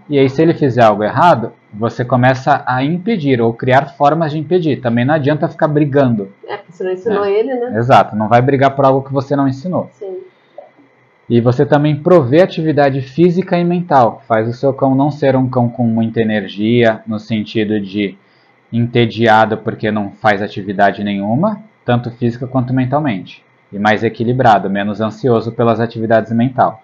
E 0.10 0.20
aí 0.20 0.30
se 0.30 0.42
ele 0.42 0.54
fizer 0.54 0.84
algo 0.84 1.04
errado, 1.04 1.54
você 1.74 2.04
começa 2.04 2.64
a 2.68 2.84
impedir 2.84 3.42
ou 3.42 3.54
criar 3.54 3.96
formas 3.96 4.34
de 4.34 4.40
impedir. 4.40 4.82
Também 4.82 5.06
não 5.06 5.14
adianta 5.14 5.48
ficar 5.48 5.70
brigando. 5.70 6.34
É, 6.46 6.58
porque 6.58 6.74
você 6.74 6.84
não 6.84 6.92
ensinou 6.92 7.26
ele, 7.26 7.54
né? 7.54 7.78
Exato, 7.78 8.14
não 8.14 8.28
vai 8.28 8.42
brigar 8.42 8.76
por 8.76 8.84
algo 8.84 9.04
que 9.04 9.14
você 9.14 9.38
não 9.38 9.48
ensinou. 9.48 9.90
Sim. 9.94 10.11
E 11.32 11.40
você 11.40 11.66
também 11.66 11.96
provê 11.96 12.42
atividade 12.42 13.00
física 13.00 13.58
e 13.58 13.64
mental. 13.64 14.22
Faz 14.28 14.50
o 14.50 14.54
seu 14.54 14.74
cão 14.74 14.94
não 14.94 15.10
ser 15.10 15.34
um 15.34 15.48
cão 15.48 15.70
com 15.70 15.88
muita 15.88 16.22
energia, 16.22 17.02
no 17.08 17.18
sentido 17.18 17.80
de 17.80 18.18
entediado 18.70 19.56
porque 19.60 19.90
não 19.90 20.12
faz 20.12 20.42
atividade 20.42 21.02
nenhuma, 21.06 21.64
tanto 21.86 22.12
física 22.12 22.46
quanto 22.46 22.74
mentalmente. 22.74 23.46
E 23.72 23.80
mais 23.80 24.04
equilibrado, 24.04 24.70
menos 24.70 25.00
ansioso 25.00 25.54
pelas 25.54 25.80
atividades 25.80 26.34
mental. 26.34 26.84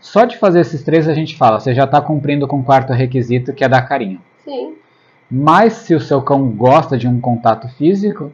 Só 0.00 0.24
de 0.24 0.38
fazer 0.38 0.58
esses 0.58 0.82
três 0.82 1.08
a 1.08 1.14
gente 1.14 1.36
fala, 1.36 1.60
você 1.60 1.72
já 1.72 1.84
está 1.84 2.00
cumprindo 2.00 2.48
com 2.48 2.58
o 2.58 2.64
quarto 2.64 2.92
requisito 2.92 3.52
que 3.52 3.62
é 3.62 3.68
dar 3.68 3.82
carinho. 3.82 4.20
Sim. 4.44 4.74
Mas 5.30 5.72
se 5.72 5.94
o 5.94 6.00
seu 6.00 6.20
cão 6.20 6.50
gosta 6.50 6.98
de 6.98 7.06
um 7.06 7.20
contato 7.20 7.68
físico, 7.68 8.32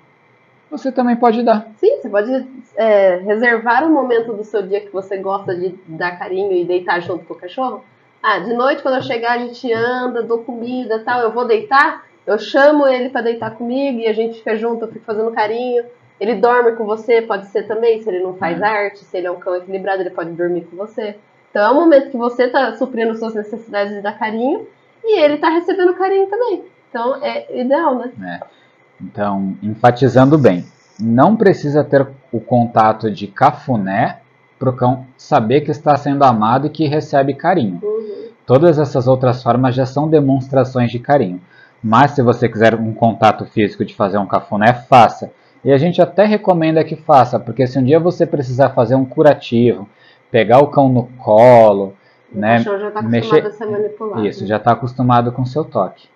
você 0.70 0.92
também 0.92 1.16
pode 1.16 1.42
dar. 1.42 1.66
Sim, 1.76 2.00
você 2.00 2.08
pode 2.08 2.46
é, 2.76 3.16
reservar 3.16 3.84
um 3.84 3.92
momento 3.92 4.32
do 4.32 4.44
seu 4.44 4.62
dia 4.62 4.80
que 4.80 4.92
você 4.92 5.16
gosta 5.16 5.54
de 5.54 5.74
dar 5.86 6.18
carinho 6.18 6.52
e 6.52 6.64
deitar 6.64 7.00
junto 7.00 7.24
com 7.24 7.34
o 7.34 7.36
cachorro. 7.36 7.84
Ah, 8.22 8.38
de 8.38 8.52
noite 8.52 8.82
quando 8.82 8.96
eu 8.96 9.02
chegar 9.02 9.32
a 9.32 9.38
gente 9.38 9.72
anda, 9.72 10.22
dou 10.22 10.44
comida 10.44 11.00
tal, 11.00 11.20
eu 11.20 11.32
vou 11.32 11.46
deitar, 11.46 12.04
eu 12.26 12.38
chamo 12.38 12.86
ele 12.86 13.08
para 13.08 13.22
deitar 13.22 13.52
comigo 13.52 13.98
e 13.98 14.06
a 14.06 14.12
gente 14.12 14.38
fica 14.38 14.56
junto, 14.56 14.84
eu 14.84 14.92
fico 14.92 15.04
fazendo 15.04 15.32
carinho. 15.32 15.84
Ele 16.20 16.34
dorme 16.34 16.72
com 16.72 16.84
você, 16.84 17.22
pode 17.22 17.46
ser 17.46 17.66
também, 17.66 18.02
se 18.02 18.08
ele 18.10 18.22
não 18.22 18.34
faz 18.34 18.62
arte, 18.62 18.98
se 18.98 19.16
ele 19.16 19.26
é 19.26 19.30
um 19.30 19.40
cão 19.40 19.56
equilibrado, 19.56 20.02
ele 20.02 20.10
pode 20.10 20.30
dormir 20.32 20.66
com 20.66 20.76
você. 20.76 21.16
Então 21.50 21.66
é 21.66 21.70
um 21.70 21.80
momento 21.80 22.10
que 22.10 22.16
você 22.16 22.44
está 22.44 22.74
suprindo 22.76 23.16
suas 23.16 23.34
necessidades 23.34 23.94
de 23.94 24.02
dar 24.02 24.18
carinho 24.18 24.68
e 25.02 25.18
ele 25.18 25.34
está 25.34 25.48
recebendo 25.48 25.94
carinho 25.94 26.28
também. 26.28 26.64
Então 26.90 27.16
é 27.22 27.58
ideal, 27.58 27.96
né? 27.96 28.12
É. 28.22 28.59
Então, 29.02 29.56
enfatizando 29.62 30.36
bem, 30.36 30.64
não 30.98 31.36
precisa 31.36 31.82
ter 31.82 32.06
o 32.30 32.40
contato 32.40 33.10
de 33.10 33.26
cafuné 33.26 34.20
para 34.58 34.70
o 34.70 34.72
cão 34.76 35.06
saber 35.16 35.62
que 35.62 35.70
está 35.70 35.96
sendo 35.96 36.22
amado 36.22 36.66
e 36.66 36.70
que 36.70 36.86
recebe 36.86 37.32
carinho. 37.34 37.80
Uhum. 37.82 38.28
Todas 38.44 38.78
essas 38.78 39.06
outras 39.08 39.42
formas 39.42 39.74
já 39.74 39.86
são 39.86 40.08
demonstrações 40.08 40.90
de 40.90 40.98
carinho. 40.98 41.40
Mas 41.82 42.10
se 42.10 42.22
você 42.22 42.46
quiser 42.48 42.74
um 42.74 42.92
contato 42.92 43.46
físico 43.46 43.84
de 43.86 43.94
fazer 43.94 44.18
um 44.18 44.26
cafuné, 44.26 44.74
faça. 44.74 45.30
E 45.64 45.72
a 45.72 45.78
gente 45.78 46.00
até 46.02 46.26
recomenda 46.26 46.84
que 46.84 46.96
faça, 46.96 47.38
porque 47.38 47.66
se 47.66 47.78
um 47.78 47.84
dia 47.84 47.98
você 47.98 48.26
precisar 48.26 48.70
fazer 48.70 48.94
um 48.96 49.04
curativo, 49.06 49.88
pegar 50.30 50.58
o 50.58 50.66
cão 50.68 50.88
no 50.90 51.04
colo, 51.18 51.94
O 52.34 52.38
né, 52.38 52.58
já 52.58 52.70
acostumado 52.72 53.08
mexer- 53.08 53.46
a 53.46 53.50
ser 53.50 53.66
manipulado. 53.66 54.26
isso, 54.26 54.46
já 54.46 54.56
está 54.56 54.72
acostumado 54.72 55.32
com 55.32 55.42
o 55.42 55.46
seu 55.46 55.64
toque. 55.64 56.08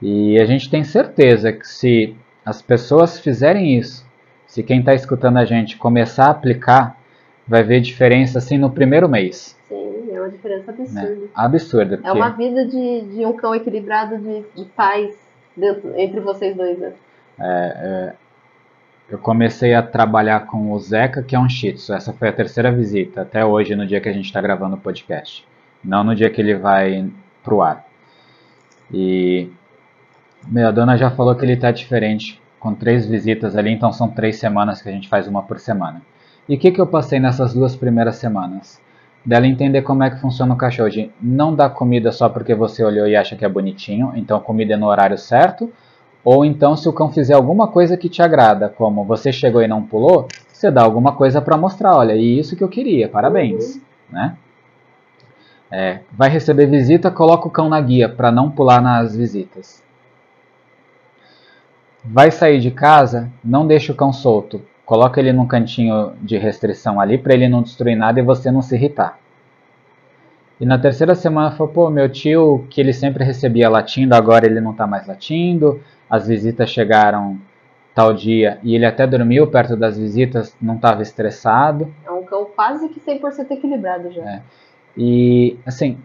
E 0.00 0.40
a 0.40 0.44
gente 0.44 0.70
tem 0.70 0.84
certeza 0.84 1.52
que 1.52 1.66
se 1.66 2.16
as 2.44 2.62
pessoas 2.62 3.18
fizerem 3.18 3.76
isso, 3.76 4.06
se 4.46 4.62
quem 4.62 4.80
está 4.80 4.94
escutando 4.94 5.38
a 5.38 5.44
gente 5.44 5.76
começar 5.76 6.26
a 6.26 6.30
aplicar, 6.30 6.96
vai 7.46 7.62
ver 7.62 7.80
diferença 7.80 8.38
assim 8.38 8.56
no 8.56 8.70
primeiro 8.70 9.08
mês. 9.08 9.58
Sim, 9.68 10.10
é 10.12 10.20
uma 10.20 10.30
diferença 10.30 10.70
absurda. 10.70 11.10
Né? 11.10 11.28
Absurda. 11.34 11.94
É 11.94 11.98
Porque, 11.98 12.10
uma 12.10 12.30
vida 12.30 12.64
de, 12.66 13.00
de 13.02 13.26
um 13.26 13.32
cão 13.32 13.54
equilibrado 13.54 14.16
de, 14.18 14.44
de 14.54 14.64
paz 14.70 15.14
dentro, 15.56 15.92
entre 15.98 16.20
vocês 16.20 16.56
dois, 16.56 16.78
né? 16.78 16.92
Eu 19.10 19.18
comecei 19.18 19.74
a 19.74 19.82
trabalhar 19.82 20.46
com 20.46 20.70
o 20.70 20.78
Zeca, 20.78 21.22
que 21.22 21.34
é 21.34 21.38
um 21.38 21.48
Shih 21.48 21.72
Tzu. 21.72 21.94
Essa 21.94 22.12
foi 22.12 22.28
a 22.28 22.32
terceira 22.32 22.70
visita, 22.70 23.22
até 23.22 23.42
hoje, 23.42 23.74
no 23.74 23.86
dia 23.86 24.00
que 24.00 24.08
a 24.08 24.12
gente 24.12 24.26
está 24.26 24.40
gravando 24.40 24.76
o 24.76 24.80
podcast. 24.80 25.46
Não 25.82 26.04
no 26.04 26.14
dia 26.14 26.28
que 26.28 26.40
ele 26.40 26.54
vai 26.54 27.08
pro 27.42 27.62
ar. 27.62 27.86
E 28.92 29.48
meu, 30.50 30.68
a 30.68 30.70
dona 30.70 30.96
já 30.96 31.10
falou 31.10 31.34
que 31.34 31.44
ele 31.44 31.52
está 31.52 31.70
diferente, 31.70 32.40
com 32.58 32.74
três 32.74 33.06
visitas 33.06 33.56
ali, 33.56 33.70
então 33.70 33.92
são 33.92 34.08
três 34.08 34.36
semanas 34.36 34.82
que 34.82 34.88
a 34.88 34.92
gente 34.92 35.08
faz 35.08 35.28
uma 35.28 35.42
por 35.42 35.58
semana. 35.58 36.02
E 36.48 36.54
o 36.54 36.58
que, 36.58 36.72
que 36.72 36.80
eu 36.80 36.86
passei 36.86 37.20
nessas 37.20 37.52
duas 37.52 37.76
primeiras 37.76 38.16
semanas? 38.16 38.80
Dela 39.24 39.46
entender 39.46 39.82
como 39.82 40.02
é 40.02 40.10
que 40.10 40.20
funciona 40.20 40.54
o 40.54 40.56
cachorro. 40.56 40.88
De 40.88 41.10
não 41.20 41.54
dar 41.54 41.70
comida 41.70 42.10
só 42.10 42.28
porque 42.28 42.54
você 42.54 42.82
olhou 42.82 43.06
e 43.06 43.14
acha 43.14 43.36
que 43.36 43.44
é 43.44 43.48
bonitinho, 43.48 44.12
então 44.16 44.40
comida 44.40 44.74
é 44.74 44.76
no 44.76 44.86
horário 44.86 45.18
certo, 45.18 45.70
ou 46.24 46.44
então, 46.44 46.76
se 46.76 46.88
o 46.88 46.92
cão 46.92 47.10
fizer 47.10 47.34
alguma 47.34 47.68
coisa 47.68 47.96
que 47.96 48.08
te 48.08 48.22
agrada, 48.22 48.68
como 48.68 49.04
você 49.04 49.32
chegou 49.32 49.62
e 49.62 49.68
não 49.68 49.82
pulou, 49.82 50.28
você 50.48 50.70
dá 50.70 50.82
alguma 50.82 51.12
coisa 51.12 51.40
para 51.40 51.56
mostrar, 51.56 51.96
olha, 51.96 52.14
e 52.14 52.38
isso 52.38 52.56
que 52.56 52.64
eu 52.64 52.68
queria, 52.68 53.08
parabéns, 53.08 53.80
né? 54.10 54.36
É, 55.70 56.00
vai 56.12 56.30
receber 56.30 56.66
visita, 56.66 57.10
coloca 57.10 57.46
o 57.46 57.50
cão 57.50 57.68
na 57.68 57.80
guia 57.80 58.08
para 58.08 58.32
não 58.32 58.50
pular 58.50 58.80
nas 58.80 59.14
visitas. 59.14 59.82
Vai 62.10 62.30
sair 62.30 62.58
de 62.58 62.70
casa, 62.70 63.30
não 63.44 63.66
deixa 63.66 63.92
o 63.92 63.94
cão 63.94 64.14
solto, 64.14 64.62
coloca 64.86 65.20
ele 65.20 65.30
num 65.30 65.46
cantinho 65.46 66.14
de 66.22 66.38
restrição 66.38 66.98
ali 66.98 67.18
para 67.18 67.34
ele 67.34 67.46
não 67.48 67.60
destruir 67.60 67.96
nada 67.96 68.18
e 68.18 68.22
você 68.22 68.50
não 68.50 68.62
se 68.62 68.74
irritar. 68.74 69.18
E 70.58 70.64
na 70.64 70.78
terceira 70.78 71.14
semana 71.14 71.50
falou, 71.50 71.70
pô, 71.70 71.90
meu 71.90 72.08
tio 72.08 72.66
que 72.70 72.80
ele 72.80 72.94
sempre 72.94 73.22
recebia 73.22 73.68
latindo, 73.68 74.14
agora 74.14 74.46
ele 74.46 74.58
não 74.58 74.72
tá 74.72 74.86
mais 74.86 75.06
latindo, 75.06 75.82
as 76.08 76.26
visitas 76.26 76.70
chegaram 76.70 77.38
tal 77.94 78.14
dia 78.14 78.58
e 78.62 78.74
ele 78.74 78.86
até 78.86 79.06
dormiu 79.06 79.46
perto 79.46 79.76
das 79.76 79.98
visitas, 79.98 80.56
não 80.62 80.76
estava 80.76 81.02
estressado. 81.02 81.92
É 82.06 82.10
um 82.10 82.24
cão 82.24 82.46
quase 82.46 82.88
que 82.88 83.00
100% 83.00 83.50
equilibrado 83.50 84.10
já. 84.10 84.22
É. 84.22 84.42
E 84.96 85.58
assim, 85.66 85.98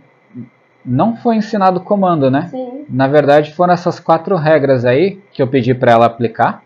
não 0.86 1.16
foi 1.16 1.36
ensinado 1.38 1.80
comando, 1.80 2.30
né? 2.30 2.48
Sim, 2.50 2.86
Na 2.90 3.08
verdade, 3.08 3.54
foram 3.54 3.74
essas 3.74 4.00
quatro 4.00 4.36
regras 4.36 4.86
aí 4.86 5.20
que 5.32 5.42
eu 5.42 5.48
pedi 5.48 5.74
para 5.74 5.92
ela 5.94 6.06
aplicar 6.06 6.64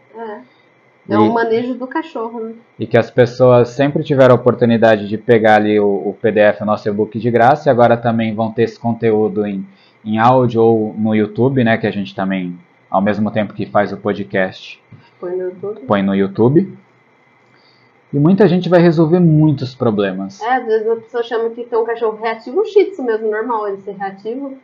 é. 1.10 1.14
É 1.16 1.18
um 1.18 1.32
manejo 1.32 1.74
do 1.74 1.88
cachorro, 1.88 2.42
né? 2.42 2.54
e 2.78 2.86
que 2.86 2.98
as 2.98 3.10
pessoas 3.10 3.70
sempre 3.70 4.04
tiveram 4.04 4.36
a 4.36 4.38
oportunidade 4.38 5.08
de 5.08 5.18
pegar 5.18 5.56
ali 5.56 5.80
o, 5.80 5.86
o 5.88 6.18
PDF, 6.22 6.62
o 6.62 6.66
nosso 6.66 6.90
e-book 6.90 7.18
de 7.18 7.32
graça, 7.32 7.70
e 7.70 7.72
agora 7.72 7.96
também 7.96 8.36
vão 8.36 8.52
ter 8.52 8.64
esse 8.64 8.78
conteúdo 8.78 9.46
em, 9.46 9.66
em 10.04 10.18
áudio 10.18 10.62
ou 10.62 10.94
no 10.98 11.16
YouTube, 11.16 11.64
né? 11.64 11.78
Que 11.78 11.88
a 11.88 11.92
gente 11.92 12.14
também, 12.14 12.60
ao 12.90 13.02
mesmo 13.02 13.32
tempo 13.32 13.54
que 13.54 13.66
faz 13.66 13.94
o 13.94 13.98
podcast, 13.98 14.82
Põe 15.20 15.32
no 15.32 15.44
YouTube. 15.44 15.80
põe 15.88 16.04
no 16.04 16.14
YouTube. 16.14 16.78
E 18.14 18.18
muita 18.20 18.48
gente 18.48 18.70
vai 18.70 18.80
resolver 18.82 19.20
muitos 19.20 19.76
problemas. 19.76 20.40
É, 20.42 20.54
às 20.56 20.66
vezes 20.66 20.88
a 20.90 20.96
pessoa 20.96 21.24
chama 21.24 21.50
que 21.50 21.64
tem 21.66 21.78
um 21.78 21.84
cachorro 21.86 22.18
reativo, 22.22 22.62
um 22.62 22.66
shih 22.66 22.86
tzu 22.92 23.04
mesmo, 23.04 23.30
normal 23.30 23.68
ele 23.68 23.78
ser 23.82 23.96
reativo. 23.98 24.58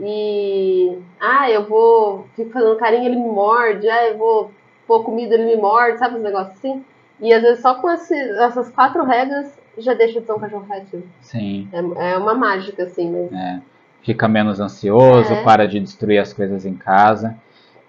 E. 0.00 0.98
Ah, 1.20 1.50
eu 1.50 1.64
vou. 1.66 2.26
Fico 2.34 2.50
fazendo 2.50 2.76
carinho, 2.76 3.04
ele 3.04 3.16
me 3.16 3.28
morde. 3.28 3.88
Ah, 3.88 4.08
eu 4.08 4.18
vou 4.18 4.50
pôr 4.86 5.04
comida, 5.04 5.34
ele 5.34 5.44
me 5.44 5.56
morde, 5.56 5.98
sabe 5.98 6.16
os 6.16 6.22
negócios 6.22 6.56
assim? 6.56 6.84
E 7.20 7.32
às 7.32 7.40
vezes 7.42 7.62
só 7.62 7.74
com 7.74 7.90
esse- 7.90 8.14
essas 8.40 8.68
quatro 8.70 9.04
regras 9.04 9.56
já 9.78 9.94
deixa 9.94 10.20
de 10.20 10.26
ser 10.26 10.32
um 10.32 10.38
cachorro 10.38 10.66
reativo. 10.68 11.04
Sim. 11.20 11.68
É, 11.72 12.12
é 12.12 12.18
uma 12.18 12.34
mágica, 12.34 12.82
assim, 12.84 13.10
mas. 13.10 13.32
É, 13.32 13.60
fica 14.02 14.26
menos 14.28 14.60
ansioso, 14.60 15.32
É. 15.32 15.42
para 15.44 15.66
de 15.68 15.78
destruir 15.80 16.18
as 16.18 16.32
coisas 16.32 16.66
em 16.66 16.74
casa. 16.74 17.36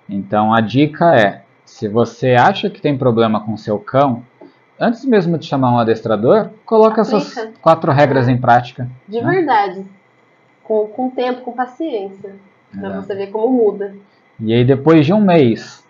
Então 0.08 0.54
a 0.54 0.62
dica 0.62 1.16
é: 1.16 1.42
se 1.66 1.88
você 1.88 2.32
acha 2.36 2.70
que 2.70 2.82
tem 2.82 2.98
problema 2.98 3.40
com 3.44 3.58
seu 3.58 3.80
cão, 3.80 4.24
antes 4.80 5.06
mesmo 5.06 5.38
de 5.38 5.46
chamar 5.46 5.72
um 5.72 5.80
adestrador, 5.80 6.50
coloque 6.66 7.00
essas 7.00 7.38
Aplica. 7.38 7.60
quatro 7.62 7.92
regras 7.92 8.28
em 8.28 8.38
prática. 8.38 8.88
De 9.08 9.22
né? 9.22 9.32
verdade. 9.32 9.86
Com, 10.64 10.88
com 10.88 11.10
tempo, 11.10 11.42
com 11.42 11.52
paciência. 11.52 12.36
Pra 12.72 12.90
Exato. 12.90 13.06
você 13.06 13.16
ver 13.16 13.28
como 13.28 13.50
muda. 13.50 13.96
E 14.40 14.54
aí 14.54 14.66
depois 14.66 15.06
de 15.06 15.14
um 15.14 15.22
mês, 15.22 15.84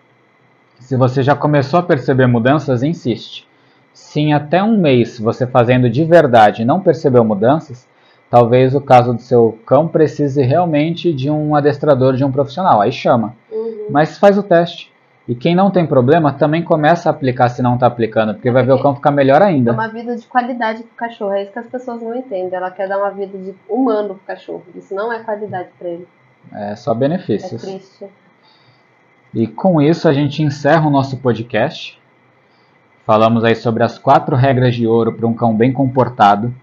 se 0.78 0.96
você 0.96 1.22
já 1.22 1.34
começou 1.34 1.80
a 1.80 1.82
perceber 1.82 2.26
mudanças, 2.26 2.82
insiste. 2.82 3.48
Se 3.92 4.20
em 4.20 4.34
até 4.34 4.62
um 4.62 4.76
mês 4.76 5.18
você 5.18 5.46
fazendo 5.46 5.88
de 5.88 6.04
verdade 6.04 6.64
não 6.64 6.80
percebeu 6.80 7.24
mudanças, 7.24 7.86
talvez 8.28 8.74
o 8.74 8.80
caso 8.80 9.14
do 9.14 9.20
seu 9.20 9.58
cão 9.64 9.88
precise 9.88 10.42
realmente 10.42 11.12
de 11.12 11.30
um 11.30 11.54
adestrador, 11.54 12.14
de 12.14 12.24
um 12.24 12.32
profissional. 12.32 12.80
Aí 12.80 12.92
chama. 12.92 13.34
Uhum. 13.50 13.86
Mas 13.90 14.18
faz 14.18 14.36
o 14.36 14.42
teste. 14.42 14.92
E 15.26 15.34
quem 15.34 15.54
não 15.54 15.70
tem 15.70 15.86
problema 15.86 16.32
também 16.34 16.62
começa 16.62 17.08
a 17.08 17.12
aplicar 17.12 17.48
se 17.48 17.62
não 17.62 17.74
está 17.74 17.86
aplicando, 17.86 18.34
porque 18.34 18.50
vai 18.50 18.62
ver 18.62 18.72
o 18.72 18.82
cão 18.82 18.94
ficar 18.94 19.10
melhor 19.10 19.40
É 19.40 19.46
ainda. 19.46 19.72
uma 19.72 19.88
vida 19.88 20.14
de 20.14 20.26
qualidade 20.26 20.82
pro 20.82 20.94
cachorro. 20.96 21.32
É 21.32 21.42
isso 21.44 21.52
que 21.52 21.58
as 21.58 21.66
pessoas 21.66 22.02
não 22.02 22.14
entendem. 22.14 22.54
Ela 22.54 22.70
quer 22.70 22.86
dar 22.88 22.98
uma 22.98 23.10
vida 23.10 23.38
de 23.38 23.54
humano 23.68 24.16
pro 24.16 24.26
cachorro. 24.26 24.62
Isso 24.74 24.94
não 24.94 25.10
é 25.10 25.20
qualidade 25.20 25.68
pra 25.78 25.88
ele. 25.88 26.06
É 26.52 26.76
só 26.76 26.92
É 26.92 26.94
benefícios. 26.94 27.62
triste. 27.62 28.06
E 29.32 29.46
com 29.46 29.80
isso 29.80 30.06
a 30.08 30.12
gente 30.12 30.42
encerra 30.42 30.86
o 30.86 30.90
nosso 30.90 31.16
podcast. 31.16 31.98
Falamos 33.06 33.44
aí 33.44 33.54
sobre 33.56 33.82
as 33.82 33.98
quatro 33.98 34.36
regras 34.36 34.74
de 34.74 34.86
ouro 34.86 35.12
para 35.14 35.26
um 35.26 35.32
cão 35.34 35.54
bem 35.56 35.72
comportado. 35.72 36.54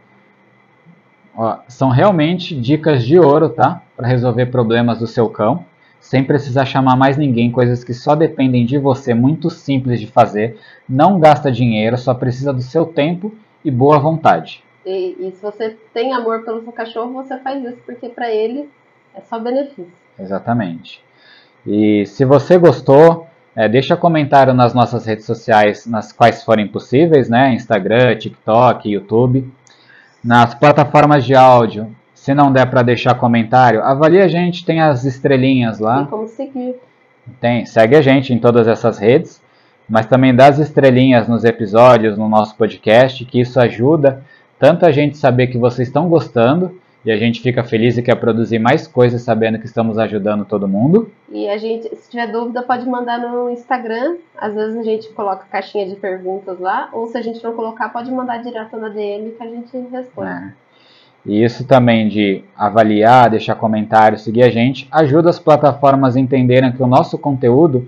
Ó, 1.36 1.58
são 1.68 1.90
realmente 1.90 2.56
dicas 2.60 3.04
de 3.04 3.18
ouro, 3.18 3.50
tá? 3.50 3.82
Para 3.98 4.08
resolver 4.08 4.48
problemas 4.48 5.00
do 5.00 5.08
seu 5.08 5.30
cão, 5.30 5.66
sem 6.02 6.24
precisar 6.24 6.66
chamar 6.66 6.98
mais 6.98 7.16
ninguém, 7.16 7.52
coisas 7.52 7.84
que 7.84 7.94
só 7.94 8.16
dependem 8.16 8.66
de 8.66 8.78
você, 8.78 9.14
muito 9.14 9.50
simples 9.50 10.00
de 10.00 10.08
fazer. 10.08 10.60
Não 10.90 11.20
gasta 11.20 11.52
dinheiro, 11.52 11.98
só 11.98 12.14
precisa 12.14 12.52
do 12.52 12.62
seu 12.62 12.86
tempo 12.86 13.34
e 13.64 13.70
boa 13.70 14.00
vontade. 14.00 14.64
E, 14.86 15.16
e 15.20 15.32
se 15.32 15.42
você 15.42 15.78
tem 15.94 16.12
amor 16.12 16.44
pelo 16.44 16.64
seu 16.64 16.74
cachorro, 16.74 17.14
você 17.14 17.38
faz 17.38 17.64
isso 17.64 17.78
porque 17.86 18.10
pra 18.10 18.32
ele 18.32 18.68
é 19.16 19.22
só 19.22 19.40
benefício. 19.40 19.94
Exatamente. 20.20 21.04
E 21.66 22.04
se 22.08 22.26
você 22.26 22.58
gostou, 22.58 23.28
é, 23.56 23.70
deixa 23.70 23.96
comentário 23.96 24.54
nas 24.54 24.74
nossas 24.74 25.06
redes 25.06 25.26
sociais, 25.26 25.86
nas 25.86 26.12
quais 26.12 26.44
forem 26.44 26.68
possíveis, 26.68 27.30
né? 27.30 27.54
Instagram, 27.54 28.16
TikTok, 28.16 28.90
YouTube. 28.90 29.52
Nas 30.24 30.56
plataformas 30.56 31.26
de 31.26 31.36
áudio, 31.36 31.96
se 32.22 32.36
não 32.36 32.54
der 32.54 32.70
para 32.70 32.84
deixar 32.84 33.16
comentário, 33.16 33.82
avalie 33.82 34.22
a 34.22 34.28
gente, 34.28 34.64
tem 34.64 34.80
as 34.80 35.06
estrelinhas 35.06 35.80
lá. 35.80 35.98
Tem 35.98 36.06
como 36.06 36.28
seguir. 36.28 36.76
Tem, 37.40 37.66
segue 37.66 37.96
a 37.96 38.02
gente 38.02 38.32
em 38.32 38.38
todas 38.38 38.68
essas 38.68 39.00
redes, 39.00 39.42
mas 39.90 40.06
também 40.06 40.36
dá 40.36 40.46
as 40.46 40.60
estrelinhas 40.60 41.28
nos 41.28 41.44
episódios, 41.44 42.20
no 42.20 42.30
nosso 42.30 42.56
podcast, 42.56 43.26
que 43.26 43.42
isso 43.42 43.60
ajuda 43.60 44.24
tanto 44.60 44.86
a 44.86 44.92
gente 44.92 45.18
saber 45.18 45.48
que 45.48 45.58
vocês 45.58 45.88
estão 45.88 46.08
gostando, 46.08 46.80
e 47.04 47.12
a 47.12 47.18
gente 47.18 47.42
fica 47.42 47.64
feliz 47.64 47.98
e 47.98 48.04
quer 48.04 48.14
produzir 48.14 48.60
mais 48.60 48.86
coisas 48.86 49.24
sabendo 49.24 49.58
que 49.58 49.66
estamos 49.66 49.98
ajudando 49.98 50.46
todo 50.46 50.68
mundo. 50.68 51.12
E 51.28 51.50
a 51.50 51.58
gente, 51.58 51.90
se 51.96 52.08
tiver 52.08 52.28
dúvida, 52.28 52.62
pode 52.62 52.88
mandar 52.88 53.18
no 53.18 53.50
Instagram. 53.50 54.18
Às 54.38 54.54
vezes 54.54 54.78
a 54.78 54.84
gente 54.84 55.10
coloca 55.10 55.48
caixinha 55.50 55.88
de 55.88 55.96
perguntas 55.96 56.60
lá, 56.60 56.88
ou 56.94 57.08
se 57.08 57.18
a 57.18 57.22
gente 57.24 57.44
não 57.44 57.54
colocar, 57.54 57.90
pode 57.90 58.12
mandar 58.12 58.44
direto 58.44 58.78
na 58.78 58.90
DM 58.90 59.32
que 59.32 59.42
a 59.42 59.48
gente 59.48 59.76
responde. 59.92 60.30
É. 60.30 60.71
E 61.26 61.44
isso 61.44 61.66
também 61.66 62.08
de 62.08 62.44
avaliar, 62.58 63.30
deixar 63.30 63.56
comentários, 63.56 64.24
seguir 64.24 64.44
a 64.44 64.50
gente, 64.50 64.88
ajuda 64.92 65.30
as 65.30 65.40
plataformas 65.40 66.16
a 66.16 66.20
entenderem 66.20 66.72
que 66.72 66.82
o 66.82 66.88
nosso 66.88 67.18
conteúdo 67.18 67.88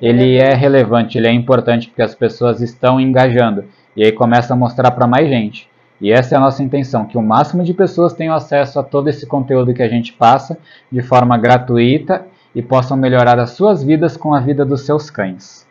ele 0.00 0.36
é 0.36 0.54
relevante, 0.54 1.18
ele 1.18 1.26
é 1.26 1.32
importante 1.32 1.88
porque 1.88 2.02
as 2.02 2.14
pessoas 2.14 2.60
estão 2.60 3.00
engajando. 3.00 3.64
E 3.94 4.02
aí 4.02 4.12
começa 4.12 4.54
a 4.54 4.56
mostrar 4.56 4.90
para 4.92 5.06
mais 5.06 5.28
gente. 5.28 5.68
E 6.00 6.10
essa 6.10 6.34
é 6.34 6.38
a 6.38 6.40
nossa 6.40 6.62
intenção, 6.62 7.04
que 7.04 7.16
o 7.16 7.22
máximo 7.22 7.62
de 7.62 7.74
pessoas 7.74 8.12
tenham 8.12 8.34
acesso 8.34 8.80
a 8.80 8.82
todo 8.82 9.08
esse 9.08 9.26
conteúdo 9.26 9.74
que 9.74 9.82
a 9.82 9.88
gente 9.88 10.12
passa 10.12 10.58
de 10.90 11.00
forma 11.02 11.36
gratuita 11.38 12.26
e 12.54 12.60
possam 12.60 12.96
melhorar 12.96 13.38
as 13.38 13.50
suas 13.50 13.84
vidas 13.84 14.16
com 14.16 14.34
a 14.34 14.40
vida 14.40 14.64
dos 14.64 14.82
seus 14.82 15.10
cães. 15.10 15.66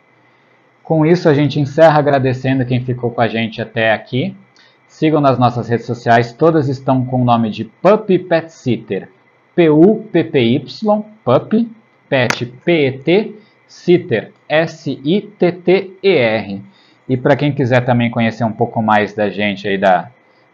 Com 0.82 1.04
isso, 1.04 1.28
a 1.28 1.34
gente 1.34 1.60
encerra 1.60 1.98
agradecendo 1.98 2.64
quem 2.64 2.80
ficou 2.80 3.10
com 3.10 3.20
a 3.20 3.28
gente 3.28 3.60
até 3.60 3.92
aqui. 3.92 4.34
Sigam 4.92 5.22
nas 5.22 5.38
nossas 5.38 5.70
redes 5.70 5.86
sociais, 5.86 6.34
todas 6.34 6.68
estão 6.68 7.02
com 7.06 7.22
o 7.22 7.24
nome 7.24 7.48
de 7.48 7.64
Puppy 7.64 8.18
Pet 8.18 8.52
Sitter. 8.52 9.08
P-U-P-P-Y, 9.54 11.04
Puppy, 11.24 11.70
Pet, 12.10 12.44
P-E-T, 12.44 13.34
Sitter, 13.66 14.32
S-I-T-T-E-R. 14.46 15.32
E 17.08 17.16
para 17.16 17.36
quem 17.36 17.52
quiser 17.52 17.80
também 17.86 18.10
conhecer 18.10 18.44
um 18.44 18.52
pouco 18.52 18.82
mais 18.82 19.14
da 19.14 19.30
gente 19.30 19.66
aí, 19.66 19.78
da, 19.78 20.10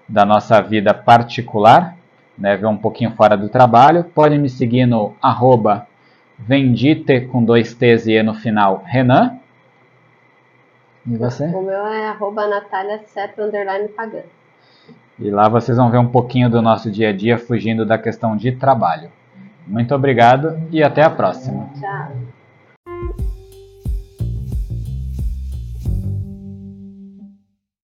da 0.09 0.24
nossa 0.24 0.62
vida 0.62 0.95
particular, 0.95 1.97
né, 2.39 2.57
ver 2.57 2.68
um 2.68 2.76
pouquinho 2.76 3.11
fora 3.11 3.36
do 3.36 3.49
trabalho, 3.49 4.05
pode 4.05 4.39
me 4.39 4.49
seguir 4.49 4.86
no 4.86 5.16
arroba 5.20 5.84
vendite 6.39 7.22
com 7.22 7.43
dois 7.43 7.74
T's 7.74 8.07
e 8.07 8.12
E 8.12 8.22
no 8.22 8.34
final, 8.34 8.84
Renan. 8.86 9.41
E 11.09 11.16
você? 11.16 11.46
O 11.46 11.62
meu 11.62 11.86
é 11.86 12.06
arroba 12.09 12.42
Pagan. 13.96 14.22
E 15.18 15.30
lá 15.30 15.48
vocês 15.48 15.78
vão 15.78 15.90
ver 15.90 15.98
um 15.98 16.09
pouquinho 16.09 16.50
do 16.50 16.61
nosso 16.61 16.90
dia 16.90 17.09
a 17.09 17.12
dia 17.12 17.38
fugindo 17.38 17.86
da 17.86 17.96
questão 17.96 18.36
de 18.36 18.52
trabalho. 18.52 19.11
Muito 19.66 19.94
obrigado 19.94 20.61
e 20.70 20.82
até 20.82 21.02
a 21.02 21.11
próxima. 21.11 21.70
Tchau. 21.80 23.28